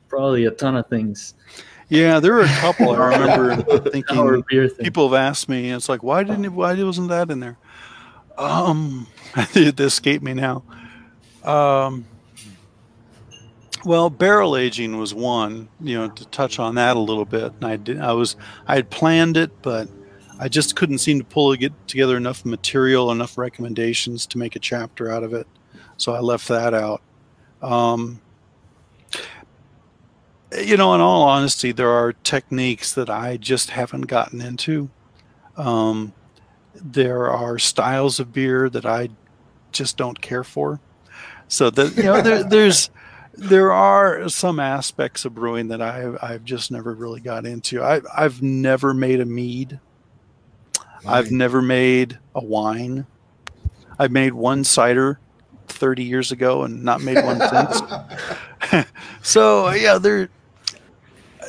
Probably 0.09 0.47
a 0.47 0.51
ton 0.51 0.77
of 0.77 0.87
things. 0.89 1.35
yeah, 1.89 2.19
there 2.21 2.33
were 2.35 2.41
a 2.43 2.47
couple. 2.49 2.91
I 2.93 3.09
remember 3.19 3.81
thinking. 3.91 4.43
People 4.81 5.09
have 5.11 5.19
asked 5.19 5.49
me. 5.49 5.71
It's 5.71 5.89
like, 5.89 6.03
why 6.03 6.23
didn't? 6.25 6.47
it- 6.47 6.53
Why 6.53 6.83
wasn't 6.83 7.09
that 7.09 7.31
in 7.31 7.41
there? 7.41 7.59
Um, 8.39 9.07
it 9.55 9.79
escaped 9.81 10.25
me 10.25 10.35
now. 10.35 10.63
Um, 11.49 12.05
well, 13.85 14.11
barrel 14.11 14.57
aging 14.57 14.99
was 14.99 15.15
one. 15.15 15.69
You 15.81 15.99
know, 15.99 16.09
to 16.09 16.27
touch 16.27 16.59
on 16.59 16.75
that 16.77 16.97
a 16.97 17.01
little 17.01 17.25
bit. 17.25 17.53
And 17.55 17.65
I 17.65 17.77
did. 17.77 18.01
I 18.01 18.13
was. 18.13 18.37
I 18.67 18.77
had 18.77 18.91
planned 18.91 19.37
it, 19.37 19.63
but 19.63 19.89
I 20.39 20.49
just 20.49 20.77
couldn't 20.77 20.99
seem 20.99 21.19
to 21.19 21.25
pull 21.25 21.55
get 21.57 21.73
together 21.89 22.17
enough 22.17 22.45
material, 22.45 23.11
enough 23.11 23.39
recommendations 23.39 24.27
to 24.27 24.39
make 24.39 24.55
a 24.55 24.61
chapter 24.61 25.11
out 25.11 25.25
of 25.25 25.33
it. 25.33 25.49
So 25.97 26.13
I 26.15 26.21
left 26.21 26.47
that 26.49 26.75
out. 26.75 27.03
Um, 27.61 28.21
you 30.57 30.77
know, 30.77 30.95
in 30.95 31.01
all 31.01 31.23
honesty, 31.23 31.73
there 31.73 31.91
are 31.91 32.13
techniques 32.13 32.95
that 32.95 33.11
I 33.11 33.37
just 33.37 33.71
haven't 33.71 34.03
gotten 34.03 34.41
into. 34.41 34.91
Um, 35.57 36.13
there 36.75 37.29
are 37.31 37.59
styles 37.59 38.21
of 38.21 38.33
beer 38.33 38.71
that 38.71 38.87
I 38.87 39.09
just 39.73 39.97
don't 39.97 40.21
care 40.21 40.45
for. 40.45 40.81
So 41.49 41.71
that 41.71 41.97
you 41.97 42.05
know, 42.05 42.21
there, 42.21 42.45
there's 42.45 42.91
there 43.35 43.73
are 43.73 44.29
some 44.29 44.61
aspects 44.61 45.25
of 45.25 45.35
brewing 45.35 45.69
that 45.69 45.81
I 45.81 46.13
I've 46.21 46.45
just 46.45 46.71
never 46.71 46.95
really 46.95 47.21
got 47.21 47.47
into. 47.47 47.83
I 47.83 48.03
I've 48.15 48.43
never 48.43 48.93
made 48.93 49.21
a 49.21 49.25
mead. 49.25 49.81
I've 51.07 51.31
never 51.31 51.63
made 51.63 52.19
a 52.35 52.45
wine. 52.45 53.07
I've 53.99 54.13
made 54.13 54.35
one 54.35 54.65
cider 54.65 55.19
30 55.69 56.05
years 56.05 56.33
ago 56.33 56.65
and 56.65 56.83
not 56.83 57.03
made 57.03 57.25
one 57.25 57.41
since. 57.41 58.87
so 59.23 59.71
yeah, 59.71 59.99
there 59.99 60.29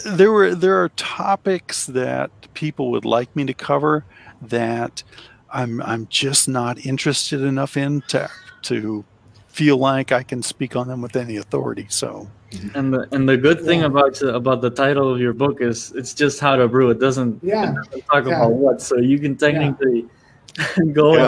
there 0.06 0.32
were 0.32 0.56
there 0.56 0.82
are 0.82 0.89
topics 0.89 1.86
that 1.88 2.32
people 2.54 2.91
would 2.91 3.06
like 3.06 3.36
me 3.36 3.45
to 3.45 3.54
cover 3.54 4.06
that 4.41 5.04
I'm 5.52 5.82
I'm 5.82 6.08
just 6.08 6.47
not 6.47 6.86
interested 6.86 7.41
enough 7.41 7.76
in 7.76 8.02
to 8.10 8.30
to 8.64 9.04
feel 9.50 9.78
like 9.78 10.12
I 10.12 10.24
can 10.24 10.41
speak 10.41 10.76
on 10.76 10.88
them 10.88 11.02
with 11.02 11.16
any 11.16 11.38
authority. 11.38 11.86
So, 11.89 12.30
and 12.76 12.93
the 12.93 13.08
and 13.12 13.28
the 13.28 13.38
good 13.38 13.62
thing 13.62 13.82
yeah. 13.82 13.88
about 13.88 14.22
uh, 14.22 14.34
about 14.34 14.62
the 14.62 14.70
title 14.70 15.12
of 15.14 15.20
your 15.20 15.34
book 15.34 15.62
is 15.62 15.91
it's 15.93 16.14
just 16.14 16.39
how 16.39 16.56
to 16.56 16.68
brew. 16.68 16.89
It 16.89 17.00
doesn't, 17.00 17.43
yeah. 17.43 17.72
It 17.72 17.76
doesn't 17.76 18.02
talk 18.06 18.26
yeah. 18.26 18.38
about 18.38 18.54
what, 18.54 18.82
so 18.82 18.97
you 18.97 19.20
can 19.20 19.36
technically 19.36 20.06
yeah. 20.58 20.66
go 20.93 21.14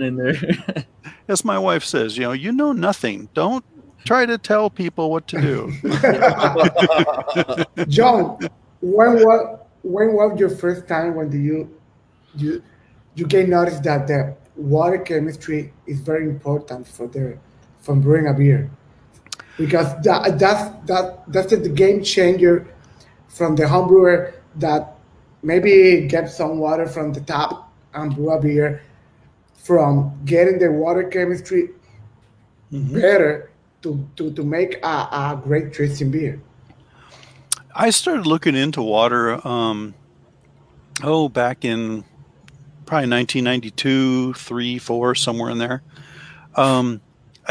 in 0.00 0.16
there. 0.16 0.84
As 1.28 1.44
my 1.44 1.58
wife 1.58 1.82
says, 1.82 2.16
you 2.16 2.22
know, 2.22 2.32
you 2.32 2.52
know 2.52 2.70
nothing. 2.72 3.28
Don't 3.34 3.64
try 4.04 4.24
to 4.26 4.38
tell 4.38 4.70
people 4.70 5.10
what 5.10 5.26
to 5.26 5.40
do. 5.40 5.72
John, 7.88 8.38
when 8.80 9.14
was 9.14 9.58
when 9.82 10.12
was 10.14 10.38
your 10.38 10.50
first 10.50 10.86
time 10.86 11.14
when 11.14 11.30
do 11.30 11.38
you 11.38 11.68
you 12.34 12.62
you 13.14 13.26
get 13.26 13.48
notice 13.48 13.80
that 13.80 14.06
the 14.06 14.36
water 14.56 14.98
chemistry 14.98 15.72
is 15.86 16.00
very 16.00 16.24
important 16.24 16.86
for 16.86 17.06
the 17.08 17.38
from 17.80 18.00
brewing 18.00 18.26
a 18.26 18.34
beer 18.34 18.70
because 19.56 19.86
that 20.02 20.38
that's 20.38 20.70
that 20.86 21.22
that's 21.28 21.50
the 21.50 21.68
game 21.68 22.02
changer 22.02 22.66
from 23.28 23.54
the 23.56 23.68
home 23.68 23.88
brewer 23.88 24.34
that 24.56 24.96
maybe 25.42 26.06
get 26.06 26.28
some 26.30 26.58
water 26.58 26.86
from 26.86 27.12
the 27.12 27.20
tap 27.20 27.52
and 27.94 28.14
brew 28.14 28.30
a 28.30 28.40
beer 28.40 28.82
from 29.54 30.18
getting 30.24 30.58
the 30.58 30.70
water 30.70 31.04
chemistry 31.04 31.70
mm-hmm. 32.72 32.94
better 32.94 33.50
to, 33.82 34.08
to, 34.16 34.32
to 34.32 34.42
make 34.42 34.82
a, 34.82 34.86
a 34.86 35.40
great 35.42 35.72
tasting 35.72 36.10
beer. 36.10 36.40
I 37.74 37.90
started 37.90 38.26
looking 38.26 38.54
into 38.54 38.82
water, 38.82 39.46
um, 39.46 39.94
oh, 41.02 41.28
back 41.28 41.64
in 41.64 42.04
probably 42.86 43.10
1992, 43.10 44.34
three, 44.34 44.78
four, 44.78 45.14
somewhere 45.14 45.50
in 45.50 45.58
there. 45.58 45.82
Um, 46.54 47.00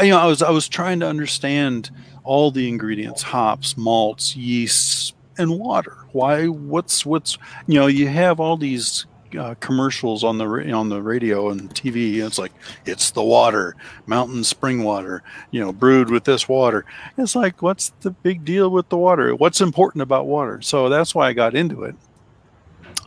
you 0.00 0.10
know, 0.10 0.18
I 0.18 0.26
was 0.26 0.42
I 0.42 0.50
was 0.50 0.68
trying 0.68 1.00
to 1.00 1.06
understand 1.06 1.90
all 2.24 2.50
the 2.50 2.68
ingredients: 2.68 3.22
hops, 3.22 3.76
malts, 3.76 4.34
yeasts, 4.34 5.14
and 5.38 5.58
water. 5.58 5.96
Why? 6.12 6.46
What's 6.46 7.06
what's 7.06 7.38
you 7.66 7.78
know? 7.78 7.86
You 7.86 8.08
have 8.08 8.40
all 8.40 8.56
these 8.56 9.06
uh, 9.38 9.54
commercials 9.60 10.24
on 10.24 10.38
the 10.38 10.72
on 10.72 10.88
the 10.88 11.02
radio 11.02 11.50
and 11.50 11.72
TV. 11.74 12.24
It's 12.24 12.38
like 12.38 12.52
it's 12.84 13.10
the 13.10 13.22
water, 13.22 13.76
mountain 14.06 14.44
spring 14.44 14.82
water, 14.82 15.22
you 15.50 15.60
know, 15.60 15.72
brewed 15.72 16.10
with 16.10 16.24
this 16.24 16.48
water. 16.48 16.84
It's 17.16 17.36
like, 17.36 17.62
what's 17.62 17.90
the 18.00 18.10
big 18.10 18.44
deal 18.44 18.70
with 18.70 18.88
the 18.88 18.98
water? 18.98 19.34
What's 19.34 19.60
important 19.60 20.02
about 20.02 20.26
water? 20.26 20.60
So 20.62 20.88
that's 20.88 21.14
why 21.14 21.28
I 21.28 21.32
got 21.32 21.54
into 21.54 21.84
it. 21.84 21.94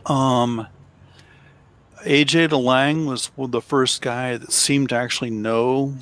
Um, 0.06 0.66
AJ 2.04 2.48
DeLange 2.48 3.06
was 3.06 3.30
the 3.36 3.60
first 3.60 4.00
guy 4.00 4.36
that 4.36 4.52
seemed 4.52 4.88
to 4.90 4.94
actually 4.94 5.30
know 5.30 5.94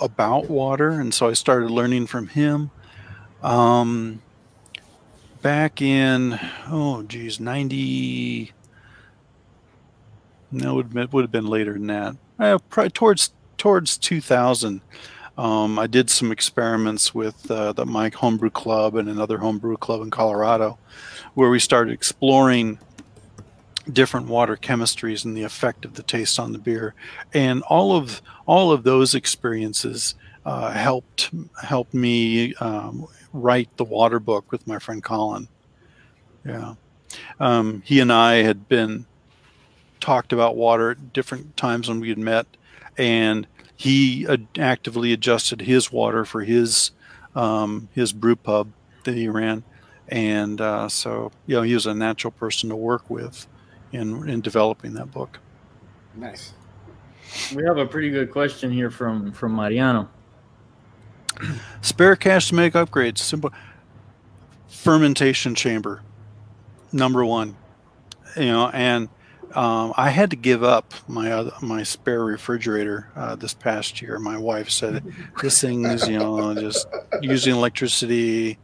about 0.00 0.50
water, 0.50 0.90
and 0.90 1.14
so 1.14 1.28
I 1.28 1.34
started 1.34 1.70
learning 1.70 2.06
from 2.06 2.28
him. 2.28 2.70
Um, 3.42 4.22
back 5.42 5.80
in 5.80 6.38
oh 6.68 7.02
geez, 7.02 7.38
ninety. 7.38 8.52
No, 10.50 10.80
it 10.80 10.92
would, 10.92 11.12
would 11.12 11.22
have 11.22 11.32
been 11.32 11.46
later 11.46 11.74
than 11.74 11.86
that. 11.88 12.16
Uh, 12.38 12.58
probably 12.68 12.90
towards 12.90 13.32
towards 13.56 13.96
two 13.96 14.20
thousand. 14.20 14.80
Um, 15.36 15.78
I 15.80 15.88
did 15.88 16.10
some 16.10 16.30
experiments 16.30 17.12
with 17.14 17.50
uh, 17.50 17.72
the 17.72 17.84
Mike 17.84 18.14
Homebrew 18.14 18.50
Club 18.50 18.94
and 18.94 19.08
another 19.08 19.38
homebrew 19.38 19.76
club 19.76 20.02
in 20.02 20.10
Colorado, 20.10 20.78
where 21.34 21.50
we 21.50 21.58
started 21.58 21.92
exploring 21.92 22.78
different 23.92 24.26
water 24.26 24.56
chemistries 24.56 25.24
and 25.24 25.36
the 25.36 25.42
effect 25.42 25.84
of 25.84 25.94
the 25.94 26.02
taste 26.02 26.38
on 26.38 26.52
the 26.52 26.58
beer, 26.58 26.94
and 27.32 27.62
all 27.64 27.96
of 27.96 28.22
all 28.46 28.72
of 28.72 28.82
those 28.84 29.14
experiences 29.14 30.14
uh, 30.44 30.70
helped 30.72 31.30
helped 31.62 31.94
me 31.94 32.54
um, 32.56 33.06
write 33.32 33.74
the 33.76 33.84
water 33.84 34.18
book 34.18 34.50
with 34.50 34.66
my 34.66 34.78
friend 34.78 35.02
Colin. 35.02 35.48
Yeah, 36.44 36.74
um, 37.40 37.82
he 37.84 38.00
and 38.00 38.12
I 38.12 38.36
had 38.36 38.68
been 38.68 39.06
talked 40.00 40.32
about 40.32 40.56
water 40.56 40.92
at 40.92 41.12
different 41.12 41.56
times 41.56 41.88
when 41.88 42.00
we 42.00 42.10
had 42.10 42.18
met, 42.18 42.46
and 42.98 43.46
he 43.76 44.26
actively 44.58 45.12
adjusted 45.12 45.62
his 45.62 45.90
water 45.90 46.24
for 46.24 46.42
his 46.42 46.90
um, 47.34 47.88
his 47.94 48.12
brew 48.12 48.36
pub 48.36 48.72
that 49.04 49.14
he 49.14 49.28
ran, 49.28 49.64
and 50.08 50.60
uh, 50.60 50.88
so 50.88 51.32
you 51.46 51.56
know 51.56 51.62
he 51.62 51.74
was 51.74 51.86
a 51.86 51.94
natural 51.94 52.30
person 52.30 52.68
to 52.70 52.76
work 52.76 53.08
with 53.10 53.46
in 53.94 54.28
in 54.28 54.40
developing 54.40 54.94
that 54.94 55.10
book. 55.10 55.38
Nice. 56.14 56.52
We 57.54 57.64
have 57.64 57.78
a 57.78 57.86
pretty 57.86 58.10
good 58.10 58.30
question 58.30 58.70
here 58.70 58.90
from 58.90 59.32
from 59.32 59.52
Mariano. 59.52 60.08
Spare 61.80 62.16
cash 62.16 62.48
to 62.48 62.54
make 62.54 62.74
upgrades. 62.74 63.18
Simple 63.18 63.52
fermentation 64.68 65.54
chamber, 65.54 66.02
number 66.92 67.24
one. 67.24 67.56
You 68.36 68.46
know, 68.46 68.70
and 68.72 69.08
um, 69.54 69.94
I 69.96 70.10
had 70.10 70.30
to 70.30 70.36
give 70.36 70.64
up 70.64 70.92
my 71.06 71.30
other, 71.30 71.52
my 71.62 71.84
spare 71.84 72.24
refrigerator 72.24 73.08
uh, 73.14 73.36
this 73.36 73.54
past 73.54 74.02
year. 74.02 74.18
My 74.18 74.36
wife 74.36 74.68
said 74.70 75.04
this 75.42 75.60
thing 75.60 75.84
is 75.84 76.08
you 76.08 76.18
know 76.18 76.54
just 76.54 76.88
using 77.22 77.54
electricity, 77.54 78.58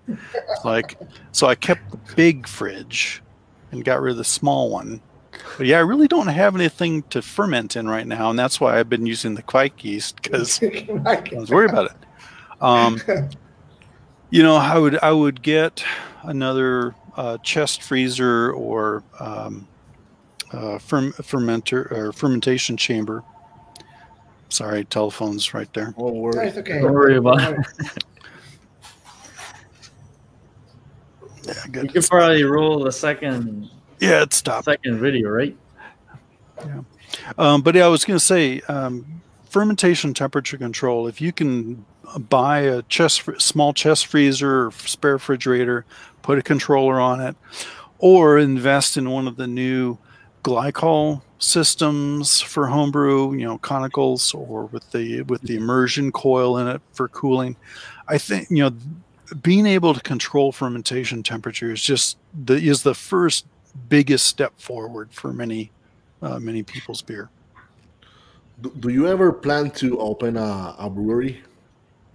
like 0.64 0.99
so. 1.33 1.47
I 1.47 1.55
kept 1.55 1.91
the 1.91 1.99
big 2.16 2.49
fridge 2.49 3.22
and 3.70 3.85
got 3.85 4.01
rid 4.01 4.12
of 4.12 4.16
the 4.16 4.24
small 4.24 4.70
one 4.70 5.01
but 5.57 5.66
yeah, 5.66 5.78
I 5.78 5.80
really 5.80 6.09
don't 6.09 6.28
have 6.28 6.55
anything 6.55 7.03
to 7.05 7.22
ferment 7.22 7.76
in 7.76 7.88
right 7.88 8.07
now, 8.07 8.30
and 8.30 8.38
that's 8.38 8.61
why 8.61 8.78
I've 8.78 8.88
been 8.88 9.07
using 9.07 9.34
the 9.34 9.43
Kveik 9.43 9.84
yeast 9.84 10.22
because 10.22 10.62
I 10.62 11.22
was 11.32 11.51
worried 11.51 11.70
about 11.70 11.91
it. 11.91 11.97
Um, 12.61 13.01
you 14.30 14.43
know, 14.43 14.57
I 14.57 14.78
would 14.78 14.99
I 14.99 15.12
would 15.12 15.43
get 15.43 15.84
another 16.22 16.95
uh, 17.16 17.38
chest 17.38 17.82
freezer 17.82 18.53
or 18.53 19.03
um, 19.18 19.66
uh, 20.53 20.78
ferm- 20.78 21.14
fermenter 21.14 21.91
or 21.91 22.12
fermentation 22.12 22.76
chamber. 22.76 23.22
Sorry, 24.49 24.84
telephone's 24.84 25.55
right 25.55 25.72
there. 25.74 25.95
Don't 25.97 26.16
worry. 26.16 26.51
No, 26.51 26.59
okay. 26.59 26.80
Don't 26.80 26.93
worry 26.93 27.16
about 27.16 27.53
it. 27.53 27.59
yeah, 31.45 31.82
you 31.82 31.88
could 31.88 32.07
probably 32.07 32.43
roll 32.43 32.82
the 32.82 32.91
second 32.91 33.70
yeah, 34.01 34.22
it 34.22 34.32
stopped. 34.32 34.64
Second 34.64 34.98
video, 34.98 35.28
right? 35.28 35.57
Yeah. 36.64 36.82
Um, 37.38 37.62
but 37.62 37.74
yeah, 37.74 37.84
I 37.84 37.88
was 37.88 38.05
going 38.05 38.18
to 38.18 38.24
say 38.24 38.61
um, 38.62 39.22
fermentation 39.48 40.14
temperature 40.14 40.57
control. 40.57 41.07
If 41.07 41.20
you 41.20 41.32
can 41.32 41.84
buy 42.18 42.61
a 42.61 42.82
chest, 42.82 43.28
small 43.38 43.72
chest 43.72 44.07
freezer 44.07 44.66
or 44.66 44.70
spare 44.72 45.14
refrigerator, 45.14 45.84
put 46.22 46.38
a 46.38 46.42
controller 46.42 47.01
on 47.01 47.20
it, 47.20 47.36
or 47.98 48.38
invest 48.38 48.96
in 48.96 49.11
one 49.11 49.28
of 49.28 49.36
the 49.36 49.46
new 49.46 49.98
glycol 50.42 51.22
systems 51.38 52.40
for 52.40 52.66
homebrew, 52.66 53.34
you 53.34 53.44
know, 53.44 53.59
conicals 53.59 54.34
or 54.34 54.66
with 54.66 54.90
the 54.92 55.22
with 55.22 55.42
the 55.42 55.57
immersion 55.57 56.12
coil 56.12 56.59
in 56.59 56.68
it 56.68 56.80
for 56.92 57.09
cooling. 57.09 57.57
I 58.09 58.18
think 58.18 58.48
you 58.51 58.64
know 58.64 58.72
being 59.42 59.66
able 59.66 59.94
to 59.94 60.01
control 60.01 60.53
fermentation 60.53 61.22
temperature 61.22 61.70
is 61.70 61.82
just 61.82 62.18
the 62.34 62.55
is 62.55 62.82
the 62.82 62.94
first 62.94 63.46
biggest 63.89 64.27
step 64.27 64.59
forward 64.61 65.12
for 65.12 65.33
many 65.33 65.71
uh, 66.23 66.39
many 66.39 66.62
people's 66.62 67.03
beer. 67.03 67.31
Do, 68.61 68.71
do, 68.79 68.89
you 68.91 69.09
ever 69.09 69.33
plan 69.33 69.71
to 69.73 69.99
open 69.99 70.37
a, 70.37 70.75
a 70.79 70.91
brewery? 70.91 71.43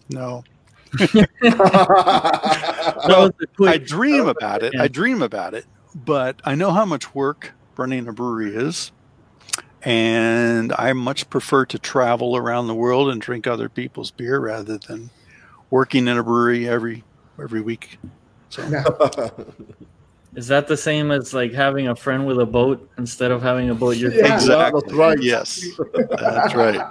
No. 0.10 0.44
no, 1.44 3.32
I 3.62 3.78
dream 3.78 4.28
about 4.28 4.62
it. 4.64 4.76
I 4.80 4.88
dream 4.88 5.22
about 5.22 5.54
it, 5.56 5.66
but 5.96 6.40
I 6.46 6.56
know 6.56 6.72
how 6.72 6.86
much 6.86 7.16
work 7.16 7.54
running 7.78 8.08
a 8.08 8.14
brewery 8.14 8.56
is, 8.56 8.92
and 9.82 10.72
I 10.78 10.94
much 10.94 11.30
prefer 11.30 11.66
to 11.66 11.80
travel 11.80 12.38
around 12.38 12.68
the 12.68 12.76
world 12.76 13.10
and 13.10 13.20
drink 13.20 13.48
other 13.48 13.68
people's 13.68 14.12
beer 14.12 14.40
rather 14.40 14.78
than 14.78 15.10
working 15.70 16.08
in 16.08 16.18
a 16.18 16.24
brewery 16.24 16.70
every 16.70 17.04
every 17.42 17.62
week. 17.62 17.98
So. 18.50 18.64
Is 20.36 20.48
that 20.48 20.68
the 20.68 20.76
same 20.76 21.12
as 21.12 21.34
like 21.34 21.54
having 21.54 21.88
a 21.88 21.96
friend 21.96 22.28
with 22.28 22.40
a 22.40 22.46
boat 22.46 22.90
instead 22.98 23.32
of 23.32 23.42
having 23.42 23.70
a 23.70 23.76
boat 23.76 23.96
yourself? 23.96 24.26
Yeah. 24.26 24.36
Exactly. 24.36 24.82
That's 24.86 24.94
right. 24.94 25.22
Yes, 25.22 25.66
that's 26.10 26.54
right. 26.56 26.82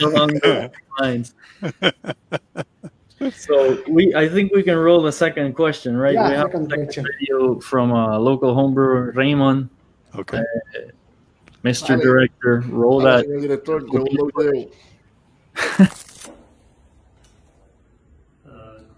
Along 0.00 0.28
those 0.42 0.70
lines. 0.98 1.34
so 3.36 3.82
we, 3.88 4.14
I 4.14 4.28
think 4.28 4.54
we 4.54 4.62
can 4.62 4.76
roll 4.76 5.02
the 5.02 5.12
second 5.12 5.54
question, 5.54 5.96
right? 5.96 6.14
Yeah, 6.14 6.28
we 6.30 6.34
have 6.34 6.50
second, 6.52 6.70
second 6.70 7.08
video 7.20 7.60
from 7.60 7.90
a 7.90 8.18
local 8.18 8.54
homebrewer, 8.54 9.14
Raymond. 9.14 9.68
Okay. 10.16 10.38
Uh, 10.38 10.42
Mr. 11.62 11.88
Vale. 11.88 12.00
Director, 12.00 12.64
roll 12.68 13.00
vale, 13.00 13.22
that. 13.22 14.70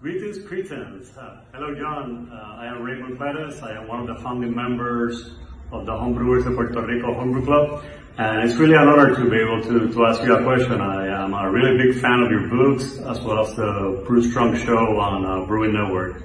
Greetings, 0.07 0.39
Cretans. 0.47 1.11
Uh, 1.17 1.41
hello, 1.53 1.75
John. 1.75 2.31
Uh, 2.31 2.61
I 2.61 2.67
am 2.67 2.81
Raymond 2.81 3.19
Perez. 3.19 3.61
I 3.61 3.73
am 3.73 3.89
one 3.89 3.99
of 3.99 4.07
the 4.07 4.15
founding 4.23 4.55
members 4.55 5.31
of 5.73 5.85
the 5.85 5.91
Homebrewers 5.91 6.47
of 6.47 6.55
Puerto 6.55 6.81
Rico 6.81 7.13
Homebrew 7.13 7.43
Club. 7.43 7.83
And 8.17 8.41
it's 8.41 8.55
really 8.55 8.75
an 8.75 8.87
honor 8.87 9.13
to 9.13 9.29
be 9.29 9.35
able 9.35 9.61
to, 9.63 9.91
to 9.91 10.05
ask 10.05 10.23
you 10.23 10.33
a 10.33 10.41
question. 10.43 10.79
I 10.79 11.07
am 11.25 11.33
a 11.33 11.51
really 11.51 11.77
big 11.77 12.01
fan 12.01 12.21
of 12.21 12.31
your 12.31 12.47
books 12.47 12.99
as 12.99 13.19
well 13.19 13.45
as 13.45 13.53
the 13.57 14.01
Brew 14.07 14.23
Strong 14.31 14.57
show 14.59 14.97
on 14.97 15.25
uh, 15.25 15.45
Brewing 15.45 15.73
Network. 15.73 16.23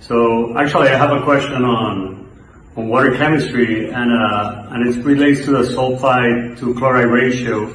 So 0.00 0.56
actually 0.56 0.88
I 0.88 0.96
have 0.96 1.12
a 1.12 1.22
question 1.22 1.66
on, 1.66 2.32
on 2.76 2.88
water 2.88 3.14
chemistry 3.14 3.90
and, 3.90 4.10
uh, 4.10 4.68
and 4.70 4.88
it 4.88 5.04
relates 5.04 5.44
to 5.44 5.50
the 5.50 5.64
sulfide 5.64 6.58
to 6.60 6.74
chloride 6.76 7.10
ratio 7.10 7.66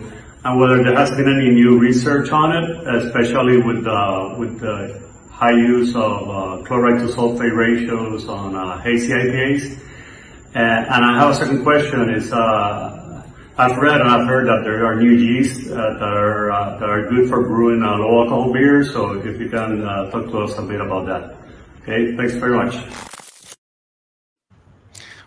and 0.45 0.59
whether 0.59 0.83
there 0.83 0.95
has 0.95 1.11
been 1.11 1.29
any 1.29 1.51
new 1.51 1.77
research 1.77 2.31
on 2.31 2.57
it, 2.57 2.87
especially 3.05 3.61
with, 3.61 3.85
uh, 3.85 4.33
with 4.39 4.59
the 4.59 5.12
high 5.33 5.57
use 5.57 5.95
of 5.95 6.29
uh, 6.29 6.63
chloride 6.63 6.99
to 6.99 7.07
sulfate 7.07 7.55
ratios 7.55 8.27
on 8.27 8.55
uh, 8.55 8.79
hazy 8.81 9.11
IPAs. 9.11 9.79
And, 10.53 10.85
and, 10.85 11.05
I 11.05 11.19
have 11.19 11.31
a 11.31 11.33
second 11.33 11.63
question 11.63 12.11
is, 12.11 12.31
uh, 12.31 13.23
I've 13.57 13.77
read 13.77 13.99
and 13.99 14.09
I've 14.09 14.27
heard 14.27 14.47
that 14.47 14.61
there 14.63 14.85
are 14.85 14.95
new 14.95 15.11
yeasts 15.11 15.69
uh, 15.71 15.75
that 15.75 16.03
are 16.03 16.51
uh, 16.51 16.77
that 16.79 16.89
are 16.89 17.09
good 17.09 17.27
for 17.29 17.41
brewing 17.47 17.81
uh, 17.81 17.97
low 17.97 18.23
alcohol 18.23 18.53
beer. 18.53 18.83
So 18.83 19.13
if 19.13 19.39
you 19.39 19.49
can 19.49 19.81
talk 20.11 20.25
to 20.31 20.37
us 20.43 20.57
a 20.57 20.61
bit 20.61 20.81
about 20.81 21.07
that. 21.07 21.35
Okay, 21.81 22.15
thanks 22.15 22.35
very 22.35 22.55
much. 22.55 22.75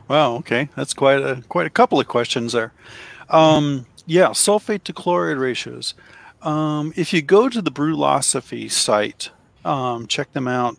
Wow. 0.08 0.36
Okay, 0.36 0.68
that's 0.76 0.94
quite 0.94 1.20
a 1.20 1.42
quite 1.48 1.66
a 1.66 1.70
couple 1.70 1.98
of 1.98 2.06
questions 2.06 2.52
there. 2.52 2.72
Um, 3.28 3.86
yeah, 4.06 4.28
sulfate 4.28 4.84
to 4.84 4.92
chloride 4.92 5.38
ratios. 5.38 5.94
Um, 6.42 6.92
if 6.96 7.12
you 7.12 7.22
go 7.22 7.48
to 7.48 7.60
the 7.60 7.72
Brülosophy 7.72 8.70
site, 8.70 9.30
um, 9.66 10.06
check 10.06 10.32
them 10.32 10.48
out. 10.48 10.76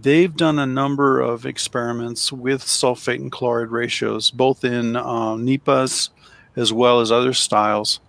They've 0.00 0.34
done 0.34 0.58
a 0.58 0.66
number 0.66 1.20
of 1.20 1.44
experiments 1.44 2.32
with 2.32 2.62
sulfate 2.62 3.16
and 3.16 3.32
chloride 3.32 3.70
ratios, 3.70 4.30
both 4.30 4.64
in 4.64 4.94
uh, 4.96 5.34
NEIPAs 5.34 6.10
as 6.54 6.72
well 6.72 7.00
as 7.00 7.10
other 7.10 7.32
styles. 7.32 8.00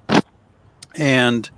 And 0.96 1.50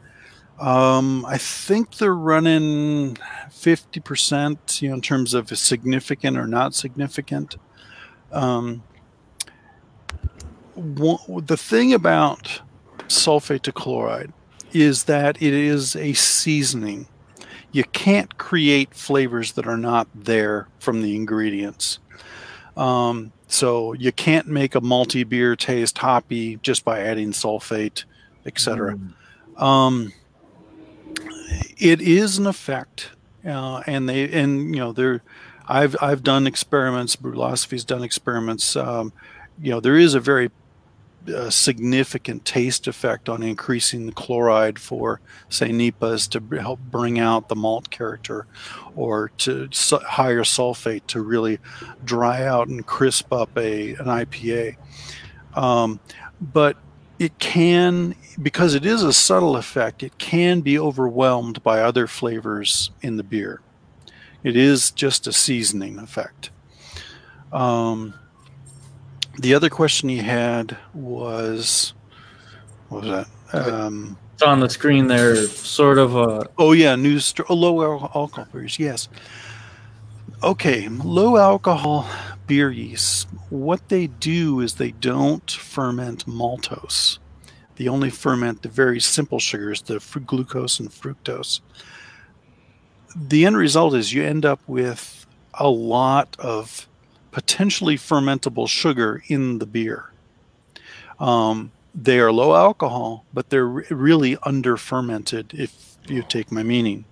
um, 0.59 1.25
I 1.25 1.37
think 1.37 1.97
they're 1.97 2.15
running 2.15 3.15
50%, 3.49 4.81
you 4.81 4.89
know, 4.89 4.95
in 4.95 5.01
terms 5.01 5.33
of 5.33 5.49
significant 5.57 6.37
or 6.37 6.47
not 6.47 6.75
significant. 6.75 7.57
Um, 8.31 8.83
the 10.75 11.57
thing 11.57 11.93
about 11.93 12.61
sulfate 13.07 13.63
to 13.63 13.71
chloride 13.71 14.31
is 14.71 15.03
that 15.05 15.41
it 15.41 15.53
is 15.53 15.95
a 15.95 16.13
seasoning 16.13 17.07
you 17.71 17.83
can't 17.83 18.37
create 18.37 18.93
flavors 18.93 19.53
that 19.53 19.67
are 19.67 19.77
not 19.77 20.07
there 20.13 20.67
from 20.79 21.01
the 21.01 21.15
ingredients. 21.15 21.99
Um, 22.75 23.31
so 23.47 23.93
you 23.93 24.11
can't 24.11 24.47
make 24.47 24.75
a 24.75 24.81
malty 24.81 25.27
beer 25.27 25.55
taste 25.55 25.97
hoppy 25.97 26.57
just 26.57 26.85
by 26.85 27.01
adding 27.01 27.31
sulfate, 27.31 28.05
etc. 28.45 28.95
Mm. 28.95 29.61
Um, 29.61 30.13
it 31.77 32.01
is 32.01 32.37
an 32.37 32.47
effect, 32.47 33.11
uh, 33.45 33.83
and 33.85 34.07
they 34.07 34.31
and 34.31 34.73
you 34.73 34.81
know 34.81 34.91
there, 34.93 35.21
I've 35.67 35.95
I've 36.01 36.23
done 36.23 36.47
experiments. 36.47 37.15
Brülosophy's 37.15 37.83
done 37.83 38.03
experiments. 38.03 38.75
Um, 38.75 39.11
you 39.61 39.71
know 39.71 39.79
there 39.79 39.97
is 39.97 40.13
a 40.13 40.19
very 40.19 40.49
a 41.27 41.51
significant 41.51 42.45
taste 42.45 42.87
effect 42.87 43.29
on 43.29 43.43
increasing 43.43 44.05
the 44.05 44.11
chloride 44.11 44.79
for, 44.79 45.21
say, 45.49 45.69
NEIPAs 45.69 46.29
to 46.29 46.59
help 46.59 46.79
bring 46.79 47.19
out 47.19 47.49
the 47.49 47.55
malt 47.55 47.89
character, 47.89 48.47
or 48.95 49.29
to 49.37 49.67
su- 49.71 49.97
higher 49.97 50.43
sulfate 50.43 51.05
to 51.07 51.21
really 51.21 51.59
dry 52.03 52.43
out 52.45 52.67
and 52.67 52.85
crisp 52.85 53.31
up 53.31 53.55
a 53.57 53.93
an 53.95 54.05
IPA. 54.05 54.77
Um, 55.55 55.99
but 56.39 56.77
it 57.19 57.37
can, 57.37 58.15
because 58.41 58.73
it 58.73 58.85
is 58.85 59.03
a 59.03 59.13
subtle 59.13 59.55
effect, 59.55 60.01
it 60.01 60.17
can 60.17 60.61
be 60.61 60.79
overwhelmed 60.79 61.61
by 61.61 61.81
other 61.81 62.07
flavors 62.07 62.89
in 63.01 63.17
the 63.17 63.23
beer. 63.23 63.61
It 64.43 64.57
is 64.57 64.89
just 64.89 65.27
a 65.27 65.31
seasoning 65.31 65.99
effect. 65.99 66.49
Um, 67.53 68.15
the 69.41 69.55
other 69.55 69.69
question 69.69 70.07
he 70.07 70.17
had 70.17 70.77
was, 70.93 71.93
what 72.89 73.03
was 73.03 73.25
that? 73.51 73.73
Um, 73.73 74.17
it's 74.33 74.43
on 74.43 74.59
the 74.59 74.69
screen 74.69 75.07
there, 75.07 75.35
sort 75.47 75.97
of 75.97 76.15
a. 76.15 76.47
Oh 76.57 76.71
yeah, 76.71 76.95
new 76.95 77.19
st- 77.19 77.49
oh, 77.49 77.55
low 77.55 77.81
alcohol 78.03 78.47
beers. 78.53 78.79
Yes. 78.79 79.09
Okay, 80.43 80.87
low 80.87 81.37
alcohol 81.37 82.07
beer 82.47 82.71
yeasts. 82.71 83.27
What 83.49 83.89
they 83.89 84.07
do 84.07 84.59
is 84.61 84.75
they 84.75 84.91
don't 84.91 85.49
ferment 85.49 86.25
maltose. 86.25 87.19
They 87.75 87.87
only 87.87 88.09
ferment 88.09 88.61
the 88.61 88.69
very 88.69 88.99
simple 88.99 89.39
sugars, 89.39 89.81
the 89.81 89.99
glucose 90.25 90.79
and 90.79 90.89
fructose. 90.89 91.61
The 93.15 93.45
end 93.45 93.57
result 93.57 93.95
is 93.95 94.13
you 94.13 94.23
end 94.23 94.45
up 94.45 94.61
with 94.67 95.25
a 95.55 95.69
lot 95.69 96.35
of 96.39 96.87
potentially 97.31 97.97
fermentable 97.97 98.67
sugar 98.67 99.23
in 99.27 99.59
the 99.59 99.65
beer. 99.65 100.11
Um, 101.19 101.71
they 101.93 102.19
are 102.19 102.31
low 102.31 102.55
alcohol, 102.55 103.25
but 103.33 103.49
they're 103.49 103.67
really 103.67 104.37
under 104.43 104.77
fermented, 104.77 105.53
if 105.53 105.97
you 106.07 106.23
take 106.23 106.51
my 106.51 106.63
meaning. 106.63 107.05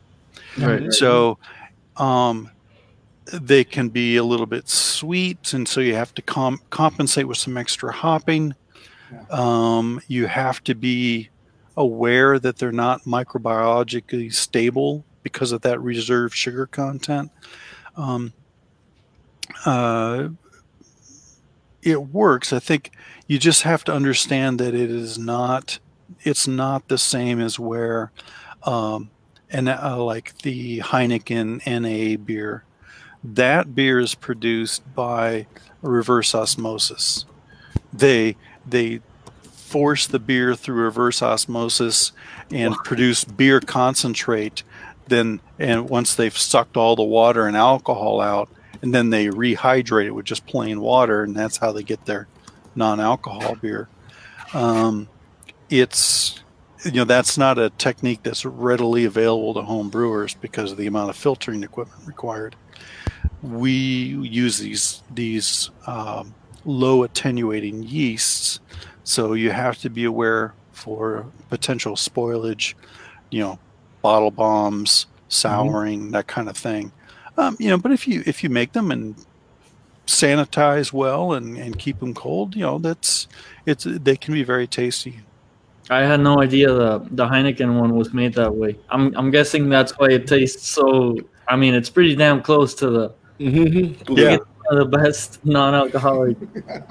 Right. 0.57 0.91
So 0.91 1.37
um, 1.97 2.49
they 3.25 3.63
can 3.63 3.89
be 3.89 4.17
a 4.17 4.23
little 4.23 4.45
bit 4.45 4.69
sweet, 4.69 5.53
and 5.53 5.67
so 5.67 5.81
you 5.81 5.95
have 5.95 6.13
to 6.15 6.21
com- 6.21 6.61
compensate 6.69 7.27
with 7.27 7.37
some 7.37 7.57
extra 7.57 7.91
hopping. 7.91 8.55
Um, 9.29 10.01
you 10.07 10.27
have 10.27 10.63
to 10.65 10.75
be 10.75 11.29
aware 11.75 12.39
that 12.39 12.57
they're 12.57 12.71
not 12.71 13.03
microbiologically 13.03 14.33
stable 14.33 15.03
because 15.23 15.51
of 15.51 15.61
that 15.61 15.79
reserved 15.81 16.35
sugar 16.35 16.67
content. 16.67 17.31
Um, 17.95 18.33
uh, 19.65 20.29
it 21.81 22.07
works. 22.07 22.53
I 22.53 22.59
think 22.59 22.91
you 23.27 23.39
just 23.39 23.63
have 23.63 23.83
to 23.85 23.93
understand 23.93 24.59
that 24.59 24.73
it 24.73 24.89
is 24.89 25.17
not. 25.17 25.79
It's 26.23 26.47
not 26.47 26.87
the 26.87 26.97
same 26.97 27.39
as 27.39 27.59
where, 27.59 28.11
um, 28.63 29.11
and 29.49 29.69
uh, 29.69 30.03
like 30.03 30.37
the 30.39 30.79
Heineken 30.79 31.61
NA 31.65 32.17
beer, 32.17 32.63
that 33.23 33.75
beer 33.75 33.99
is 33.99 34.15
produced 34.15 34.93
by 34.95 35.45
reverse 35.81 36.33
osmosis. 36.33 37.25
They 37.93 38.35
they 38.65 39.01
force 39.43 40.07
the 40.07 40.19
beer 40.19 40.55
through 40.55 40.81
reverse 40.81 41.21
osmosis 41.21 42.11
and 42.51 42.73
produce 42.83 43.23
beer 43.23 43.59
concentrate. 43.61 44.63
Then 45.07 45.41
and 45.57 45.89
once 45.89 46.15
they've 46.15 46.37
sucked 46.37 46.75
all 46.75 46.95
the 46.95 47.03
water 47.03 47.45
and 47.45 47.55
alcohol 47.55 48.19
out, 48.19 48.49
and 48.81 48.93
then 48.93 49.09
they 49.09 49.27
rehydrate 49.27 50.05
it 50.05 50.11
with 50.11 50.25
just 50.25 50.45
plain 50.45 50.81
water, 50.81 51.23
and 51.23 51.35
that's 51.35 51.57
how 51.57 51.71
they 51.71 51.83
get 51.83 52.05
their 52.05 52.27
non-alcohol 52.75 53.55
beer. 53.55 53.89
Um, 54.53 55.07
it's 55.69 56.41
you 56.85 56.91
know 56.91 57.03
that's 57.03 57.37
not 57.37 57.59
a 57.59 57.69
technique 57.71 58.23
that's 58.23 58.45
readily 58.45 59.05
available 59.05 59.53
to 59.53 59.61
home 59.61 59.89
brewers 59.89 60.33
because 60.35 60.71
of 60.71 60.77
the 60.77 60.87
amount 60.87 61.09
of 61.09 61.15
filtering 61.15 61.63
equipment 61.63 62.07
required. 62.07 62.55
We 63.41 63.71
use 63.71 64.57
these 64.59 65.03
these 65.11 65.69
um, 65.87 66.33
low 66.65 67.03
attenuating 67.03 67.83
yeasts, 67.83 68.59
so 69.03 69.33
you 69.33 69.51
have 69.51 69.77
to 69.79 69.89
be 69.89 70.05
aware 70.05 70.53
for 70.71 71.25
potential 71.49 71.95
spoilage, 71.95 72.73
you 73.29 73.41
know, 73.41 73.59
bottle 74.01 74.31
bombs, 74.31 75.07
souring, 75.27 75.99
mm-hmm. 75.99 76.11
that 76.11 76.27
kind 76.27 76.49
of 76.49 76.55
thing. 76.55 76.91
Um, 77.39 77.55
you 77.59 77.69
know, 77.69 77.77
but 77.77 77.91
if 77.91 78.07
you 78.07 78.23
if 78.25 78.43
you 78.43 78.49
make 78.49 78.73
them 78.73 78.91
and 78.91 79.15
sanitize 80.05 80.91
well 80.91 81.33
and, 81.33 81.57
and 81.57 81.77
keep 81.77 81.99
them 81.99 82.13
cold, 82.13 82.55
you 82.55 82.61
know, 82.61 82.79
that's 82.79 83.27
it's 83.65 83.85
they 83.87 84.15
can 84.15 84.33
be 84.33 84.43
very 84.43 84.67
tasty. 84.67 85.21
I 85.89 86.01
had 86.01 86.19
no 86.19 86.41
idea 86.41 86.67
the 86.67 86.99
the 87.11 87.25
Heineken 87.25 87.79
one 87.79 87.95
was 87.95 88.13
made 88.13 88.33
that 88.35 88.53
way. 88.53 88.77
I'm 88.89 89.15
I'm 89.15 89.31
guessing 89.31 89.69
that's 89.69 89.97
why 89.97 90.09
it 90.09 90.27
tastes 90.27 90.67
so. 90.67 91.17
I 91.47 91.55
mean, 91.55 91.73
it's 91.73 91.89
pretty 91.89 92.15
damn 92.15 92.41
close 92.43 92.75
to 92.75 92.89
the 92.89 93.13
Mm-hmm. 93.39 94.17
Yeah. 94.17 94.37
the 94.71 94.85
best 94.85 95.43
non-alcoholic 95.43 96.37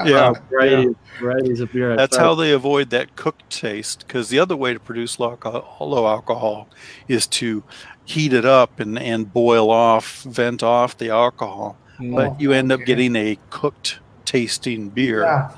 Yeah, 0.05 0.31
uh, 0.31 0.35
varieties, 0.51 0.97
varieties 1.21 1.61
of 1.61 1.73
beer. 1.73 1.93
I've 1.93 1.99
That's 1.99 2.17
tried. 2.17 2.25
how 2.25 2.35
they 2.35 2.53
avoid 2.53 2.91
that 2.91 3.15
cooked 3.15 3.49
taste. 3.51 4.05
Because 4.07 4.31
the 4.31 4.41
other 4.41 4.57
way 4.57 4.73
to 4.73 4.81
produce 4.81 5.21
low 5.21 5.31
alcohol, 5.31 5.89
low 5.89 6.07
alcohol 6.09 6.69
is 7.07 7.27
to 7.29 7.63
heat 8.09 8.33
it 8.33 8.47
up 8.47 8.81
and, 8.81 8.99
and 8.99 9.31
boil 9.33 9.71
off, 9.71 10.23
vent 10.23 10.63
off 10.63 10.97
the 10.97 11.11
alcohol. 11.11 11.77
But 11.99 12.31
mm. 12.31 12.41
you 12.41 12.53
end 12.53 12.73
up 12.73 12.81
getting 12.81 13.15
a 13.15 13.39
cooked 13.51 13.99
tasting 14.25 14.89
beer. 14.89 15.23
Yeah. 15.23 15.51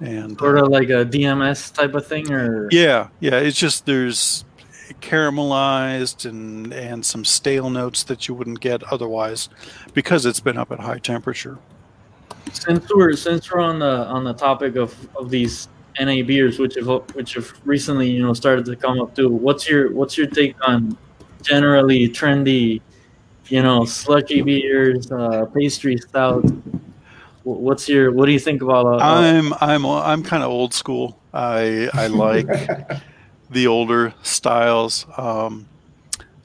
And 0.00 0.38
sort 0.38 0.58
uh, 0.58 0.64
of 0.64 0.68
like 0.68 0.88
a 0.88 1.04
DMS 1.06 1.72
type 1.72 1.94
of 1.94 2.04
thing, 2.04 2.30
or 2.32 2.68
yeah, 2.72 3.08
yeah, 3.20 3.36
it's 3.36 3.56
just 3.56 3.86
there's 3.86 4.44
caramelized 5.00 6.28
and 6.28 6.72
and 6.72 7.06
some 7.06 7.24
stale 7.24 7.70
notes 7.70 8.02
that 8.02 8.26
you 8.26 8.34
wouldn't 8.34 8.58
get 8.58 8.82
otherwise 8.92 9.48
because 9.94 10.26
it's 10.26 10.40
been 10.40 10.58
up 10.58 10.72
at 10.72 10.80
high 10.80 10.98
temperature. 10.98 11.56
since 12.52 12.84
we're 12.92 13.14
since 13.14 13.52
we're 13.52 13.60
on 13.60 13.78
the 13.78 14.04
on 14.06 14.24
the 14.24 14.34
topic 14.34 14.74
of 14.74 14.92
of 15.14 15.30
these 15.30 15.68
NA 16.00 16.22
beers, 16.24 16.58
which 16.58 16.74
have 16.74 16.88
which 17.14 17.34
have 17.34 17.52
recently 17.64 18.10
you 18.10 18.24
know 18.24 18.34
started 18.34 18.64
to 18.64 18.74
come 18.74 19.00
up 19.00 19.14
too. 19.14 19.28
What's 19.28 19.68
your 19.68 19.92
what's 19.92 20.18
your 20.18 20.26
take 20.26 20.56
on 20.66 20.98
generally 21.42 22.08
trendy, 22.08 22.80
you 23.48 23.62
know, 23.62 23.84
slushy 23.84 24.42
beers, 24.42 25.10
uh, 25.10 25.46
pastry 25.46 25.96
stouts? 25.96 26.52
What's 27.44 27.88
your 27.88 28.12
what 28.12 28.26
do 28.26 28.32
you 28.32 28.38
think 28.38 28.62
about? 28.62 28.86
Uh, 28.86 28.98
I'm 28.98 29.52
I'm 29.60 29.84
I'm 29.84 30.22
kind 30.22 30.42
of 30.42 30.50
old 30.50 30.74
school. 30.74 31.18
I 31.34 31.90
I 31.92 32.06
like 32.06 32.46
the 33.50 33.66
older 33.66 34.14
styles. 34.22 35.06
Um, 35.16 35.66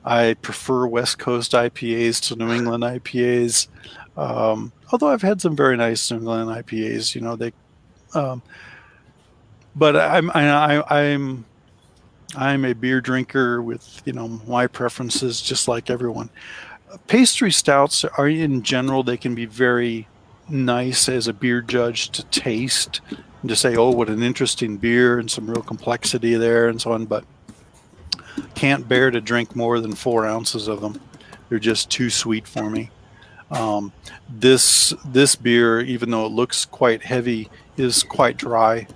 I 0.03 0.35
prefer 0.35 0.87
West 0.87 1.19
Coast 1.19 1.51
IPAs 1.51 2.27
to 2.27 2.35
New 2.35 2.51
England 2.51 2.83
IPAs. 2.83 3.67
Um, 4.15 4.71
although 4.91 5.09
I've 5.09 5.21
had 5.21 5.41
some 5.41 5.55
very 5.55 5.77
nice 5.77 6.09
New 6.09 6.17
England 6.17 6.49
IPAs, 6.49 7.13
you 7.13 7.21
know 7.21 7.35
they. 7.35 7.53
Um, 8.13 8.41
but 9.75 9.95
I'm 9.95 10.31
I, 10.31 10.49
I, 10.79 11.01
I'm 11.03 11.45
I'm 12.35 12.65
a 12.65 12.73
beer 12.73 13.01
drinker 13.01 13.61
with 13.61 14.01
you 14.05 14.13
know 14.13 14.27
my 14.27 14.67
preferences, 14.67 15.41
just 15.41 15.67
like 15.67 15.89
everyone. 15.89 16.29
Pastry 17.07 17.51
stouts 17.51 18.05
are 18.05 18.27
in 18.27 18.63
general 18.63 19.03
they 19.03 19.17
can 19.17 19.35
be 19.35 19.45
very 19.45 20.07
nice 20.49 21.09
as 21.09 21.27
a 21.27 21.33
beer 21.33 21.61
judge 21.61 22.09
to 22.11 22.23
taste 22.25 23.01
and 23.41 23.49
to 23.49 23.55
say, 23.55 23.75
oh, 23.75 23.91
what 23.91 24.09
an 24.09 24.23
interesting 24.23 24.77
beer 24.77 25.19
and 25.19 25.29
some 25.29 25.49
real 25.49 25.61
complexity 25.61 26.35
there 26.35 26.69
and 26.69 26.81
so 26.81 26.93
on, 26.93 27.05
but 27.05 27.25
can't 28.55 28.87
bear 28.87 29.11
to 29.11 29.21
drink 29.21 29.55
more 29.55 29.79
than 29.79 29.93
four 29.93 30.25
ounces 30.25 30.67
of 30.67 30.81
them. 30.81 30.99
They're 31.49 31.59
just 31.59 31.89
too 31.89 32.09
sweet 32.09 32.47
for 32.47 32.69
me. 32.69 32.89
Um, 33.49 33.93
this 34.29 34.93
this 35.05 35.35
beer, 35.35 35.79
even 35.79 36.09
though 36.09 36.25
it 36.25 36.31
looks 36.31 36.65
quite 36.65 37.03
heavy, 37.03 37.49
is 37.77 38.03
quite 38.03 38.37
dry. 38.37 38.87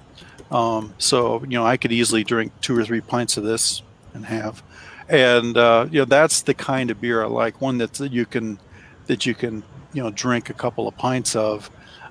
Um, 0.51 0.93
so 0.97 1.41
you 1.43 1.57
know, 1.57 1.65
I 1.65 1.77
could 1.77 1.91
easily 1.91 2.23
drink 2.23 2.51
two 2.61 2.77
or 2.77 2.83
three 2.83 3.01
pints 3.01 3.37
of 3.37 3.43
this 3.43 3.81
and 4.13 4.25
have, 4.25 4.61
and 5.09 5.57
uh, 5.57 5.87
you 5.89 5.99
know, 5.99 6.05
that's 6.05 6.41
the 6.41 6.53
kind 6.53 6.91
of 6.91 6.99
beer 6.99 7.23
I 7.23 7.27
like. 7.27 7.61
One 7.61 7.77
that 7.79 7.99
you 7.99 8.25
can 8.25 8.59
that 9.07 9.25
you 9.25 9.33
can 9.33 9.63
you 9.93 10.03
know 10.03 10.11
drink 10.11 10.49
a 10.49 10.53
couple 10.53 10.87
of 10.87 10.97
pints 10.97 11.35
of. 11.35 11.69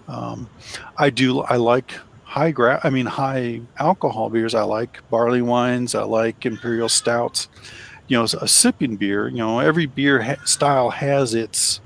Um, 0.08 0.48
I 0.96 1.10
do. 1.10 1.40
I 1.42 1.56
like 1.56 1.92
high 2.24 2.50
gra- 2.50 2.80
I 2.82 2.90
mean 2.90 3.06
high 3.06 3.60
alcohol 3.78 4.30
beers. 4.30 4.54
I 4.54 4.62
like 4.62 4.98
barley 5.10 5.42
wines. 5.42 5.94
I 5.94 6.02
like 6.04 6.46
imperial 6.46 6.88
stouts. 6.88 7.48
You 8.08 8.16
know, 8.18 8.24
a 8.24 8.48
sipping 8.48 8.96
beer. 8.96 9.28
You 9.28 9.36
know, 9.38 9.60
every 9.60 9.86
beer 9.86 10.20
ha- 10.22 10.44
style 10.44 10.90
has 10.90 11.34
its 11.34 11.80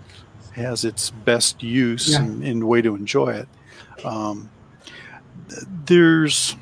has 0.53 0.85
its 0.85 1.11
best 1.11 1.63
use 1.65 2.11
Yeah. 2.13 2.23
and, 2.23 2.45
and 2.45 2.65
way 2.69 2.81
to 2.81 2.95
enjoy 2.95 3.31
it. 3.31 3.49
Um, 4.05 4.49
there's, 5.87 6.57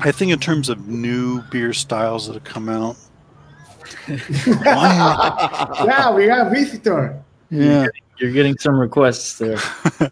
I 0.00 0.12
think, 0.12 0.32
in 0.32 0.38
terms 0.38 0.68
of 0.68 0.88
new 0.88 1.42
beer 1.42 1.72
styles 1.72 2.26
that 2.26 2.34
have 2.34 2.44
come 2.44 2.68
out. 2.68 2.96
yeah, 4.08 6.14
we 6.14 6.26
got 6.26 6.46
a 6.46 6.50
visitor. 6.50 7.22
Yeah. 7.50 7.86
you're 8.18 8.32
getting 8.32 8.56
some 8.58 8.78
requests 8.78 9.38
there. 9.38 9.58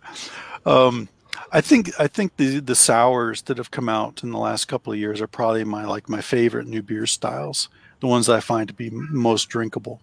Um, 0.64 1.08
I 1.50 1.60
think 1.60 1.90
I 1.98 2.06
think 2.06 2.36
the 2.36 2.60
the 2.60 2.74
sours 2.74 3.42
that 3.42 3.58
have 3.58 3.70
come 3.70 3.88
out 3.88 4.22
in 4.22 4.30
the 4.30 4.38
last 4.38 4.66
couple 4.66 4.92
of 4.92 4.98
years 4.98 5.20
are 5.20 5.26
probably 5.26 5.64
my 5.64 5.84
like 5.84 6.08
my 6.08 6.20
favorite 6.20 6.66
new 6.66 6.82
beer 6.82 7.06
styles. 7.06 7.68
The 8.00 8.06
ones 8.06 8.28
I 8.28 8.40
find 8.40 8.68
to 8.68 8.74
be 8.74 8.90
most 8.90 9.48
drinkable. 9.48 10.00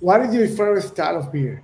What 0.00 0.20
is 0.22 0.34
your 0.34 0.48
favorite 0.48 0.82
style 0.82 1.18
of 1.18 1.32
beer? 1.32 1.62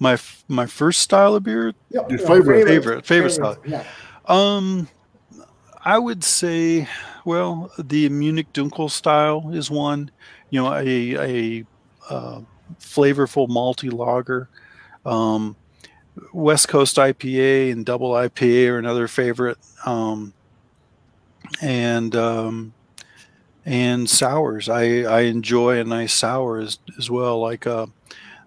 My 0.00 0.18
my 0.48 0.66
first 0.66 1.00
style 1.00 1.34
of 1.36 1.42
beer, 1.44 1.74
Yeah, 1.90 2.00
Your 2.08 2.18
yeah, 2.20 2.26
favorite- 2.26 2.66
favorite- 2.66 3.06
favorite 3.06 3.30
style. 3.30 3.56
Yeah. 3.66 3.84
um, 4.26 4.88
I 5.84 5.98
would 5.98 6.24
say, 6.24 6.88
well, 7.24 7.70
the 7.78 8.08
Munich 8.08 8.52
Dunkel 8.52 8.90
style 8.90 9.50
is 9.52 9.70
one. 9.70 10.10
You 10.50 10.62
know, 10.62 10.72
a 10.74 11.14
a 11.60 11.64
uh, 12.08 12.40
flavorful 12.80 13.48
malty 13.48 13.92
lager. 13.92 14.48
Um, 15.06 15.54
West 16.32 16.68
Coast 16.68 16.96
IPA 16.96 17.72
and 17.72 17.86
double 17.86 18.10
IPA 18.12 18.70
are 18.70 18.78
another 18.78 19.06
favorite. 19.06 19.58
Um, 19.86 20.32
and 21.62 22.14
um, 22.16 22.72
and 23.66 24.08
sours. 24.08 24.68
I, 24.68 25.02
I 25.02 25.20
enjoy 25.22 25.78
a 25.78 25.84
nice 25.84 26.12
sour 26.14 26.58
as, 26.58 26.78
as 26.98 27.10
well, 27.10 27.38
like 27.40 27.66
uh, 27.66 27.86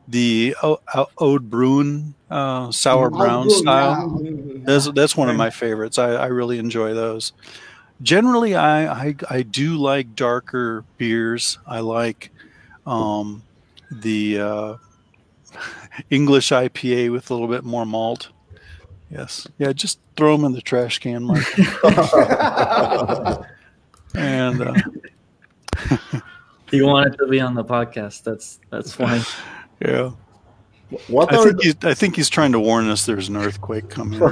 the 0.07 0.55
O- 0.63 0.79
O- 0.95 1.09
Oud 1.21 1.49
Bruin 1.49 2.13
uh, 2.29 2.71
sour 2.71 3.07
Oh, 3.07 3.17
brown 3.17 3.47
good, 3.47 3.57
style. 3.57 4.19
yeah. 4.23 4.31
That's 4.65 4.91
that's 4.91 5.15
one 5.17 5.29
of 5.29 5.35
my 5.35 5.49
favorites. 5.49 5.97
I, 5.99 6.11
I 6.13 6.25
really 6.27 6.57
enjoy 6.59 6.93
those. 6.93 7.33
Generally, 8.01 8.55
I, 8.55 8.91
I 8.91 9.15
I 9.29 9.41
do 9.43 9.77
like 9.77 10.15
darker 10.15 10.83
beers. 10.97 11.57
I 11.67 11.79
like 11.79 12.31
um, 12.85 13.43
the 13.91 14.39
uh, 14.41 14.75
English 16.09 16.49
IPA 16.49 17.11
with 17.11 17.29
a 17.29 17.33
little 17.33 17.47
bit 17.47 17.63
more 17.63 17.85
malt. 17.85 18.29
Yes, 19.11 19.47
yeah. 19.59 19.71
Just 19.73 19.99
throw 20.17 20.35
them 20.35 20.45
in 20.45 20.51
the 20.53 20.61
trash 20.61 20.97
can, 20.99 21.23
Mike. 21.23 21.45
and 24.15 24.61
uh, 24.61 24.73
You 26.71 26.87
wanted 26.87 27.17
to 27.19 27.27
be 27.27 27.39
on 27.39 27.53
the 27.53 27.63
podcast. 27.63 28.23
That's 28.23 28.59
that's 28.71 28.91
fine. 28.93 29.21
Yeah, 29.79 30.11
What 31.07 31.33
I 31.33 31.43
think 31.43 31.63
he's 31.63 31.75
I 31.83 31.93
think 31.93 32.15
he's 32.15 32.29
trying 32.29 32.51
to 32.53 32.59
warn 32.59 32.89
us. 32.89 33.05
There's 33.05 33.29
an 33.29 33.37
earthquake 33.37 33.89
coming. 33.89 34.19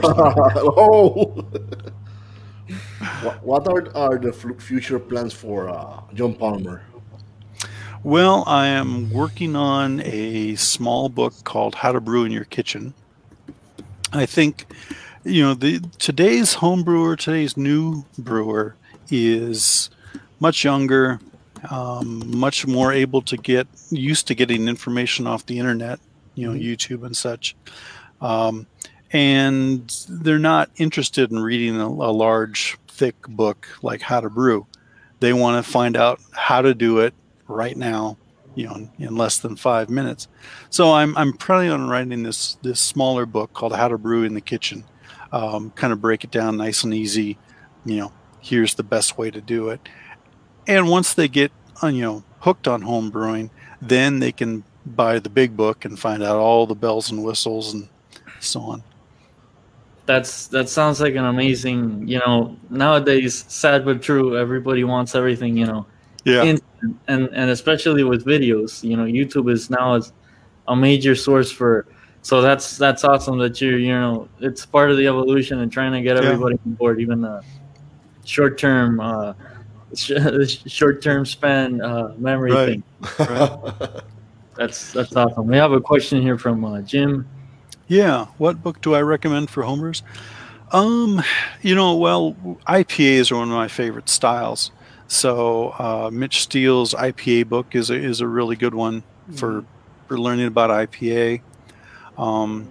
Oh. 0.74 1.46
what, 3.42 3.68
are, 3.68 3.96
are 3.98 4.18
the 4.18 4.32
future 4.32 5.00
plans 5.00 5.34
for 5.34 5.70
uh, 5.70 6.02
John 6.14 6.34
Palmer? 6.36 6.84
Well, 8.04 8.44
I 8.48 8.68
am 8.68 9.12
working 9.12 9.56
on 9.56 10.02
a 10.02 10.56
small 10.56 11.10
book 11.10 11.34
called 11.44 11.76
How 11.76 11.92
to 11.92 12.02
Brew 12.02 12.26
in 12.26 12.32
Your 12.32 12.46
Kitchen. 12.46 12.94
I 14.12 14.26
think, 14.26 14.66
you 15.24 15.44
know, 15.44 15.54
the 15.54 15.82
today's 16.00 16.56
home 16.56 16.84
brewer, 16.84 17.16
today's 17.16 17.56
new 17.56 18.06
brewer 18.18 18.76
is 19.12 19.90
much 20.40 20.64
younger, 20.64 21.20
um, 21.70 22.38
much 22.38 22.66
more 22.66 22.92
able 22.92 23.22
to 23.24 23.38
get 23.38 23.68
used 23.90 24.28
to 24.28 24.36
getting 24.36 24.68
information 24.68 25.28
off 25.28 25.46
the 25.46 25.60
internet, 25.60 26.00
you 26.36 26.48
know, 26.48 26.58
YouTube 26.58 27.06
and 27.06 27.16
such. 27.16 27.56
Um, 28.20 28.68
and 29.12 30.06
they're 30.08 30.40
not 30.40 30.72
interested 30.78 31.32
in 31.32 31.40
reading 31.40 31.80
a, 31.80 31.88
a 31.88 32.14
large, 32.14 32.78
thick 32.88 33.22
book 33.28 33.68
like 33.82 34.02
How 34.02 34.22
to 34.22 34.30
Brew. 34.30 34.68
They 35.20 35.34
want 35.34 35.64
to 35.64 35.72
find 35.72 35.98
out 35.98 36.20
how 36.34 36.62
to 36.62 36.74
do 36.74 37.00
it 37.00 37.14
right 37.48 37.76
now, 37.76 38.18
you 38.56 38.68
know, 38.68 38.76
in, 38.76 38.92
in 39.00 39.16
less 39.16 39.40
than 39.40 39.56
five 39.56 39.90
minutes. 39.90 40.28
So 40.70 40.94
I'm 40.94 41.16
I'm 41.18 41.34
planning 41.34 41.72
on 41.72 41.90
writing 41.90 42.24
this 42.24 42.58
this 42.62 42.80
smaller 42.80 43.26
book 43.26 43.54
called 43.54 43.76
How 43.76 43.88
to 43.88 43.98
Brew 43.98 44.24
in 44.24 44.34
the 44.34 44.42
Kitchen. 44.42 44.84
Um, 45.32 45.72
kind 45.72 45.94
of 45.94 46.02
break 46.02 46.24
it 46.24 46.32
down 46.32 46.58
nice 46.58 46.84
and 46.84 46.94
easy. 46.94 47.38
You 47.86 47.98
know, 47.98 48.14
here's 48.40 48.76
the 48.76 48.84
best 48.84 49.18
way 49.18 49.32
to 49.32 49.42
do 49.42 49.70
it. 49.70 49.88
And 50.68 50.90
once 50.90 51.14
they 51.14 51.28
get 51.28 51.52
uh, 51.84 51.88
you 51.88 52.02
know 52.02 52.24
hooked 52.40 52.68
on 52.68 52.82
home 52.82 53.10
brewing, 53.10 53.52
then 53.82 54.20
they 54.20 54.32
can 54.32 54.64
buy 54.86 55.20
the 55.20 55.30
big 55.30 55.56
book 55.56 55.86
and 55.86 55.98
find 56.00 56.24
out 56.24 56.38
all 56.38 56.66
the 56.66 56.76
bells 56.76 57.12
and 57.12 57.24
whistles 57.24 57.74
and 57.74 57.88
so 58.40 58.62
on. 58.62 58.84
That's 60.06 60.48
that 60.48 60.68
sounds 60.70 61.00
like 61.00 61.16
an 61.16 61.26
amazing. 61.26 62.08
You 62.08 62.20
know, 62.20 62.58
nowadays, 62.70 63.46
sad 63.48 63.86
but 63.86 64.02
true. 64.02 64.38
Everybody 64.38 64.84
wants 64.84 65.16
everything. 65.16 65.56
You 65.58 65.66
know, 65.68 65.86
Yeah. 66.26 66.44
instant, 66.44 66.98
and 67.08 67.30
and 67.34 67.50
especially 67.50 68.04
with 68.04 68.26
videos. 68.26 68.84
You 68.84 68.98
know, 68.98 69.06
YouTube 69.06 69.52
is 69.52 69.70
now 69.70 69.96
as 69.96 70.12
a 70.68 70.76
major 70.76 71.16
source 71.16 71.52
for. 71.52 71.86
So 72.24 72.42
that's 72.42 72.78
that's 72.78 73.04
awesome 73.04 73.38
that 73.40 73.62
you 73.62 73.78
you 73.78 73.92
know 73.94 74.28
it's 74.40 74.66
part 74.66 74.92
of 74.92 74.98
the 74.98 75.08
evolution 75.08 75.60
and 75.60 75.72
trying 75.72 75.92
to 75.94 76.02
get 76.02 76.18
Yeah. 76.18 76.24
everybody 76.24 76.58
on 76.66 76.74
board, 76.74 77.00
even 77.00 77.22
the 77.22 77.44
short 78.26 78.58
term 78.58 79.00
uh, 79.00 79.34
short 80.68 81.02
term 81.02 81.26
span 81.26 81.82
uh, 81.82 82.14
memory 82.18 82.52
Right. 82.52 82.84
thing. 83.18 83.18
That's 84.58 84.92
that's 84.94 85.16
awesome. 85.16 85.48
We 85.48 85.58
have 85.58 85.72
a 85.72 85.80
question 85.80 86.22
here 86.22 86.38
from 86.38 86.64
uh, 86.66 86.82
Jim. 86.82 87.28
Yeah. 87.88 88.26
What 88.38 88.62
book 88.62 88.82
do 88.82 88.94
I 88.94 89.02
recommend 89.02 89.50
for 89.50 89.64
homers? 89.64 90.04
Um, 90.72 91.22
you 91.62 91.74
know, 91.74 91.96
well, 91.96 92.34
IPAs 92.68 93.32
are 93.32 93.38
one 93.38 93.48
of 93.50 93.56
my 93.56 93.68
favorite 93.68 94.08
styles. 94.10 94.72
So 95.08 95.70
uh, 95.80 96.10
Mitch 96.14 96.44
Steele's 96.44 96.94
IPA 96.94 97.50
book 97.50 97.76
is 97.76 97.90
a, 97.90 97.96
is 97.96 98.22
a 98.22 98.28
really 98.28 98.56
good 98.56 98.76
one 98.76 99.04
for 99.36 99.66
for 100.08 100.20
learning 100.20 100.48
about 100.48 100.70
IPA. 100.70 101.42
Um, 102.18 102.68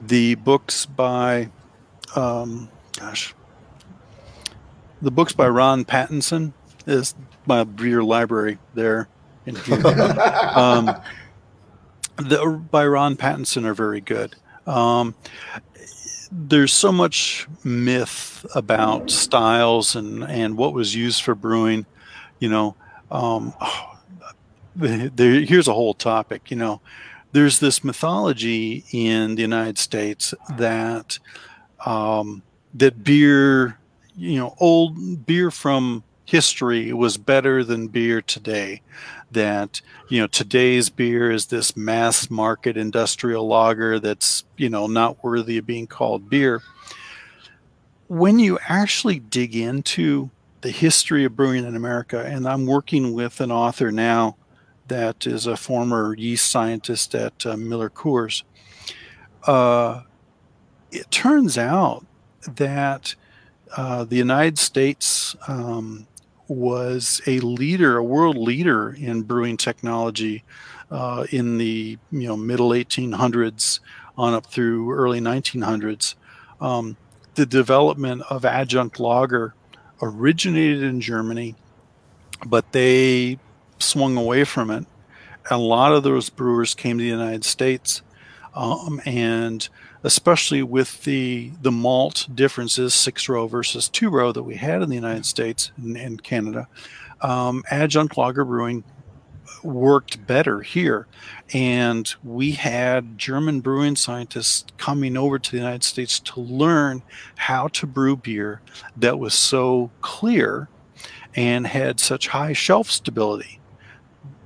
the 0.00 0.36
books 0.36 0.86
by, 0.86 1.50
um, 2.16 2.68
gosh, 2.98 3.34
the 5.02 5.10
books 5.10 5.32
by 5.32 5.48
Ron 5.48 5.84
Pattinson 5.84 6.52
is 6.86 7.14
my 7.46 7.64
beer 7.64 8.02
library 8.02 8.58
there 8.74 9.08
in 9.46 9.56
um, 9.84 10.94
the 12.16 12.62
by 12.70 12.86
Ron 12.86 13.16
Pattinson 13.16 13.64
are 13.64 13.74
very 13.74 14.00
good. 14.00 14.36
Um, 14.66 15.14
there's 16.30 16.72
so 16.72 16.92
much 16.92 17.48
myth 17.64 18.46
about 18.54 19.10
styles 19.10 19.96
and 19.96 20.22
and 20.24 20.56
what 20.56 20.72
was 20.72 20.94
used 20.94 21.22
for 21.22 21.34
brewing. 21.34 21.86
You 22.38 22.50
know, 22.50 22.76
um, 23.10 23.54
there, 24.76 25.40
here's 25.40 25.68
a 25.68 25.74
whole 25.74 25.94
topic. 25.94 26.50
You 26.50 26.56
know, 26.56 26.80
there's 27.32 27.58
this 27.58 27.82
mythology 27.82 28.84
in 28.92 29.34
the 29.34 29.42
United 29.42 29.78
States 29.78 30.34
that 30.56 31.18
um, 31.84 32.42
that 32.74 33.02
beer, 33.02 33.78
you 34.20 34.38
know, 34.38 34.54
old 34.58 35.24
beer 35.24 35.50
from 35.50 36.04
history 36.26 36.92
was 36.92 37.16
better 37.16 37.64
than 37.64 37.88
beer 37.88 38.20
today. 38.20 38.82
That 39.32 39.80
you 40.08 40.20
know 40.20 40.26
today's 40.26 40.90
beer 40.90 41.30
is 41.30 41.46
this 41.46 41.76
mass 41.76 42.28
market 42.28 42.76
industrial 42.76 43.46
lager 43.46 43.98
that's 43.98 44.44
you 44.56 44.68
know 44.68 44.86
not 44.86 45.22
worthy 45.24 45.56
of 45.58 45.66
being 45.66 45.86
called 45.86 46.28
beer. 46.28 46.60
When 48.08 48.38
you 48.38 48.58
actually 48.68 49.20
dig 49.20 49.56
into 49.56 50.30
the 50.60 50.70
history 50.70 51.24
of 51.24 51.36
brewing 51.36 51.64
in 51.64 51.76
America, 51.76 52.22
and 52.22 52.46
I'm 52.46 52.66
working 52.66 53.14
with 53.14 53.40
an 53.40 53.50
author 53.50 53.90
now 53.90 54.36
that 54.88 55.26
is 55.26 55.46
a 55.46 55.56
former 55.56 56.14
yeast 56.16 56.50
scientist 56.50 57.14
at 57.14 57.46
uh, 57.46 57.56
Miller 57.56 57.88
Coors. 57.88 58.42
Uh, 59.46 60.02
it 60.90 61.10
turns 61.10 61.56
out 61.56 62.04
that 62.56 63.14
uh, 63.76 64.04
the 64.04 64.16
United 64.16 64.58
States 64.58 65.36
um, 65.48 66.06
was 66.48 67.22
a 67.26 67.38
leader, 67.40 67.96
a 67.96 68.04
world 68.04 68.36
leader 68.36 68.92
in 68.92 69.22
brewing 69.22 69.56
technology 69.56 70.42
uh, 70.90 71.24
in 71.30 71.58
the 71.58 71.98
you 72.10 72.28
know 72.28 72.36
middle 72.36 72.70
1800s 72.70 73.80
on 74.18 74.34
up 74.34 74.46
through 74.46 74.92
early 74.92 75.20
1900s. 75.20 76.14
Um, 76.60 76.96
the 77.36 77.46
development 77.46 78.22
of 78.28 78.44
adjunct 78.44 78.98
lager 78.98 79.54
originated 80.02 80.82
in 80.82 81.00
Germany, 81.00 81.54
but 82.44 82.72
they 82.72 83.38
swung 83.78 84.16
away 84.16 84.44
from 84.44 84.70
it. 84.70 84.86
A 85.50 85.58
lot 85.58 85.92
of 85.92 86.02
those 86.02 86.28
brewers 86.28 86.74
came 86.74 86.98
to 86.98 87.04
the 87.04 87.08
United 87.08 87.44
States, 87.44 88.02
um, 88.54 89.00
and 89.06 89.68
especially 90.02 90.62
with 90.62 91.04
the 91.04 91.52
the 91.60 91.72
malt 91.72 92.26
differences, 92.34 92.94
six 92.94 93.28
row 93.28 93.46
versus 93.46 93.88
two 93.88 94.10
row 94.10 94.32
that 94.32 94.42
we 94.42 94.56
had 94.56 94.82
in 94.82 94.88
the 94.88 94.94
United 94.94 95.26
States 95.26 95.72
and, 95.76 95.96
and 95.96 96.22
Canada, 96.22 96.68
um, 97.20 97.62
adjunct 97.70 98.16
lager 98.16 98.44
brewing 98.44 98.84
worked 99.62 100.26
better 100.26 100.62
here. 100.62 101.06
And 101.52 102.12
we 102.24 102.52
had 102.52 103.18
German 103.18 103.60
brewing 103.60 103.96
scientists 103.96 104.64
coming 104.78 105.16
over 105.16 105.38
to 105.38 105.50
the 105.50 105.58
United 105.58 105.84
States 105.84 106.18
to 106.20 106.40
learn 106.40 107.02
how 107.36 107.68
to 107.68 107.86
brew 107.86 108.16
beer 108.16 108.60
that 108.96 109.18
was 109.18 109.34
so 109.34 109.90
clear 110.00 110.68
and 111.34 111.66
had 111.66 112.00
such 112.00 112.28
high 112.28 112.52
shelf 112.52 112.90
stability 112.90 113.59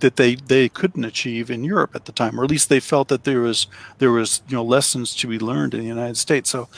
that 0.01 0.17
they 0.17 0.35
they 0.35 0.69
couldn't 0.69 1.05
achieve 1.05 1.51
in 1.51 1.65
Europe 1.65 1.95
at 1.95 2.05
the 2.05 2.13
time, 2.13 2.39
or 2.39 2.45
at 2.45 2.51
least 2.51 2.69
they 2.69 2.81
felt 2.81 3.09
that 3.09 3.25
there 3.25 3.41
was 3.41 3.67
there 3.99 4.11
was 4.11 4.43
you 4.49 4.57
know 4.57 4.65
lessons 4.65 5.15
to 5.17 5.27
be 5.27 5.39
learned 5.39 5.75
in 5.75 5.81
the 5.81 5.87
United 5.87 6.17
States. 6.17 6.51
So 6.51 6.69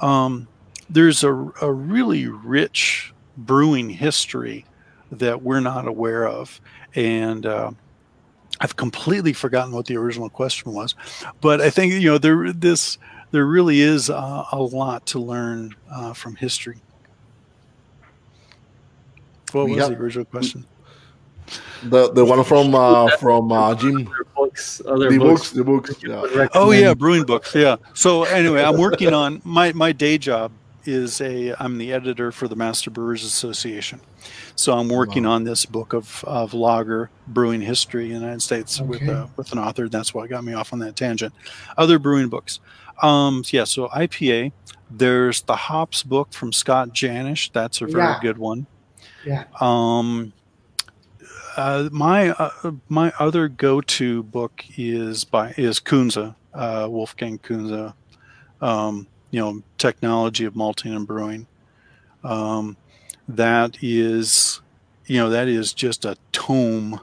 um, 0.00 0.48
there's 0.88 1.24
a, 1.24 1.32
a 1.60 1.72
really 1.72 2.26
rich 2.26 3.12
brewing 3.36 3.90
history 3.90 4.64
that 5.10 5.42
we're 5.42 5.60
not 5.60 5.88
aware 5.88 6.26
of, 6.26 6.60
and 6.94 7.46
uh, 7.46 7.70
I've 8.60 8.76
completely 8.76 9.32
forgotten 9.32 9.72
what 9.72 9.86
the 9.86 9.96
original 9.96 10.28
question 10.28 10.72
was, 10.72 10.94
but 11.40 11.60
I 11.60 11.70
think 11.70 11.94
you 11.94 12.10
know 12.10 12.18
there 12.18 12.52
this 12.52 12.98
there 13.30 13.44
really 13.46 13.80
is 13.80 14.08
uh, 14.10 14.44
a 14.52 14.60
lot 14.60 15.06
to 15.06 15.18
learn 15.18 15.74
uh, 15.90 16.12
from 16.12 16.36
history. 16.36 16.80
What 19.52 19.68
was 19.68 19.78
Yeah. 19.78 19.88
the 19.88 19.96
original 19.96 20.24
question? 20.26 20.66
The 21.84 22.10
the 22.12 22.24
one 22.24 22.42
from 22.44 22.74
uh, 22.74 23.08
from 23.18 23.52
uh, 23.52 23.74
Jim. 23.74 24.06
Other 24.08 24.24
books, 24.36 24.82
other 24.86 25.10
The 25.10 25.18
books. 25.18 25.40
books, 25.40 25.50
the 25.52 25.64
books. 25.64 25.94
Yeah. 26.02 26.48
Oh 26.54 26.70
yeah, 26.72 26.94
brewing 26.94 27.24
books. 27.24 27.54
Yeah. 27.54 27.76
So 27.94 28.24
anyway, 28.24 28.62
I'm 28.62 28.78
working 28.78 29.14
on 29.14 29.40
my 29.44 29.72
my 29.72 29.92
day 29.92 30.18
job 30.18 30.50
is 30.84 31.20
a 31.20 31.54
I'm 31.60 31.78
the 31.78 31.92
editor 31.92 32.32
for 32.32 32.48
the 32.48 32.56
Master 32.56 32.90
Brewers 32.90 33.22
Association. 33.24 34.00
So 34.56 34.76
I'm 34.76 34.88
working 34.88 35.24
on 35.26 35.44
this 35.44 35.64
book 35.66 35.92
of, 35.92 36.24
of 36.26 36.52
lager 36.52 37.10
brewing 37.28 37.60
history 37.60 38.06
in 38.06 38.14
the 38.14 38.20
United 38.20 38.42
States 38.42 38.80
with 38.80 39.02
Okay. 39.02 39.12
uh, 39.12 39.26
with 39.36 39.52
an 39.52 39.58
author. 39.58 39.88
That's 39.88 40.12
why 40.12 40.26
got 40.26 40.42
me 40.42 40.54
off 40.54 40.72
on 40.72 40.80
that 40.80 40.96
tangent. 40.96 41.32
Other 41.76 41.98
brewing 42.00 42.28
books. 42.28 42.58
Um, 43.02 43.44
yeah. 43.50 43.64
So 43.64 43.88
IPA. 43.88 44.52
There's 44.90 45.42
the 45.42 45.54
hops 45.54 46.02
book 46.02 46.32
from 46.32 46.50
Scott 46.52 46.88
Janish. 46.94 47.52
That's 47.52 47.82
a 47.82 47.86
very 47.86 48.02
Yeah. 48.04 48.18
good 48.22 48.38
one. 48.38 48.66
Yeah. 49.26 49.44
Um, 49.60 50.32
uh, 51.58 51.88
my 51.90 52.30
uh, 52.30 52.70
my 52.88 53.12
other 53.18 53.48
go-to 53.48 54.22
book 54.22 54.64
is 54.76 55.24
by 55.24 55.54
is 55.58 55.80
Kunze, 55.80 56.34
uh, 56.54 56.86
Wolfgang 56.88 57.38
Kunze. 57.38 57.94
Um, 58.60 59.08
you 59.30 59.40
know, 59.40 59.62
technology 59.76 60.44
of 60.44 60.56
malting 60.56 60.94
and 60.94 61.06
brewing. 61.06 61.46
Um, 62.24 62.76
that 63.28 63.76
is, 63.82 64.60
you 65.06 65.18
know, 65.18 65.30
that 65.30 65.48
is 65.48 65.72
just 65.72 66.04
a 66.04 66.16
tome 66.32 67.00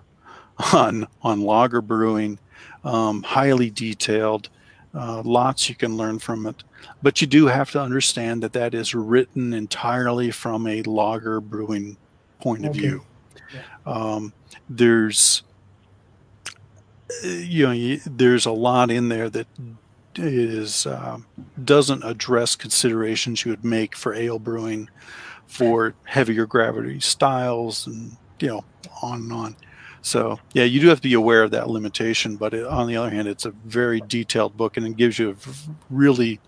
on 0.73 1.07
on 1.21 1.41
lager 1.41 1.81
brewing, 1.81 2.39
um, 2.83 3.23
highly 3.23 3.69
detailed. 3.69 4.49
Uh, 4.93 5.21
lots 5.23 5.67
you 5.67 5.75
can 5.75 5.97
learn 5.97 6.17
from 6.17 6.47
it, 6.47 6.63
but 7.03 7.19
you 7.19 7.27
do 7.27 7.47
have 7.47 7.69
to 7.71 7.81
understand 7.81 8.41
that 8.41 8.53
that 8.53 8.73
is 8.73 8.95
written 8.95 9.53
entirely 9.53 10.31
from 10.31 10.65
a 10.65 10.81
lager 10.83 11.41
brewing 11.41 11.97
point 12.39 12.65
of 12.65 12.73
view. 12.73 13.03
Um, 13.85 14.33
there's, 14.69 15.43
uh, 17.23 17.27
you 17.27 17.67
know, 17.67 17.99
there's 18.05 18.45
a 18.45 18.51
lot 18.51 18.91
in 18.91 19.09
there 19.09 19.29
that 19.29 19.47
is 20.15 20.85
um, 20.85 21.25
doesn't 21.61 22.03
address 22.03 22.55
considerations 22.55 23.45
you 23.45 23.51
would 23.51 23.65
make 23.65 23.95
for 23.95 24.13
ale 24.13 24.39
brewing, 24.39 24.89
for 25.47 25.93
heavier 26.05 26.45
gravity 26.45 26.99
styles, 26.99 27.85
and 27.87 28.17
you 28.39 28.47
know, 28.47 28.65
on 29.01 29.21
and 29.21 29.33
on. 29.33 29.55
So 30.01 30.39
yeah, 30.53 30.65
you 30.65 30.79
do 30.79 30.87
have 30.87 31.01
to 31.01 31.07
be 31.09 31.13
aware 31.15 31.43
of 31.43 31.51
that 31.51 31.69
limitation. 31.69 32.35
But 32.35 32.53
it, 32.53 32.65
on 32.65 32.87
the 32.87 32.95
other 32.95 33.09
hand, 33.09 33.27
it's 33.27 33.45
a 33.45 33.51
very 33.51 34.01
detailed 34.01 34.55
book, 34.55 34.77
and 34.77 34.85
it 34.85 34.95
gives 34.95 35.19
you 35.19 35.31
a 35.31 35.35
really 35.89 36.39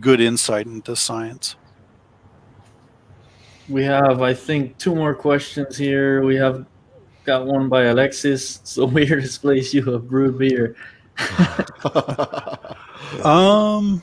good 0.00 0.20
insight 0.20 0.66
into 0.66 0.94
science. 0.94 1.56
We 3.68 3.84
have, 3.84 4.22
I 4.22 4.32
think, 4.34 4.78
two 4.78 4.94
more 4.94 5.14
questions 5.14 5.76
here. 5.76 6.22
We 6.24 6.36
have 6.36 6.64
got 7.24 7.46
one 7.46 7.68
by 7.68 7.84
Alexis. 7.84 8.60
So 8.64 8.86
weirdest 8.86 9.42
place 9.42 9.74
you 9.74 9.82
have 9.92 10.08
brewed 10.08 10.38
beer. 10.38 10.76
Um, 13.24 14.02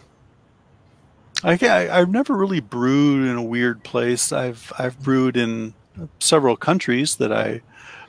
I, 1.44 1.58
ca- 1.58 1.90
I've 1.92 2.10
never 2.10 2.36
really 2.36 2.60
brewed 2.60 3.28
in 3.28 3.36
a 3.36 3.44
weird 3.44 3.84
place. 3.84 4.32
I've 4.32 4.72
I've 4.80 5.00
brewed 5.02 5.38
in 5.38 5.74
several 6.20 6.56
countries 6.58 7.16
that 7.18 7.32
I, 7.32 7.62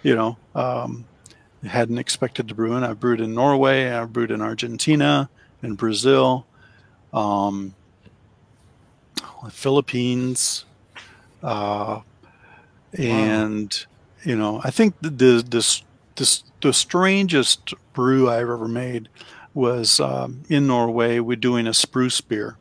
you 0.03 0.15
know, 0.15 0.37
um, 0.55 1.05
hadn't 1.65 1.99
expected 1.99 2.49
to 2.49 2.55
brew 2.55 2.77
in. 2.77 2.85
I've 2.85 3.01
brewed 3.01 3.21
in 3.21 3.35
Norway. 3.35 3.91
I've 3.91 4.13
brewed 4.13 4.31
in 4.31 4.41
Argentina, 4.41 5.29
in 5.63 5.75
Brazil, 5.75 6.47
um, 7.13 7.75
Philippines, 9.51 10.65
uh, 11.43 12.01
and 12.99 13.87
you 14.25 14.37
know, 14.37 14.61
I 14.65 14.71
think 14.71 14.95
the, 15.01 15.11
the 15.11 15.45
this 15.49 15.83
this 16.17 16.43
the 16.63 16.73
strangest 16.73 17.75
brew 17.93 18.29
I've 18.29 18.49
ever 18.49 18.69
made 18.69 19.09
was 19.55 20.01
um, 20.01 20.43
in 20.49 20.67
Norway. 20.67 21.19
We're 21.21 21.37
doing 21.37 21.67
a 21.67 21.75
spruce 21.75 22.21
beer, 22.21 22.57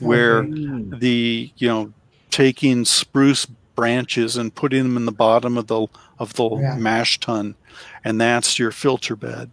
where 0.00 0.44
Okay. 0.44 0.98
the 1.00 1.52
you 1.56 1.68
know 1.68 1.92
taking 2.30 2.84
spruce 2.84 3.46
branches 3.76 4.36
and 4.36 4.54
putting 4.54 4.82
them 4.84 4.96
in 4.96 5.04
the 5.04 5.12
bottom 5.12 5.58
of 5.58 5.66
the 5.66 5.86
of 6.18 6.34
the 6.34 6.48
Yeah. 6.50 6.76
mash 6.76 7.18
tun, 7.20 7.56
and 8.04 8.20
that's 8.20 8.58
your 8.58 8.70
filter 8.70 9.16
bed, 9.16 9.50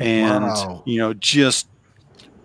and 0.00 0.42
Wow. 0.42 0.82
you 0.86 0.98
know 0.98 1.12
just 1.14 1.66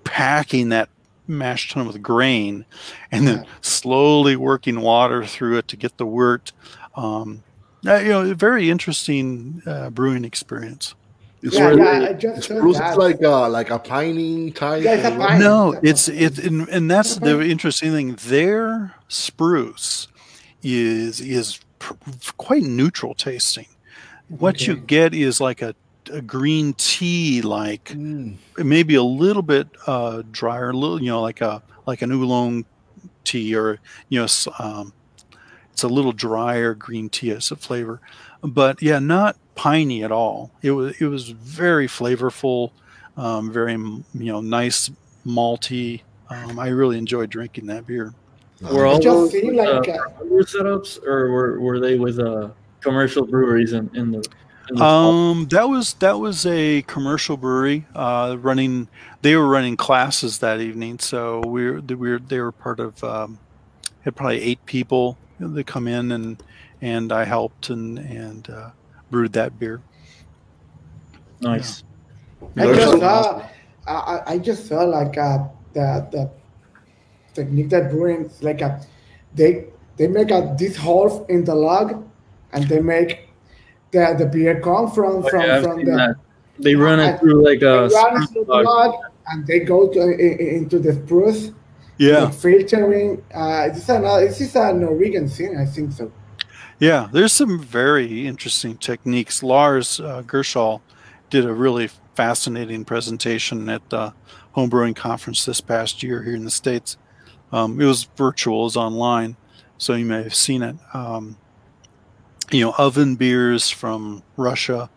packing 0.03 0.69
that 0.69 0.89
mash 1.29 1.71
tun 1.71 1.87
with 1.87 2.01
grain, 2.01 2.65
and 3.11 3.27
then 3.27 3.45
slowly 3.61 4.35
working 4.35 4.81
water 4.81 5.25
through 5.25 5.57
it 5.59 5.67
to 5.69 5.77
get 5.77 5.97
the 5.97 6.05
wort. 6.05 6.51
Um, 6.95 7.43
uh, 7.87 7.95
you 7.97 8.09
know, 8.09 8.31
a 8.31 8.33
very 8.35 8.69
interesting 8.69 9.61
uh, 9.65 9.89
brewing 9.91 10.25
experience. 10.25 10.95
It's 11.41 11.55
Yeah, 11.55 11.67
really- 11.69 11.81
yeah, 11.83 12.09
I 12.09 12.13
just 12.13 12.37
it's 12.39 12.47
heard 12.47 12.57
spruce 12.57 12.77
that. 12.79 12.91
is 12.91 12.97
like 12.97 13.21
a 13.21 13.29
like 13.47 13.69
a 13.69 13.79
pining 13.79 14.51
type. 14.51 14.83
Yeah, 14.83 14.95
it's 14.95 15.07
a 15.07 15.11
pine. 15.17 15.39
No, 15.39 15.79
it's 15.81 16.09
it, 16.09 16.39
and, 16.39 16.67
and 16.67 16.91
that's 16.91 17.15
the 17.15 17.39
interesting 17.41 17.91
thing. 17.93 18.15
Their 18.27 18.95
spruce 19.07 20.09
is 20.61 21.21
is 21.21 21.59
pr- 21.77 21.93
quite 22.37 22.63
neutral 22.63 23.13
tasting. 23.13 23.67
What 24.27 24.67
you 24.67 24.75
get 24.75 25.13
is 25.15 25.39
like 25.39 25.61
a, 25.61 25.73
a 26.11 26.21
green 26.21 26.73
tea, 26.73 27.41
like 27.41 27.85
Mm. 27.89 28.37
maybe 28.57 28.95
a 28.95 29.03
little 29.03 29.41
bit 29.41 29.67
uh, 29.87 30.23
drier, 30.31 30.71
a 30.71 30.73
little 30.73 31.01
you 31.01 31.09
know, 31.09 31.21
like 31.21 31.41
a 31.41 31.61
like 31.85 32.01
an 32.01 32.11
oolong 32.11 32.65
tea, 33.23 33.55
or 33.55 33.79
you 34.09 34.19
know, 34.19 34.27
um, 34.59 34.93
it's 35.71 35.83
a 35.83 35.87
little 35.87 36.11
drier 36.11 36.73
green 36.73 37.09
tea 37.09 37.31
as 37.31 37.51
a 37.51 37.55
flavor, 37.55 38.01
but 38.43 38.81
yeah, 38.81 38.99
not 38.99 39.37
piney 39.55 40.03
at 40.03 40.11
all. 40.11 40.51
It 40.61 40.71
was 40.71 40.99
it 40.99 41.05
was 41.05 41.29
very 41.29 41.87
flavorful, 41.87 42.71
um, 43.17 43.51
very 43.51 43.73
you 43.73 44.03
know 44.13 44.41
nice 44.41 44.91
malty. 45.25 46.01
Um, 46.29 46.59
I 46.59 46.67
really 46.67 46.97
enjoyed 46.97 47.29
drinking 47.29 47.67
that 47.67 47.87
beer. 47.87 48.13
Were 48.61 48.85
all 48.85 48.99
those 49.01 49.31
see 49.31 49.51
like 49.51 49.87
uh, 49.87 49.91
uh, 49.91 50.23
brewer 50.23 50.43
setups, 50.43 51.03
or 51.05 51.31
were, 51.31 51.59
were 51.59 51.79
they 51.79 51.97
with 51.97 52.19
uh, 52.19 52.49
commercial 52.81 53.25
breweries 53.25 53.73
in, 53.73 53.89
in 53.95 54.11
the? 54.11 54.27
In 54.69 54.75
the 54.75 54.83
Um, 54.83 55.47
that 55.49 55.67
was 55.69 55.93
that 55.95 56.19
was 56.19 56.45
a 56.45 56.83
commercial 56.83 57.37
brewery 57.37 57.85
uh, 57.95 58.37
running. 58.39 58.87
They 59.21 59.35
were 59.35 59.47
running 59.47 59.75
classes 59.77 60.39
that 60.39 60.61
evening, 60.61 60.99
so 60.99 61.41
we 61.45 61.69
were, 61.71 61.81
they 61.81 61.95
were 61.95 62.19
they 62.19 62.39
were 62.39 62.51
part 62.51 62.79
of. 62.79 63.03
Um, 63.03 63.39
had 64.05 64.15
probably 64.15 64.41
eight 64.41 64.65
people 64.65 65.17
that 65.39 65.65
come 65.67 65.85
in 65.87 66.11
and 66.13 66.41
and 66.81 67.11
I 67.11 67.25
helped 67.25 67.69
and 67.69 67.99
and 67.99 68.49
uh, 68.49 68.69
brewed 69.11 69.33
that 69.33 69.59
beer. 69.59 69.81
nice. 71.41 71.83
I 72.57 72.65
just 72.73 72.91
some- 72.91 72.99
saw, 72.99 73.43
I, 73.87 73.93
I- 73.93 74.23
I 74.33 74.37
just 74.37 74.67
saw 74.67 74.83
like 74.83 75.17
uh, 75.17 75.47
the 75.73 76.07
the 76.11 76.31
technique 77.33 77.69
that 77.69 77.89
brewing 77.91 78.29
like 78.41 78.61
a, 78.61 78.81
they 79.35 79.65
they 79.97 80.07
make 80.07 80.31
a 80.31 80.55
this 80.57 80.75
hole 80.77 81.25
in 81.27 81.43
the 81.43 81.55
log, 81.55 82.05
and 82.53 82.63
they 82.69 82.79
make 82.79 83.28
the 83.91 84.15
the 84.17 84.25
beer 84.25 84.59
come 84.61 84.89
from 84.91 85.23
from 85.23 85.41
Oh, 85.41 85.45
yeah, 85.45 85.61
from 85.61 85.85
the 85.85 85.91
that. 85.91 86.15
They 86.59 86.75
run 86.75 86.99
it 86.99 87.19
through 87.19 87.43
like 87.45 87.61
they 87.61 87.65
a 87.67 87.87
run 87.87 88.27
through 88.27 88.45
the 88.45 88.51
log. 88.51 88.65
log, 88.65 88.95
and 89.27 89.47
they 89.47 89.59
go 89.61 89.87
to 89.87 89.99
i- 89.99 90.05
i- 90.05 90.55
into 90.57 90.79
the 90.79 90.93
spruce. 90.93 91.51
Yeah, 91.97 92.29
filtering. 92.29 93.21
Uh, 93.33 93.67
this 93.69 93.83
is 93.83 93.89
another. 93.89 94.25
This 94.27 94.41
is 94.41 94.55
a 94.55 94.73
Norwegian 94.73 95.27
thing, 95.27 95.57
I 95.57 95.65
think 95.65 95.91
so. 95.91 96.11
yeah. 96.79 97.07
There's 97.11 97.33
some 97.33 97.59
very 97.59 98.25
interesting 98.25 98.77
techniques. 98.77 99.43
Lars 99.43 99.99
uh, 99.99 100.23
Garshol 100.25 100.79
did 101.29 101.45
a 101.45 101.53
really 101.53 101.89
fascinating 102.15 102.85
presentation 102.85 103.67
at 103.69 103.89
the 103.89 104.13
homebrewing 104.55 104.95
conference 104.95 105.45
this 105.45 105.61
past 105.61 106.01
year 106.03 106.23
here 106.23 106.35
in 106.35 106.45
the 106.45 106.51
states. 106.51 106.97
Um, 107.51 107.79
it 107.81 107.85
was 107.85 108.03
virtual, 108.15 108.61
it 108.61 108.63
was 108.63 108.77
online, 108.77 109.35
so 109.77 109.93
you 109.93 110.05
may 110.05 110.23
have 110.23 110.35
seen 110.35 110.61
it. 110.63 110.75
Um, 110.93 111.35
you 112.51 112.65
know, 112.65 112.73
oven 112.77 113.15
beers 113.15 113.69
from 113.69 114.23
Russia 114.37 114.89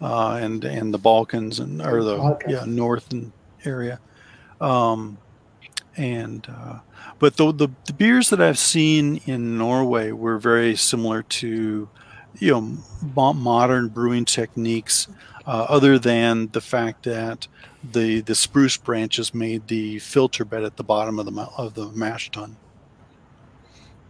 uh, 0.00 0.38
and 0.40 0.64
and 0.64 0.92
the 0.92 0.98
Balkans 0.98 1.58
and 1.58 1.80
or 1.82 2.02
the 2.02 2.16
Balkans. 2.16 2.52
yeah 2.52 2.64
northern 2.66 3.32
area. 3.64 4.00
Um, 4.60 5.18
and 5.96 6.46
uh, 6.48 6.80
but 7.18 7.36
the, 7.36 7.52
the 7.52 7.68
the 7.86 7.92
beers 7.92 8.30
that 8.30 8.40
I've 8.40 8.58
seen 8.58 9.20
in 9.26 9.58
Norway 9.58 10.12
were 10.12 10.38
very 10.38 10.76
similar 10.76 11.22
to 11.22 11.88
you 12.38 12.50
know 12.50 13.32
modern 13.32 13.88
brewing 13.88 14.24
techniques, 14.24 15.08
uh, 15.46 15.66
other 15.68 15.98
than 15.98 16.48
the 16.48 16.60
fact 16.60 17.04
that 17.04 17.48
the 17.82 18.20
the 18.20 18.34
spruce 18.34 18.76
branches 18.76 19.34
made 19.34 19.68
the 19.68 19.98
filter 20.00 20.44
bed 20.44 20.64
at 20.64 20.76
the 20.76 20.84
bottom 20.84 21.18
of 21.18 21.26
the 21.26 21.42
of 21.56 21.74
the 21.74 21.88
mash 21.92 22.30
tun. 22.30 22.56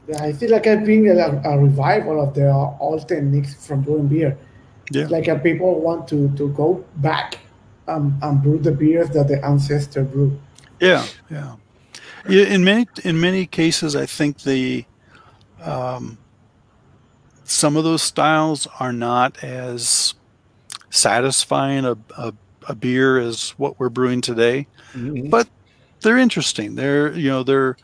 Yeah, 0.08 0.22
I 0.22 0.32
feel 0.32 0.50
like 0.50 0.66
I've 0.66 0.84
been 0.86 1.06
a, 1.08 1.42
a 1.44 1.58
revival 1.58 2.20
of 2.22 2.34
the 2.34 2.52
old 2.80 3.08
techniques 3.08 3.54
from 3.66 3.82
brewing 3.82 4.06
beer. 4.08 4.38
Yeah. 4.92 5.02
It's 5.02 5.10
like 5.10 5.28
uh, 5.28 5.38
people 5.38 5.80
want 5.80 6.06
to 6.08 6.28
to 6.36 6.48
go 6.50 6.84
back 6.96 7.38
um, 7.88 8.16
and 8.22 8.40
brew 8.42 8.58
the 8.58 8.70
beers 8.72 9.10
that 9.10 9.26
the 9.28 9.44
ancestor 9.44 10.04
brewed. 10.04 10.38
Yeah, 10.80 11.04
yeah. 11.30 11.56
Yeah, 12.28 12.44
in 12.44 12.62
many 12.64 12.86
in 13.04 13.20
many 13.20 13.46
cases, 13.46 13.96
I 13.96 14.06
think 14.06 14.42
the 14.42 14.84
um, 15.60 16.18
some 17.44 17.76
of 17.76 17.84
those 17.84 18.02
styles 18.02 18.66
are 18.80 18.92
not 18.92 19.42
as 19.42 20.14
satisfying 20.90 21.84
a, 21.84 21.96
a, 22.16 22.32
a 22.68 22.74
beer 22.74 23.18
as 23.18 23.50
what 23.58 23.78
we're 23.78 23.88
brewing 23.88 24.20
today, 24.20 24.66
Mhm. 24.94 25.30
but 25.30 25.48
they're 26.00 26.18
interesting. 26.18 26.74
They're 26.74 27.12
you 27.12 27.28
know 27.28 27.42
they're 27.42 27.76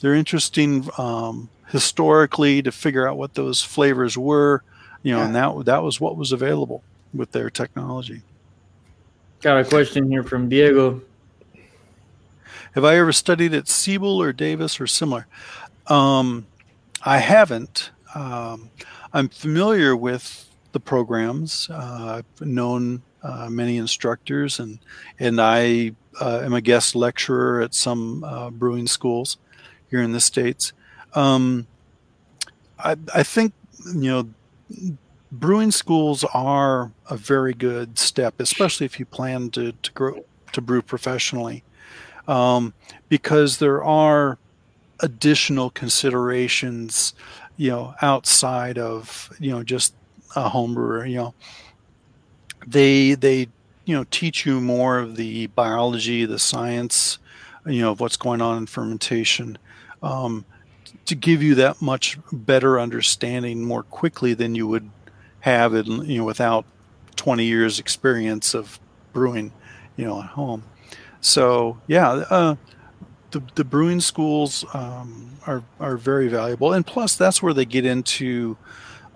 they're 0.00 0.14
interesting 0.14 0.88
um, 0.98 1.48
historically 1.70 2.62
to 2.62 2.72
figure 2.72 3.08
out 3.08 3.16
what 3.16 3.34
those 3.34 3.62
flavors 3.62 4.16
were, 4.16 4.62
you 5.02 5.12
know, 5.12 5.22
and 5.22 5.34
that 5.34 5.64
that 5.66 5.82
was 5.82 6.00
what 6.00 6.16
was 6.16 6.32
available 6.32 6.82
with 7.14 7.32
their 7.32 7.50
technology. 7.50 8.22
Got 9.40 9.60
a 9.60 9.64
question 9.64 10.10
here 10.10 10.24
from 10.24 10.48
Diego. 10.48 11.02
Have 12.72 12.84
I 12.84 12.96
ever 12.96 13.12
studied 13.12 13.54
at 13.54 13.68
Siebel 13.68 14.20
or 14.20 14.32
Davis 14.32 14.80
or 14.80 14.86
similar? 14.86 15.26
Um, 15.86 16.46
I 17.02 17.18
haven't. 17.18 17.90
Um, 18.14 18.70
I'm 19.12 19.28
familiar 19.28 19.96
with 19.96 20.48
the 20.72 20.80
programs. 20.80 21.68
Uh, 21.70 22.22
I've 22.40 22.46
known 22.46 23.02
uh, 23.22 23.48
many 23.50 23.76
instructors, 23.76 24.58
and 24.58 24.78
and 25.18 25.40
I 25.40 25.92
uh, 26.20 26.40
am 26.44 26.52
a 26.52 26.60
guest 26.60 26.94
lecturer 26.94 27.60
at 27.60 27.74
some 27.74 28.24
uh, 28.24 28.50
brewing 28.50 28.86
schools 28.86 29.38
here 29.90 30.02
in 30.02 30.12
the 30.12 30.20
states. 30.20 30.72
Um, 31.14 31.66
I, 32.78 32.96
I 33.14 33.22
think 33.22 33.52
you 33.94 34.10
know 34.10 34.28
brewing 35.30 35.70
schools 35.70 36.24
are 36.24 36.90
a 37.10 37.16
very 37.16 37.54
good 37.54 37.98
step, 37.98 38.34
especially 38.38 38.86
if 38.86 38.98
you 38.98 39.06
plan 39.06 39.50
to 39.50 39.72
to 39.72 39.92
grow 39.92 40.24
to 40.52 40.60
brew 40.60 40.82
professionally 40.82 41.62
um, 42.28 42.74
because 43.08 43.58
there 43.58 43.82
are 43.82 44.38
additional 45.00 45.70
considerations, 45.70 47.14
you 47.56 47.70
know, 47.70 47.94
outside 48.02 48.78
of 48.78 49.32
you 49.40 49.50
know 49.50 49.64
just 49.64 49.94
a 50.36 50.48
home 50.50 50.74
brewer. 50.74 51.04
You 51.06 51.16
know, 51.16 51.34
they 52.66 53.14
they 53.14 53.48
you 53.86 53.96
know 53.96 54.04
teach 54.10 54.46
you 54.46 54.60
more 54.60 54.98
of 54.98 55.16
the 55.16 55.46
biology, 55.48 56.26
the 56.26 56.38
science, 56.38 57.18
you 57.66 57.80
know, 57.80 57.92
of 57.92 58.00
what's 58.00 58.18
going 58.18 58.42
on 58.42 58.58
in 58.58 58.66
fermentation. 58.66 59.58
Um, 60.02 60.44
to 61.08 61.14
give 61.14 61.42
you 61.42 61.54
that 61.54 61.80
much 61.80 62.18
better 62.30 62.78
understanding 62.78 63.64
more 63.64 63.82
quickly 63.82 64.34
than 64.34 64.54
you 64.54 64.66
would 64.66 64.90
have 65.40 65.74
it, 65.74 65.86
you 65.86 66.18
know, 66.18 66.24
without 66.24 66.66
20 67.16 67.44
years 67.44 67.78
experience 67.78 68.54
of 68.54 68.78
brewing, 69.14 69.50
you 69.96 70.04
know, 70.04 70.20
at 70.20 70.26
home. 70.26 70.62
So 71.22 71.78
yeah, 71.86 72.10
uh, 72.10 72.56
the 73.30 73.42
the 73.54 73.64
brewing 73.64 74.00
schools 74.00 74.64
um, 74.74 75.38
are 75.46 75.62
are 75.80 75.96
very 75.96 76.28
valuable, 76.28 76.72
and 76.72 76.86
plus 76.86 77.16
that's 77.16 77.42
where 77.42 77.54
they 77.54 77.64
get 77.64 77.84
into 77.84 78.56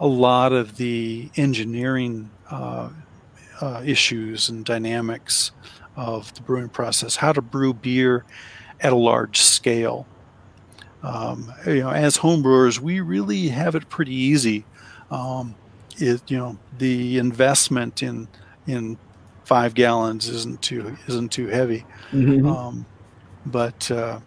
a 0.01 0.07
lot 0.07 0.53
of 0.53 0.79
the 0.79 1.31
engineering 1.37 2.31
uh, 2.51 2.89
uh, 3.61 3.83
issues 3.85 4.49
and 4.49 4.65
dynamics 4.65 5.53
of 5.95 6.35
the 6.35 6.41
brewing 6.41 6.71
process. 6.71 7.17
How 7.17 7.33
to 7.33 7.43
brew 7.43 7.75
beer 7.75 8.25
at 8.81 8.93
a 8.93 8.97
large 8.97 9.41
scale. 9.41 10.07
Um, 11.03 11.53
you 11.67 11.81
know, 11.81 11.91
as 11.91 12.17
home 12.17 12.43
brewers, 12.43 12.81
we 12.81 13.01
really 13.01 13.49
have 13.49 13.75
it 13.75 13.89
pretty 13.89 14.15
easy. 14.15 14.65
Um, 15.11 15.55
it 15.99 16.23
you 16.29 16.39
know 16.39 16.59
the 16.79 17.19
investment 17.19 18.03
in 18.03 18.29
in 18.67 18.97
five 19.45 19.75
gallons 19.75 20.29
isn't 20.29 20.63
too 20.63 20.97
isn't 21.09 21.31
too 21.31 21.49
heavy. 21.49 21.85
Mhm. 22.13 22.51
Um, 22.51 22.87
but 23.45 23.91
uh, 23.91 24.21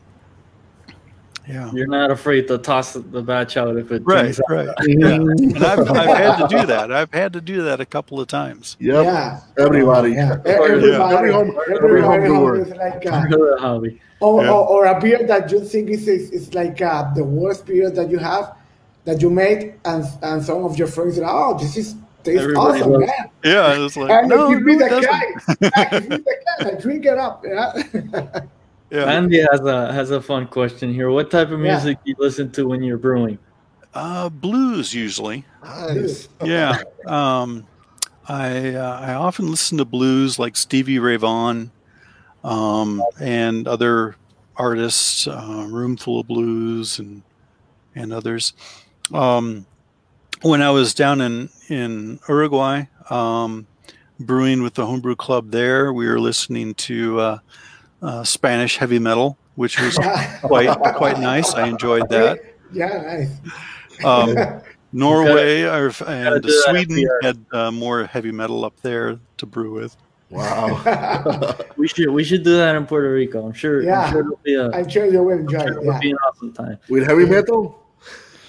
Yeah. 1.48 1.72
You're 1.74 1.88
not 1.88 2.12
afraid 2.12 2.48
to 2.48 2.58
toss 2.58 2.94
the 2.94 3.22
batch 3.22 3.56
out 3.58 3.78
if 3.78 3.92
it 3.92 4.02
Right, 4.06 4.38
right. 4.50 4.68
Yeah. 4.88 5.08
And 5.16 5.58
I've, 5.64 5.90
I've 5.92 6.18
had 6.18 6.38
to 6.38 6.48
do 6.48 6.66
that. 6.66 6.92
I've 7.00 7.14
had 7.14 7.34
to 7.34 7.42
do 7.42 7.62
that 7.64 7.80
a 7.80 7.86
couple 7.86 8.20
of 8.20 8.28
times. 8.28 8.78
Yep. 8.80 9.04
Yeah. 9.06 9.42
Everybody. 9.58 10.12
Yeah. 10.14 10.38
Every, 10.46 10.72
Everybody, 10.90 11.16
every 11.16 11.32
home, 11.32 11.58
every 11.70 11.76
everybody 11.78 12.28
home 12.28 12.38
brewer. 12.40 12.62
is 12.62 12.70
like, 12.72 13.04
Part 13.04 13.32
uh, 13.32 13.36
of 13.36 13.42
the 13.42 13.58
hobby. 13.60 14.02
or, 14.22 14.44
Yeah. 14.44 14.52
or, 14.52 14.68
or 14.68 14.86
a 14.86 15.00
beer 15.00 15.26
that 15.28 15.52
you 15.52 15.64
think 15.64 15.90
is, 15.90 16.08
is, 16.08 16.32
is 16.32 16.54
like 16.54 16.82
uh, 16.82 17.14
the 17.14 17.24
worst 17.24 17.66
beer 17.66 17.90
that 17.92 18.10
you 18.10 18.18
have, 18.18 18.56
that 19.06 19.22
you 19.22 19.30
made, 19.30 19.76
and 19.86 20.04
and 20.24 20.44
some 20.44 20.66
of 20.66 20.80
your 20.80 20.88
friends 20.88 21.20
are, 21.20 21.26
oh, 21.30 21.56
this 21.60 21.78
is 21.78 21.94
tastes 22.24 22.42
Everybody 22.42 22.80
awesome, 22.80 22.92
loves- 22.94 23.06
man. 23.06 23.30
Yeah, 23.44 23.86
it's 23.86 23.96
like 23.96 24.10
And 24.10 24.30
no, 24.30 24.50
give 24.50 24.64
me 24.64 24.76
no, 24.78 24.86
it 24.88 24.90
the 24.90 25.02
doesn't. 25.02 25.12
guy. 25.12 25.82
Yeah, 25.84 26.00
give 26.00 26.10
me 26.10 26.18
the 26.18 26.36
guy. 26.60 26.70
I 26.70 26.82
drink 26.82 27.06
it 27.06 27.18
up. 27.20 27.44
Yeah. 27.46 28.40
Yeah. 28.96 29.06
Andy 29.06 29.40
has 29.52 29.60
a 29.62 29.92
has 29.92 30.12
a 30.12 30.22
fun 30.22 30.48
question 30.48 30.94
here. 30.94 31.10
What 31.10 31.30
type 31.30 31.52
of 31.52 31.60
Yeah. 31.60 31.74
music 31.76 31.98
do 32.06 32.12
you 32.12 32.16
listen 32.18 32.52
to 32.52 32.68
when 32.68 32.82
you're 32.82 32.98
brewing? 32.98 33.38
Uh, 33.94 34.30
blues 34.30 34.94
usually. 34.94 35.46
Nice. 35.64 36.30
Yeah. 36.44 36.82
Um, 37.06 37.66
I 38.28 38.76
uh, 38.76 39.00
I 39.02 39.14
often 39.14 39.50
listen 39.52 39.78
to 39.78 39.86
blues 39.86 40.40
like 40.40 40.56
Stevie 40.56 41.00
Ray 41.00 41.18
Vaughan, 41.18 41.72
um, 42.44 43.04
and 43.20 43.68
other 43.68 44.16
artists, 44.58 45.28
uh, 45.28 45.68
Roomful 45.70 46.22
of 46.22 46.28
Blues 46.28 47.00
and 47.00 47.22
and 47.96 48.12
others. 48.14 48.54
Um, 49.14 49.66
when 50.42 50.62
I 50.62 50.72
was 50.72 50.94
down 50.94 51.22
in 51.22 51.50
in 51.70 52.20
Uruguay, 52.28 52.84
um, 53.10 53.68
brewing 54.20 54.64
with 54.64 54.74
the 54.74 54.86
homebrew 54.86 55.16
club 55.16 55.52
there, 55.52 55.94
we 55.94 56.08
were 56.08 56.20
listening 56.20 56.74
to 56.76 57.40
uh, 58.02 58.24
Spanish 58.24 58.78
heavy 58.78 59.00
metal, 59.00 59.38
which 59.56 59.80
was 59.80 59.98
quite 60.42 60.76
quite 60.96 61.20
nice. 61.20 61.54
I 61.54 61.68
enjoyed 61.68 62.10
that. 62.10 62.40
Yeah, 62.72 63.02
nice. 63.02 64.06
Um, 64.06 64.62
Norway 64.94 65.64
gotta 65.64 66.06
and 66.08 66.46
Sweden 66.48 67.06
had 67.22 67.46
uh, 67.52 67.72
more 67.72 68.06
heavy 68.06 68.32
metal 68.32 68.64
up 68.64 68.80
there 68.82 69.20
to 69.38 69.46
brew 69.46 69.74
with. 69.74 69.96
Wow. 70.30 71.56
We 71.78 71.90
should 71.90 72.10
we 72.10 72.24
should 72.24 72.44
do 72.44 72.56
that 72.58 72.76
in 72.76 72.86
Puerto 72.86 73.12
Rico. 73.14 73.46
I'm 73.46 73.54
sure. 73.54 73.84
Yeah. 73.84 74.02
I'm 74.02 74.12
sure 74.12 74.22
it'll 74.22 74.40
be 74.44 74.56
a, 74.56 74.72
I'm 74.72 74.90
sure 74.90 75.06
you 75.06 75.22
will 75.22 75.38
enjoy 75.38 75.60
sure 75.60 75.68
it. 75.68 75.72
it'll 75.72 75.86
Yeah. 75.86 76.00
be 76.00 76.12
an 76.12 76.18
awesome 76.28 76.54
time. 76.54 76.78
With 76.90 77.06
heavy 77.06 77.26
metal? 77.26 77.84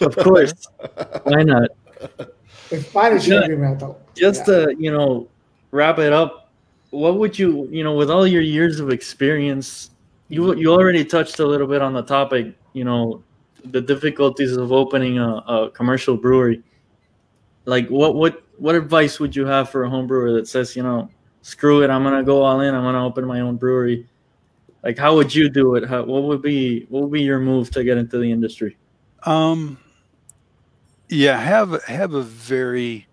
Of 0.00 0.16
course. 0.16 0.54
Why 1.24 1.42
not? 1.42 1.70
Spanish 2.70 3.26
heavy 3.26 3.56
metal. 3.56 4.00
Just 4.14 4.46
Yeah. 4.46 4.66
to 4.66 4.76
you 4.78 4.90
know 4.92 5.28
wrap 5.72 5.98
it 5.98 6.12
up. 6.12 6.45
What 6.90 7.18
would 7.18 7.38
you 7.38 7.68
you 7.70 7.84
know 7.84 7.94
with 7.94 8.10
all 8.10 8.26
your 8.26 8.42
years 8.42 8.80
of 8.80 8.90
experience? 8.90 9.90
You 10.28 10.54
you 10.54 10.72
already 10.72 11.04
touched 11.04 11.38
a 11.38 11.46
little 11.46 11.66
bit 11.66 11.82
on 11.82 11.92
the 11.92 12.02
topic. 12.02 12.54
You 12.72 12.84
know 12.84 13.22
the 13.64 13.80
difficulties 13.80 14.56
of 14.56 14.72
opening 14.72 15.18
a, 15.18 15.36
a 15.46 15.70
commercial 15.70 16.16
brewery. 16.16 16.62
Like 17.64 17.88
what 17.88 18.14
what 18.14 18.42
what 18.58 18.74
advice 18.74 19.20
would 19.20 19.34
you 19.34 19.46
have 19.46 19.70
for 19.70 19.84
a 19.84 19.90
home 19.90 20.06
brewer 20.06 20.32
that 20.32 20.48
says 20.48 20.76
you 20.76 20.82
know 20.82 21.10
screw 21.42 21.82
it 21.82 21.90
I'm 21.90 22.02
gonna 22.02 22.24
go 22.24 22.42
all 22.42 22.60
in 22.60 22.74
I'm 22.74 22.82
gonna 22.82 23.04
open 23.04 23.26
my 23.26 23.40
own 23.40 23.56
brewery. 23.56 24.06
Like 24.82 24.98
how 24.98 25.16
would 25.16 25.34
you 25.34 25.48
do 25.48 25.74
it? 25.74 25.84
How, 25.84 26.04
what 26.04 26.22
would 26.24 26.42
be 26.42 26.86
what 26.88 27.02
would 27.02 27.12
be 27.12 27.22
your 27.22 27.40
move 27.40 27.70
to 27.72 27.82
get 27.82 27.98
into 27.98 28.18
the 28.18 28.30
industry? 28.30 28.76
Um, 29.24 29.78
yeah, 31.08 31.38
have 31.38 31.82
have 31.84 32.14
a 32.14 32.22
very 32.22 33.06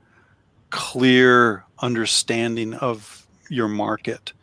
clear 0.70 1.66
understanding 1.80 2.74
of 2.76 3.23
your 3.54 3.68
market 3.68 4.34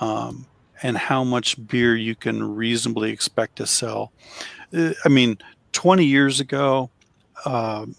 um, 0.00 0.46
and 0.82 0.96
how 0.96 1.24
much 1.24 1.64
beer 1.66 1.96
you 1.96 2.14
can 2.14 2.42
reasonably 2.54 3.10
expect 3.10 3.56
to 3.56 3.66
sell. 3.66 4.12
Uh, 4.76 4.92
I 5.04 5.08
mean, 5.08 5.38
20 5.72 6.04
years 6.04 6.40
ago, 6.40 6.90
um, 7.44 7.94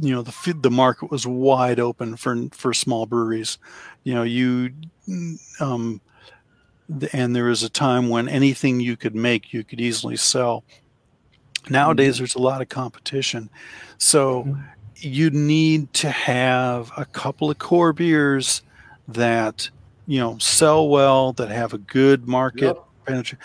you 0.00 0.12
know, 0.12 0.22
the 0.22 0.54
the 0.60 0.70
market 0.70 1.10
was 1.10 1.26
wide 1.26 1.78
open 1.78 2.16
for 2.16 2.48
for 2.50 2.74
small 2.74 3.06
breweries. 3.06 3.58
You 4.02 4.14
know, 4.14 4.22
you 4.24 4.72
um, 5.60 6.00
and 7.12 7.34
there 7.34 7.44
was 7.44 7.62
a 7.62 7.68
time 7.68 8.08
when 8.08 8.28
anything 8.28 8.80
you 8.80 8.96
could 8.96 9.14
make, 9.14 9.52
you 9.52 9.62
could 9.62 9.80
easily 9.80 10.16
sell. 10.16 10.64
Nowadays, 11.70 12.18
there's 12.18 12.34
a 12.34 12.42
lot 12.42 12.60
of 12.60 12.68
competition, 12.68 13.48
so 13.98 14.58
you 14.96 15.30
need 15.30 15.92
to 15.94 16.10
have 16.10 16.90
a 16.96 17.04
couple 17.04 17.50
of 17.50 17.58
core 17.58 17.92
beers 17.92 18.62
that 19.08 19.70
you 20.06 20.18
know 20.18 20.38
sell 20.38 20.88
well, 20.88 21.32
that 21.34 21.50
have 21.50 21.72
a 21.74 21.78
good 21.78 22.26
market 22.28 22.76
Yep. 22.76 22.84
penetration. 23.06 23.38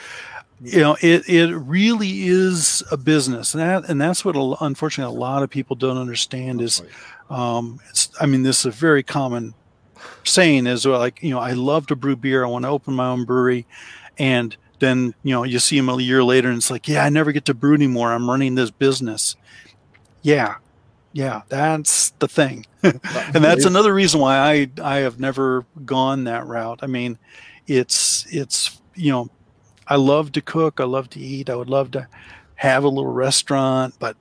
You 0.61 0.79
know, 0.81 0.97
it 1.01 1.27
it 1.29 1.55
really 1.55 2.27
is 2.27 2.83
a 2.91 2.97
business, 2.97 3.53
and 3.53 3.61
that 3.61 3.89
and 3.89 3.99
that's 4.01 4.25
what 4.25 4.35
a, 4.35 4.55
unfortunately 4.61 5.15
a 5.15 5.19
lot 5.19 5.41
of 5.41 5.49
people 5.49 5.75
don't 5.77 5.97
understand 5.97 6.61
is, 6.61 6.81
um, 7.29 7.79
it's. 7.89 8.09
I 8.19 8.25
mean, 8.25 8.43
this 8.43 8.59
is 8.59 8.65
a 8.65 8.71
very 8.71 9.01
common 9.01 9.53
saying 10.25 10.67
is 10.67 10.85
well, 10.85 10.99
like 10.99 11.23
you 11.23 11.29
know 11.29 11.39
I 11.39 11.53
love 11.53 11.87
to 11.87 11.95
brew 11.95 12.17
beer. 12.17 12.43
I 12.43 12.47
want 12.49 12.65
to 12.65 12.69
open 12.69 12.93
my 12.93 13.07
own 13.07 13.23
brewery, 13.23 13.67
and 14.17 14.55
then 14.79 15.13
you 15.23 15.33
know 15.33 15.43
you 15.43 15.59
see 15.59 15.77
them 15.77 15.89
a 15.89 16.01
year 16.01 16.23
later 16.23 16.49
and 16.49 16.57
it's 16.57 16.71
like 16.71 16.87
yeah 16.87 17.03
I 17.05 17.09
never 17.09 17.31
get 17.31 17.45
to 17.45 17.53
brew 17.53 17.73
anymore. 17.73 18.11
I'm 18.11 18.29
running 18.29 18.55
this 18.55 18.71
business. 18.71 19.37
Yeah, 20.21 20.55
yeah, 21.13 21.43
that's 21.47 22.11
the 22.19 22.27
thing, 22.27 22.65
and 22.83 23.43
that's 23.43 23.65
another 23.65 23.93
reason 23.93 24.19
why 24.19 24.37
I 24.37 24.69
I 24.81 24.97
have 24.97 25.19
never 25.19 25.65
gone 25.85 26.25
that 26.25 26.47
route. 26.47 26.79
I 26.81 26.87
mean, 26.87 27.17
it's 27.67 28.25
it's 28.33 28.79
you 28.95 29.11
know 29.11 29.29
I 29.87 29.95
love 29.95 30.31
to 30.33 30.41
cook. 30.41 30.79
I 30.79 30.85
love 30.85 31.09
to 31.11 31.19
eat. 31.19 31.49
I 31.49 31.55
would 31.55 31.69
love 31.69 31.91
to 31.91 32.07
have 32.55 32.83
a 32.83 32.89
little 32.89 33.11
restaurant, 33.11 33.95
but 33.99 34.15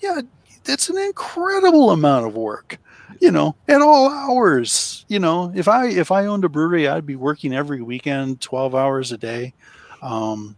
yeah, 0.00 0.20
it's 0.66 0.88
an 0.88 0.98
incredible 0.98 1.90
amount 1.90 2.26
of 2.26 2.34
work 2.34 2.78
you 3.20 3.30
know 3.30 3.54
at 3.68 3.80
all 3.80 4.10
hours 4.10 5.04
you 5.08 5.18
know 5.18 5.52
if 5.54 5.68
i 5.68 5.86
if 5.86 6.10
i 6.10 6.26
owned 6.26 6.44
a 6.44 6.48
brewery 6.48 6.88
i'd 6.88 7.06
be 7.06 7.16
working 7.16 7.54
every 7.54 7.82
weekend 7.82 8.40
12 8.40 8.74
hours 8.74 9.12
a 9.12 9.18
day 9.18 9.54
um 10.02 10.56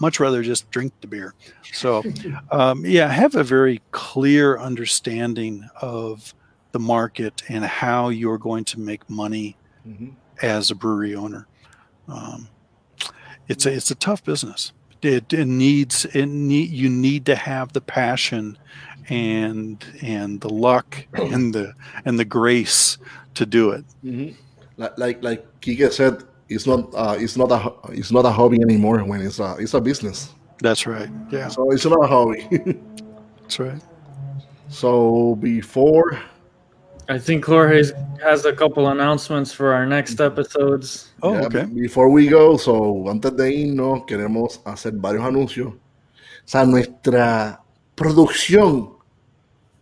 much 0.00 0.20
rather 0.20 0.42
just 0.42 0.70
drink 0.70 0.92
the 1.00 1.06
beer 1.06 1.34
so 1.72 2.02
um, 2.50 2.84
yeah 2.84 3.08
have 3.08 3.34
a 3.34 3.44
very 3.44 3.80
clear 3.92 4.58
understanding 4.58 5.68
of 5.80 6.34
the 6.72 6.78
market 6.78 7.42
and 7.48 7.64
how 7.64 8.08
you're 8.08 8.38
going 8.38 8.64
to 8.64 8.78
make 8.80 9.08
money 9.08 9.56
Mhm. 9.86 10.14
as 10.42 10.70
a 10.70 10.74
brewery 10.74 11.14
owner 11.14 11.46
um, 12.08 12.48
it's 13.48 13.64
a 13.66 13.72
it's 13.72 13.90
a 13.90 13.94
tough 13.94 14.22
business 14.24 14.72
it, 15.02 15.32
it 15.32 15.46
needs 15.46 16.04
it 16.06 16.26
need 16.26 16.70
you 16.70 16.88
need 16.90 17.24
to 17.26 17.36
have 17.36 17.72
the 17.72 17.80
passion 17.80 18.58
and 19.08 19.84
and 20.02 20.40
the 20.40 20.48
luck 20.48 21.06
and 21.14 21.54
the 21.54 21.72
and 22.04 22.18
the 22.18 22.24
grace 22.24 22.98
to 23.34 23.46
do 23.46 23.70
it 23.70 23.84
Mhm. 24.04 24.34
Like 24.76 24.98
like 24.98 25.22
like 25.22 25.60
Kike 25.60 25.90
said, 25.92 26.22
it's 26.48 26.66
not 26.66 26.88
uh, 26.94 27.16
it's 27.18 27.36
not 27.36 27.50
a 27.52 27.72
it's 27.92 28.12
not 28.12 28.24
a 28.24 28.30
hobby 28.30 28.60
anymore 28.62 29.02
when 29.04 29.20
it's 29.20 29.38
a 29.40 29.56
it's 29.58 29.74
a 29.74 29.80
business. 29.80 30.34
that's 30.62 30.86
right 30.86 31.10
yeah 31.30 31.48
So 31.48 31.70
it's 31.70 31.84
not 31.84 32.02
a 32.02 32.06
hobby. 32.06 32.48
that's 33.42 33.58
right 33.58 33.82
so 34.68 35.36
before 35.36 36.18
I 37.08 37.18
think 37.20 37.44
Jorge 37.44 37.82
has 38.20 38.46
a 38.46 38.52
couple 38.52 38.88
announcements 38.88 39.52
for 39.52 39.72
our 39.74 39.86
next 39.86 40.20
episodes. 40.20 41.12
oh 41.22 41.34
yeah, 41.34 41.46
okay 41.46 41.64
before 41.66 42.08
we 42.10 42.26
go, 42.28 42.56
so 42.56 43.06
antes 43.08 43.32
de 43.36 43.46
irnos 43.52 44.04
queremos 44.06 44.60
hacer 44.64 44.92
varios 44.92 45.24
anuncios. 45.24 45.72
O 45.74 46.48
sea, 46.48 46.64
nuestra 46.64 47.60
producción 47.96 48.96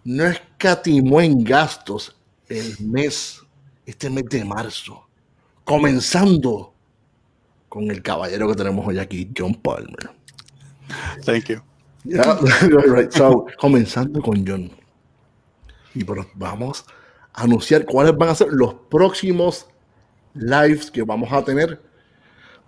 no 0.04 0.24
escatimó 0.26 1.20
en 1.20 1.44
gastos 1.44 2.14
el 2.48 2.74
mes, 2.80 3.40
este 3.86 4.08
mes 4.10 4.24
de 4.30 4.44
marzo, 4.44 5.03
comenzando 5.64 6.72
con 7.68 7.90
el 7.90 8.02
caballero 8.02 8.48
que 8.48 8.54
tenemos 8.54 8.86
hoy 8.86 8.98
aquí, 8.98 9.30
John 9.36 9.54
Palmer. 9.54 10.10
thank 11.24 11.46
you 11.46 11.60
Yeah, 12.04 12.38
right. 12.86 13.10
So, 13.10 13.46
comenzando 13.58 14.20
con 14.20 14.44
John. 14.46 14.70
Y 15.94 16.04
pero 16.04 16.26
vamos 16.34 16.84
a 17.32 17.42
anunciar 17.44 17.86
cuáles 17.86 18.14
van 18.16 18.28
a 18.28 18.34
ser 18.34 18.48
los 18.52 18.74
próximos 18.90 19.66
lives 20.34 20.90
que 20.90 21.02
vamos 21.02 21.32
a 21.32 21.42
tener 21.42 21.80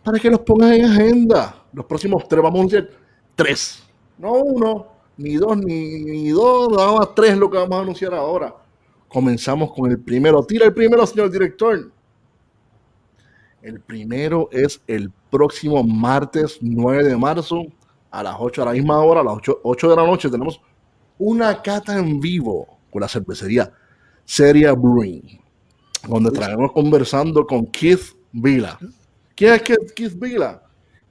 para 0.03 0.19
que 0.19 0.31
los 0.31 0.41
pongan 0.41 0.73
en 0.73 0.85
agenda. 0.87 1.63
Los 1.73 1.85
próximos 1.85 2.27
tres, 2.27 2.43
vamos 2.43 2.57
a 2.57 2.61
anunciar 2.61 2.91
tres. 3.35 3.83
No 4.17 4.33
uno, 4.33 4.87
ni 5.19 5.35
dos, 5.35 5.59
ni, 5.59 6.05
ni 6.05 6.29
dos, 6.31 6.71
nada 6.71 6.93
más 6.93 7.15
tres 7.15 7.37
lo 7.37 7.51
que 7.51 7.59
vamos 7.59 7.79
a 7.79 7.83
anunciar 7.83 8.15
ahora. 8.15 8.55
Comenzamos 9.09 9.71
con 9.73 9.91
el 9.91 9.99
primero. 9.99 10.43
Tira 10.45 10.65
el 10.65 10.73
primero, 10.73 11.07
señor 11.07 11.31
director. 11.31 11.93
El 13.67 13.81
primero 13.81 14.49
es 14.53 14.81
el 14.87 15.11
próximo 15.29 15.83
martes 15.83 16.59
9 16.61 17.03
de 17.03 17.17
marzo 17.17 17.64
a 18.12 18.23
las 18.23 18.37
8 18.39 18.62
a 18.62 18.67
la 18.67 18.71
misma 18.71 19.01
hora, 19.01 19.23
a 19.23 19.25
las 19.25 19.35
8, 19.39 19.59
8 19.64 19.91
de 19.91 19.97
la 19.97 20.07
noche, 20.07 20.31
tenemos 20.31 20.61
una 21.19 21.61
cata 21.62 21.99
en 21.99 22.21
vivo 22.21 22.79
con 22.93 23.01
la 23.01 23.09
cervecería 23.09 23.73
Seria 24.25 24.73
Brewing, 24.73 25.41
donde 26.09 26.29
estaremos 26.29 26.71
conversando 26.71 27.45
con 27.45 27.67
Keith 27.67 28.17
Vila. 28.31 28.79
¿Quién 29.35 29.55
es 29.55 29.62
Keith, 29.62 29.91
Keith 29.97 30.17
Vila? 30.17 30.62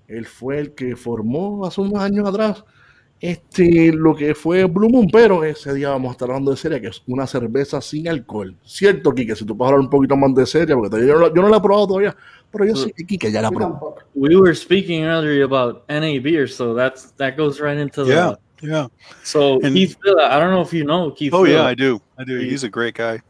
Él 0.08 0.26
fue 0.26 0.60
el 0.60 0.76
que 0.76 0.96
formó 0.96 1.66
hace 1.66 1.82
unos 1.82 2.02
años 2.02 2.26
atrás 2.26 2.64
este, 3.20 3.92
lo 3.94 4.16
que 4.16 4.36
fue 4.36 4.66
Blue 4.66 4.90
Moon, 4.90 5.08
pero 5.12 5.44
ese 5.44 5.74
día 5.74 5.90
vamos 5.90 6.10
a 6.10 6.12
estar 6.12 6.30
hablando 6.30 6.52
de 6.52 6.58
serie, 6.58 6.82
que 6.82 6.88
es 6.88 7.02
una 7.08 7.26
cerveza 7.26 7.82
sin 7.82 8.08
alcohol. 8.08 8.56
Cierto, 8.64 9.14
Kike, 9.14 9.36
si 9.36 9.46
tú 9.46 9.58
puedes 9.58 9.72
hablar 9.72 9.86
un 9.86 9.90
poquito 9.90 10.16
más 10.16 10.34
de 10.36 10.46
serie, 10.46 10.76
porque 10.76 11.06
yo 11.08 11.20
no, 11.20 11.34
yo 11.34 11.42
no 11.42 11.50
la 11.50 11.58
he 11.58 11.62
probado 11.62 11.88
todavía, 11.88 12.16
pero 12.52 12.66
yo 12.66 12.76
sé 12.76 12.92
que 12.92 13.06
Kike 13.06 13.32
ya 13.32 13.42
la 13.42 13.52
probó. 13.52 13.96
We 14.14 14.36
were 14.36 14.54
speaking 14.56 15.04
earlier 15.04 15.44
about 15.44 15.84
NA 15.90 16.20
beer, 16.22 16.48
so 16.48 16.74
that's 16.76 17.12
that 17.18 17.36
goes 17.38 17.60
right 17.60 17.78
into 17.78 18.04
the 18.04 18.14
Yeah, 18.14 18.36
yeah. 18.62 18.88
So 19.24 19.60
And- 19.64 19.74
Keith 19.74 19.98
Villa, 20.04 20.28
I 20.30 20.40
don't 20.40 20.52
know 20.52 20.62
if 20.62 20.74
you 20.74 20.84
know 20.84 21.12
Keith. 21.12 21.34
Oh 21.34 21.46
yeah, 21.46 21.58
Villa. 21.58 21.70
I 21.70 21.76
do. 21.76 22.02
I 22.18 22.24
do. 22.24 22.40
He's 22.40 22.64
a 22.64 22.70
great 22.70 22.96
guy. 22.96 23.22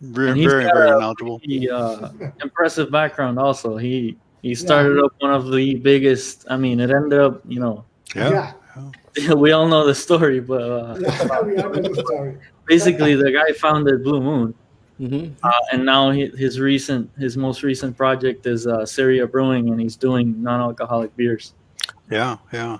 Very, 0.00 0.30
And 0.30 0.36
he's 0.36 0.50
very, 0.50 0.64
got 0.64 0.74
very 0.74 0.90
knowledgeable. 0.98 1.40
He, 1.44 1.70
uh, 1.70 2.08
impressive 2.42 2.90
background 2.90 3.38
also. 3.38 3.76
He 3.76 4.16
he 4.42 4.54
started 4.54 4.98
up 4.98 5.12
one 5.20 5.32
of 5.32 5.52
the 5.52 5.76
biggest. 5.76 6.44
I 6.50 6.56
mean, 6.56 6.80
it 6.80 6.90
ended 6.90 7.20
up, 7.20 7.40
you 7.46 7.60
know, 7.60 7.84
Yeah. 8.16 8.30
Yeah. 8.30 8.52
we 9.36 9.52
all 9.52 9.66
know 9.68 9.84
the 9.86 9.94
story, 9.94 10.40
but 10.40 10.62
uh, 10.62 10.96
Yeah, 11.00 11.40
we 11.42 11.56
all 11.58 11.70
know 11.70 11.82
the 11.82 12.02
story. 12.06 12.38
basically 12.66 13.14
the 13.14 13.30
guy 13.30 13.52
founded 13.52 14.02
Blue 14.02 14.20
Moon, 14.20 14.54
Ujú. 15.00 15.32
uh, 15.42 15.50
and 15.72 15.84
now 15.84 16.10
he, 16.10 16.26
his 16.36 16.58
recent, 16.60 17.10
his 17.18 17.36
most 17.36 17.62
recent 17.62 17.96
project 17.96 18.46
is 18.46 18.66
uh, 18.66 18.78
Ceria 18.86 19.26
Brewing, 19.30 19.68
and 19.70 19.80
he's 19.80 19.96
doing 19.96 20.42
non-alcoholic 20.42 21.14
beers. 21.16 21.54
Yeah, 22.10 22.36
yeah, 22.52 22.78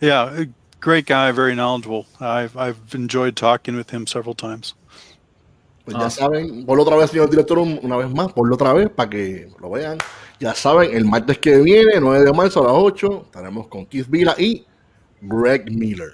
yeah. 0.00 0.44
Great 0.80 1.06
guy, 1.06 1.30
very 1.32 1.54
knowledgeable. 1.54 2.06
I've 2.20 2.56
I've 2.56 2.80
enjoyed 2.94 3.36
talking 3.36 3.76
with 3.76 3.90
him 3.90 4.06
several 4.06 4.34
times. 4.34 4.74
Pues 5.84 5.96
ya 5.96 6.08
saben, 6.10 6.64
ponlo 6.66 6.82
otra 6.84 6.96
vez, 6.96 7.10
señor 7.10 7.28
director, 7.30 7.58
una 7.58 7.96
vez 7.96 8.08
más, 8.10 8.32
ponlo 8.32 8.54
otra 8.54 8.72
vez 8.74 8.88
para 8.90 9.08
que 9.10 9.48
lo 9.60 9.70
vean. 9.70 9.98
Ya 10.38 10.54
saben, 10.54 10.94
el 10.94 11.04
martes 11.04 11.38
que 11.38 11.58
viene, 11.58 12.00
9 12.00 12.24
de 12.24 12.32
marzo 12.32 12.60
a 12.62 12.72
las 12.72 12.72
8, 12.76 13.22
estaremos 13.26 13.68
con 13.68 13.84
Keith 13.86 14.08
Villa 14.08 14.34
y 14.38 14.64
Greg 15.20 15.70
Miller. 15.70 16.12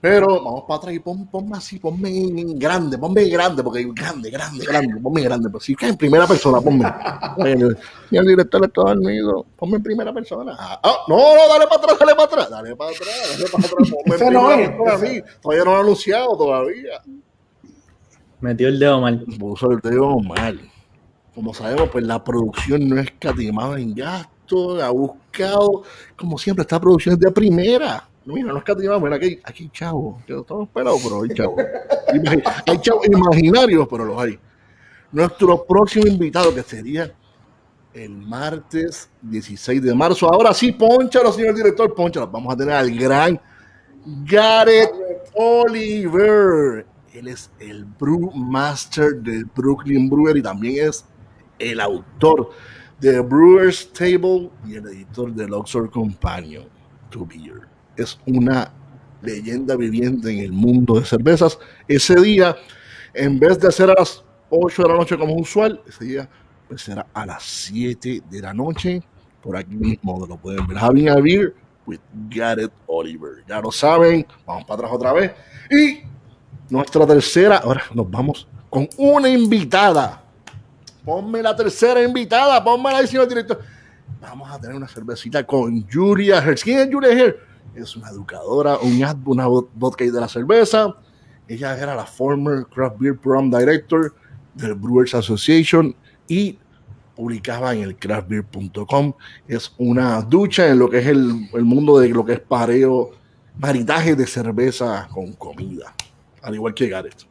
Pero 0.00 0.42
vamos 0.42 0.64
para 0.66 0.78
atrás 0.78 0.94
y 0.94 0.98
pon, 0.98 1.26
ponme 1.26 1.58
así, 1.58 1.78
ponme 1.78 2.08
en, 2.08 2.58
grande, 2.58 2.96
ponme 2.96 3.22
en 3.22 3.30
grande, 3.30 3.62
porque 3.62 3.86
grande, 3.92 4.30
grande, 4.30 4.64
grande, 4.64 4.98
ponme 4.98 5.20
en 5.20 5.26
grande. 5.26 5.50
Pues 5.50 5.64
si 5.64 5.76
que 5.76 5.88
en 5.88 5.96
primera 5.96 6.26
persona, 6.26 6.58
ponme. 6.58 6.86
Oye, 7.36 7.76
Señor 8.08 8.24
director, 8.24 8.64
está 8.64 8.80
dormido, 8.80 9.44
ponme 9.56 9.76
en 9.76 9.82
primera 9.82 10.10
persona. 10.10 10.56
Ah, 10.58 10.80
ah, 10.82 10.96
no, 11.06 11.16
no, 11.16 11.48
dale 11.48 11.66
para 11.66 11.82
atrás, 11.82 11.98
dale 11.98 12.14
para 12.14 12.24
atrás, 12.24 12.50
dale 12.50 12.76
para 12.76 12.90
atrás, 12.92 13.08
dale 13.30 13.50
para 13.50 13.66
atrás, 13.66 13.90
ponme 13.90 14.26
en 14.26 14.32
no 14.32 14.50
es. 14.52 15.24
Todavía 15.42 15.64
no 15.64 15.70
lo 15.72 15.76
he 15.76 15.80
anunciado, 15.80 16.36
todavía 16.36 17.02
Metió 18.40 18.68
el 18.68 18.78
dedo 18.78 19.02
mal. 19.02 19.22
puso 19.38 19.70
el 19.70 19.80
dedo 19.80 20.18
mal. 20.20 20.60
Como 21.34 21.52
sabemos, 21.52 21.90
pues 21.90 22.04
la 22.04 22.24
producción 22.24 22.88
no 22.88 22.98
es 22.98 23.06
escatimada 23.06 23.78
en 23.78 23.94
gastos, 23.94 24.82
ha 24.82 24.88
buscado, 24.88 25.82
como 26.16 26.38
siempre, 26.38 26.62
esta 26.62 26.80
producción 26.80 27.14
es 27.14 27.20
de 27.20 27.30
primera. 27.30 28.09
Mira, 28.30 28.48
no 28.48 28.54
es 28.54 28.58
escatimada, 28.58 28.98
mira, 28.98 29.16
aquí, 29.16 29.40
aquí 29.44 29.64
hay 29.64 29.70
chavos, 29.70 30.24
que 30.24 30.36
estamos 30.36 30.68
pelados, 30.68 31.00
pero 31.02 31.22
hay 31.22 31.28
chavos. 31.30 31.64
Hay 32.66 32.80
chavos 32.80 33.06
imaginarios, 33.06 33.86
pero 33.88 34.04
los 34.04 34.18
hay. 34.20 34.38
Nuestro 35.12 35.64
próximo 35.64 36.06
invitado, 36.06 36.54
que 36.54 36.62
sería 36.62 37.12
el 37.92 38.10
martes 38.10 39.10
16 39.22 39.82
de 39.82 39.94
marzo. 39.94 40.32
Ahora 40.32 40.54
sí, 40.54 40.72
ponchalo, 40.72 41.32
señor 41.32 41.54
director, 41.54 41.94
ponchalo. 41.94 42.28
Vamos 42.28 42.54
a 42.54 42.56
tener 42.56 42.74
al 42.74 42.90
gran 42.96 43.40
Gareth 44.24 44.92
Oliver. 45.34 46.86
Él 47.12 47.28
es 47.28 47.50
el 47.58 47.84
Brew 47.84 48.30
Master 48.32 49.16
del 49.16 49.44
Brooklyn 49.44 50.08
Brewer 50.08 50.36
y 50.36 50.42
también 50.42 50.88
es 50.88 51.04
el 51.58 51.80
autor 51.80 52.50
de 53.00 53.20
Brewer's 53.20 53.92
Table 53.92 54.50
y 54.66 54.74
el 54.74 54.86
editor 54.86 55.32
del 55.32 55.52
Oxford 55.54 55.90
Companion 55.90 56.66
to 57.10 57.26
Beer. 57.26 57.62
Es 58.00 58.18
una 58.26 58.72
leyenda 59.20 59.76
viviente 59.76 60.30
en 60.30 60.38
el 60.38 60.52
mundo 60.52 60.98
de 60.98 61.04
cervezas. 61.04 61.58
Ese 61.86 62.18
día, 62.18 62.56
en 63.12 63.38
vez 63.38 63.60
de 63.60 63.68
hacer 63.68 63.90
a 63.90 63.94
las 63.98 64.24
8 64.48 64.82
de 64.82 64.88
la 64.88 64.94
noche 64.94 65.18
como 65.18 65.34
usual, 65.34 65.82
ese 65.86 66.04
día 66.06 66.28
pues 66.66 66.80
será 66.80 67.06
a 67.12 67.26
las 67.26 67.42
7 67.42 68.22
de 68.30 68.40
la 68.40 68.54
noche. 68.54 69.02
Por 69.42 69.54
aquí 69.54 69.74
mismo 69.74 70.26
lo 70.26 70.38
pueden 70.38 70.66
ver. 70.66 70.78
Having 70.78 71.08
a 71.10 71.16
beer 71.16 71.54
with 71.86 72.00
Gareth 72.30 72.72
Oliver. 72.86 73.44
Ya 73.46 73.60
lo 73.60 73.70
saben, 73.70 74.26
vamos 74.46 74.64
para 74.64 74.76
atrás 74.76 74.92
otra 74.94 75.12
vez. 75.12 75.32
Y 75.70 76.00
nuestra 76.70 77.06
tercera, 77.06 77.58
ahora 77.58 77.82
nos 77.92 78.10
vamos 78.10 78.48
con 78.70 78.88
una 78.96 79.28
invitada. 79.28 80.24
Ponme 81.04 81.42
la 81.42 81.54
tercera 81.54 82.02
invitada, 82.02 82.64
ponme 82.64 82.88
ahí, 82.90 83.06
señor 83.06 83.28
director. 83.28 83.60
Vamos 84.22 84.50
a 84.50 84.58
tener 84.58 84.74
una 84.74 84.88
cervecita 84.88 85.44
con 85.44 85.86
Julia 85.86 86.38
Hertz. 86.38 86.64
¿Quién 86.64 86.78
es 86.78 86.88
Julia 86.90 87.12
Hertz? 87.12 87.49
Es 87.74 87.96
una 87.96 88.10
educadora, 88.10 88.78
un 88.78 89.02
una 89.26 89.46
vodka 89.46 90.04
de 90.04 90.12
la 90.12 90.28
cerveza. 90.28 90.96
Ella 91.48 91.76
era 91.76 91.94
la 91.94 92.04
former 92.04 92.66
Craft 92.66 92.98
Beer 92.98 93.16
Program 93.16 93.50
Director 93.50 94.14
del 94.54 94.74
Brewers 94.74 95.14
Association 95.14 95.94
y 96.28 96.58
publicaba 97.16 97.74
en 97.74 97.82
el 97.82 97.96
craftbeer.com. 97.96 99.12
Es 99.46 99.72
una 99.78 100.22
ducha 100.22 100.68
en 100.68 100.78
lo 100.78 100.88
que 100.88 100.98
es 100.98 101.06
el, 101.06 101.48
el 101.52 101.64
mundo 101.64 101.98
de 101.98 102.08
lo 102.08 102.24
que 102.24 102.34
es 102.34 102.40
pareo, 102.40 103.10
maritaje 103.58 104.16
de 104.16 104.26
cerveza 104.26 105.08
con 105.12 105.32
comida, 105.34 105.94
al 106.42 106.54
igual 106.54 106.74
que 106.74 106.88
Gareth. 106.88 107.22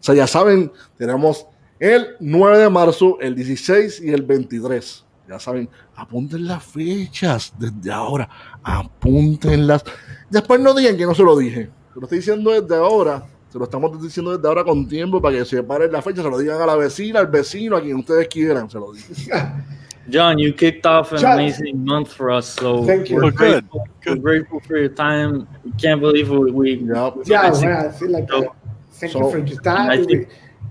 O 0.00 0.02
sea, 0.02 0.14
ya 0.14 0.26
saben, 0.26 0.72
tenemos 0.96 1.46
el 1.78 2.16
9 2.20 2.58
de 2.58 2.70
marzo, 2.70 3.18
el 3.20 3.34
16 3.34 4.00
y 4.02 4.10
el 4.10 4.22
23. 4.22 5.04
Ya 5.28 5.38
saben, 5.38 5.68
apunten 5.94 6.46
las 6.46 6.64
fechas 6.64 7.52
desde 7.58 7.90
ahora, 7.92 8.28
apúntenlas. 8.62 9.84
Después 10.30 10.60
no 10.60 10.72
digan 10.74 10.96
que 10.96 11.04
no 11.04 11.14
se 11.14 11.22
lo 11.22 11.36
dije. 11.36 11.68
Se 11.92 12.00
lo 12.00 12.02
estoy 12.04 12.18
diciendo 12.18 12.50
desde 12.50 12.76
ahora. 12.76 13.26
Se 13.50 13.58
lo 13.58 13.64
estamos 13.64 14.00
diciendo 14.02 14.34
desde 14.36 14.46
ahora 14.48 14.64
con 14.64 14.86
tiempo 14.88 15.20
para 15.22 15.38
que 15.38 15.44
se 15.44 15.62
paren 15.62 15.90
la 15.92 16.02
fecha. 16.02 16.22
Se 16.22 16.30
lo 16.30 16.38
digan 16.38 16.60
a 16.60 16.66
la 16.66 16.76
vecina, 16.76 17.20
al 17.20 17.26
vecino, 17.28 17.76
a 17.76 17.80
quien 17.80 17.96
ustedes 17.96 18.28
quieran. 18.28 18.68
Se 18.70 18.78
lo 18.78 18.92
digo. 18.92 19.06
John, 20.10 20.38
you 20.38 20.54
kicked 20.54 20.86
off 20.86 21.12
an 21.12 21.18
John. 21.18 21.32
amazing 21.34 21.84
month 21.84 22.08
for 22.14 22.30
us, 22.30 22.46
so 22.46 22.82
Thank 22.86 23.10
you. 23.10 23.16
we're 23.16 23.30
good, 23.30 23.36
grateful. 23.68 23.84
good. 24.02 24.22
We're 24.22 24.38
grateful 24.38 24.60
for 24.60 24.78
your 24.78 24.88
time. 24.88 25.46
We 25.64 25.72
can't 25.72 26.00
believe 26.00 26.30
we, 26.30 26.50
we 26.50 26.74
Yep. 26.76 27.14
Yeah, 27.26 27.50
man, 27.60 27.86
I 27.86 27.90
feel 27.92 28.10
like 28.12 28.26
that. 28.28 28.52
Thank 28.92 29.12
So, 29.12 29.18
you 29.26 29.30
for 29.30 29.38
your 29.38 29.60
time. 29.60 30.26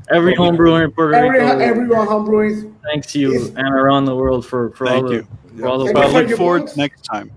I 0.09 0.13
think 0.13 0.17
every 0.17 0.35
home 0.35 0.55
brewer 0.55 0.83
in 0.85 0.91
Puerto 0.91 1.15
Every, 1.15 1.39
Rico 1.41 1.59
everyone 1.59 2.07
homebrewing. 2.07 2.73
thanks 2.83 3.13
you 3.15 3.33
is- 3.33 3.49
and 3.55 3.73
around 3.73 4.05
the 4.05 4.15
world 4.15 4.45
for, 4.45 4.71
for 4.71 4.87
all 4.87 4.93
Thank 4.93 5.07
the 5.07 5.13
you. 5.15 5.27
for 5.59 5.67
all 5.67 5.79
the 5.79 5.85
Thank 5.85 5.97
So 5.97 6.01
I 6.01 6.05
you 6.05 6.11
for 6.11 6.27
look 6.29 6.37
forward 6.37 6.59
books. 6.61 6.73
to 6.73 6.77
next 6.79 7.01
time. 7.01 7.31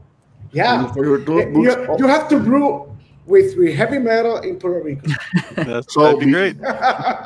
Yeah. 0.52 0.86
For 0.92 1.04
your 1.04 1.18
two 1.24 1.38
You, 1.54 1.96
you 1.98 2.06
have 2.06 2.28
to 2.28 2.38
brew 2.38 2.86
with, 3.26 3.56
with 3.56 3.74
heavy 3.74 3.98
metal 3.98 4.38
in 4.38 4.56
Puerto 4.58 4.82
Rico. 4.84 5.06
That's, 5.56 5.92
So 5.94 6.02
that'd 6.02 6.20
be 6.20 6.26
be- 6.26 6.32
great. 6.32 6.56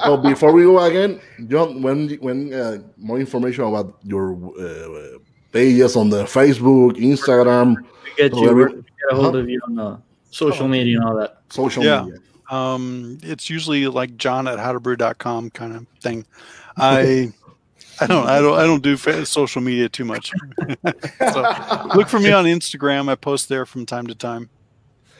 so 0.05 0.16
before 0.19 0.53
we 0.53 0.62
go 0.65 0.79
again, 0.81 1.21
John, 1.49 1.83
when 1.83 2.09
when 2.21 2.53
uh, 2.53 2.79
more 2.97 3.19
information 3.21 3.65
about 3.65 3.99
your 4.03 4.33
uh, 4.59 5.19
pages 5.53 5.95
on 5.97 6.09
the 6.11 6.25
Facebook, 6.25 6.97
Instagram, 6.97 7.77
we 8.05 8.11
get 8.16 8.33
So 8.33 8.41
you 8.43 8.51
every- 8.51 8.65
we 8.65 8.81
get 8.81 9.12
a 9.12 9.15
hold 9.16 9.37
of 9.37 9.49
you 9.49 9.61
on 9.69 9.75
the 9.75 9.99
social 10.31 10.69
media 10.69 10.97
and 10.99 11.05
all 11.09 11.16
that. 11.16 11.39
social 11.51 11.85
Yeah. 11.85 12.03
media. 12.05 12.21
Um, 12.51 13.19
it's 13.23 13.49
usually 13.49 13.87
like 13.89 14.16
John 14.16 14.47
at 14.47 14.59
howtobrew.com 14.59 15.51
kind 15.51 15.77
of 15.77 15.87
thing. 16.01 16.27
I 16.77 17.33
I 18.01 18.07
don't 18.07 18.27
I 18.27 18.41
don't 18.41 18.59
I 18.59 18.65
don't 18.65 18.83
do 18.83 18.97
social 19.25 19.62
media 19.62 19.89
too 19.89 20.05
much. 20.05 20.33
so 21.33 21.87
look 21.95 22.09
for 22.09 22.21
me 22.21 22.33
on 22.33 22.45
Instagram. 22.45 23.09
I 23.09 23.15
post 23.15 23.49
there 23.49 23.66
from 23.66 23.87
time 23.87 24.07
to 24.09 24.15
time. 24.15 24.51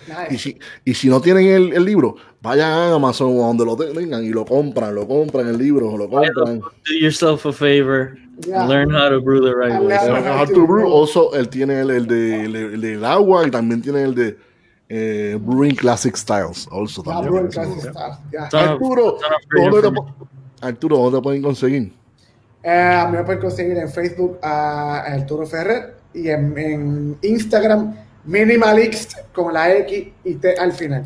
Y 0.06 0.12
Nice. 0.12 0.42
si, 0.42 0.59
y 0.84 0.92
si 0.92 1.09
no 1.09 1.18
tienen 1.20 1.46
el, 1.46 1.72
el 1.72 1.82
libro, 1.82 2.16
vayan 2.42 2.70
a 2.70 2.94
Amazon 2.94 3.28
o 3.38 3.44
a 3.44 3.46
donde 3.46 3.64
lo 3.64 3.74
tengan 3.74 4.22
y 4.22 4.30
lo 4.30 4.44
compran, 4.44 4.94
lo 4.94 5.09
compran 5.09 5.48
el 5.48 5.56
libro, 5.56 5.96
lo 5.96 6.10
compran. 6.10 6.60
Do 6.60 6.94
yourself 6.94 7.46
a 7.46 7.52
favor. 7.52 8.18
Yeah. 8.46 8.66
Learn 8.66 8.90
how 8.90 9.09
to 9.09 9.20
brew 9.20 9.40
the 9.40 9.55
right 9.55 9.80
way. 9.80 9.96
learn 10.06 10.24
How 10.24 10.44
to 10.44 10.66
Brew, 10.66 10.86
also, 10.86 11.32
él 11.34 11.48
tiene 11.48 11.80
el, 11.80 11.90
el 11.90 12.06
de, 12.06 12.44
el, 12.44 12.56
el 12.56 12.80
del 12.80 13.05
agua 13.05 13.46
y 13.46 13.51
también 13.51 13.80
tiene 13.80 14.02
el 14.02 14.14
de 14.14 14.36
eh, 14.89 15.39
Brewing 15.40 15.74
Classic 15.77 16.15
Styles. 16.16 16.69
Also, 16.70 17.02
Yeah, 17.02 17.15
también. 17.15 17.32
brewing 17.32 17.51
classic. 17.51 17.93
Yeah. 18.31 18.48
Arturo, 18.73 19.19
¿dónde 19.56 20.01
Arturo, 20.61 20.97
¿dónde 20.98 21.20
pueden 21.20 21.43
conseguir? 21.43 21.93
Eh, 22.62 23.05
me 23.11 23.23
pueden 23.24 23.40
conseguir 23.40 23.77
en 23.77 23.90
Facebook 23.90 24.39
a 24.43 25.01
Arturo 25.01 25.47
Ferrer 25.47 25.97
y 26.15 26.28
en, 26.31 26.56
en 26.56 27.19
Instagram 27.23 27.94
Minimalist 28.24 29.19
con 29.35 29.52
la 29.52 29.70
X 29.74 30.09
y 30.24 30.35
T 30.36 30.55
al 30.59 30.73
final. 30.73 31.05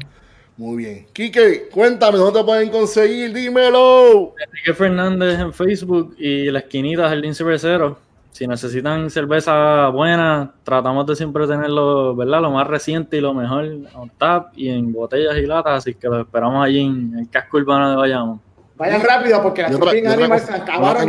Muy 0.56 0.76
bien. 0.84 1.06
Quique, 1.12 1.68
cuéntame, 1.72 2.18
¿dónde 2.18 2.40
te 2.40 2.44
pueden 2.44 2.68
conseguir? 2.70 3.32
Dímelo. 3.32 4.34
Enrique 4.44 4.74
Fernández 4.74 5.38
en 5.40 5.52
Facebook 5.52 6.14
y 6.18 6.50
la 6.50 6.60
esquinita 6.60 7.08
Jardín 7.08 7.34
Cervecero. 7.34 7.98
Si 8.38 8.46
necesitan 8.46 9.10
cerveza 9.10 9.88
buena, 9.88 10.54
tratamos 10.62 11.04
de 11.08 11.16
siempre 11.16 11.44
tenerlo, 11.48 12.14
¿verdad? 12.14 12.40
Lo 12.40 12.52
más 12.52 12.68
reciente 12.68 13.16
y 13.16 13.20
lo 13.20 13.34
mejor 13.34 13.64
on 13.96 14.12
tap 14.16 14.52
y 14.54 14.68
en 14.68 14.92
botellas 14.92 15.36
y 15.38 15.42
latas, 15.44 15.78
así 15.78 15.94
que 15.94 16.06
lo 16.06 16.20
esperamos 16.20 16.64
allí 16.64 16.82
en 16.82 17.18
el 17.18 17.28
casco 17.28 17.56
urbano 17.56 17.90
de 17.90 17.96
Bayamón. 17.96 18.40
Vayan 18.76 19.02
rápido 19.02 19.42
porque 19.42 19.62
las 19.62 19.72
Animals 19.74 20.42
cosa, 20.42 20.46
se 20.46 20.52
te 20.52 20.56
voy 20.56 20.56
a 20.56 20.62
acabaron. 20.62 21.06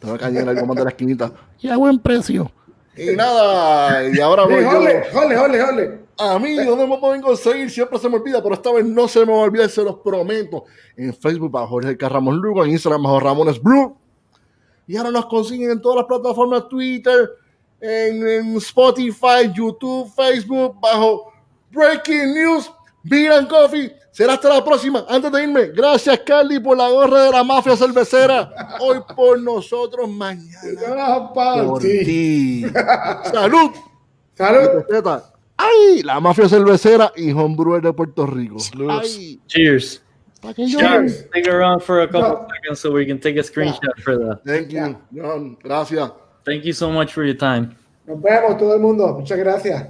te 0.00 0.06
voy 0.08 0.18
a 0.20 0.26
añadir 0.26 0.48
algo 0.48 0.66
más 0.66 0.76
de 0.78 0.82
la 0.82 0.90
esquinita. 0.90 1.30
Y 1.60 1.68
a 1.68 1.76
buen 1.76 2.00
precio. 2.00 2.50
Y 2.96 3.14
nada, 3.14 4.08
y 4.12 4.18
ahora 4.18 4.42
voy 4.42 4.60
yo. 4.60 4.68
jole, 4.68 5.04
jole, 5.12 5.36
jole, 5.36 5.64
jole. 5.64 5.98
A 6.18 6.40
mí, 6.40 6.56
¿dónde 6.56 6.88
me 6.88 6.98
pueden 6.98 7.22
conseguir? 7.22 7.70
Siempre 7.70 8.00
se 8.00 8.08
me 8.08 8.16
olvida, 8.16 8.42
pero 8.42 8.56
esta 8.56 8.72
vez 8.72 8.84
no 8.84 9.06
se 9.06 9.20
me 9.20 9.30
va 9.30 9.38
a 9.38 9.42
olvidar, 9.42 9.68
se 9.68 9.84
los 9.84 9.98
prometo. 9.98 10.64
En 10.96 11.14
Facebook 11.14 11.52
bajo 11.52 11.68
Jorge 11.68 11.96
Carramos 11.96 12.34
Lugo, 12.34 12.64
en 12.64 12.72
Instagram 12.72 13.04
bajo 13.04 13.20
Ramones 13.20 13.62
Blue. 13.62 13.96
Y 14.88 14.96
ahora 14.96 15.10
nos 15.12 15.26
consiguen 15.26 15.70
en 15.70 15.80
todas 15.80 15.98
las 15.98 16.06
plataformas, 16.06 16.66
Twitter, 16.68 17.30
en, 17.80 18.26
en 18.26 18.56
Spotify, 18.56 19.52
YouTube, 19.54 20.10
Facebook, 20.16 20.80
bajo 20.80 21.30
Breaking 21.70 22.34
News, 22.34 22.72
Beer 23.04 23.32
and 23.32 23.48
Coffee. 23.48 23.92
Será 24.10 24.32
hasta 24.32 24.48
la 24.48 24.64
próxima. 24.64 25.04
Antes 25.08 25.30
de 25.30 25.42
irme, 25.44 25.66
gracias 25.68 26.18
Carly 26.26 26.58
por 26.58 26.76
la 26.76 26.88
gorra 26.88 27.24
de 27.24 27.30
la 27.30 27.44
mafia 27.44 27.76
cervecera. 27.76 28.50
Hoy 28.80 28.98
por 29.14 29.40
nosotros, 29.40 30.08
mañana 30.08 30.50
Ah, 30.98 31.32
por 31.32 31.80
ti. 31.80 32.04
ti. 32.04 32.64
Salud. 33.32 33.70
Salud. 34.34 34.84
¡Ay! 35.56 36.02
La 36.02 36.18
mafia 36.18 36.48
cervecera 36.48 37.12
y 37.14 37.30
homebrewer 37.32 37.82
de 37.82 37.92
Puerto 37.92 38.26
Rico. 38.26 38.58
Saludos. 38.58 39.02
¡Ay! 39.04 39.40
Cheers. 39.46 40.02
¿Para 40.40 40.54
qué. 40.54 40.66
Stick 40.68 41.48
around 41.48 41.82
for 41.82 42.02
a 42.02 42.06
couple 42.06 42.20
No. 42.22 42.46
seconds 42.54 42.80
so 42.80 42.92
we 42.92 43.04
can 43.04 43.18
take 43.18 43.36
a 43.36 43.42
screenshot 43.42 43.98
for 44.02 44.16
the. 44.16 44.36
Thank 44.46 44.72
you, 44.72 44.80
John. 44.80 44.96
Um, 45.24 45.56
gracias. 45.62 46.10
Thank 46.44 46.64
you 46.64 46.72
so 46.72 46.90
much 46.90 47.12
for 47.12 47.24
your 47.24 47.36
time. 47.36 47.74
Nos 48.06 48.22
vemos 48.22 48.56
todo 48.58 48.74
el 48.74 48.80
mundo. 48.80 49.08
Muchas 49.18 49.38
gracias. 49.38 49.88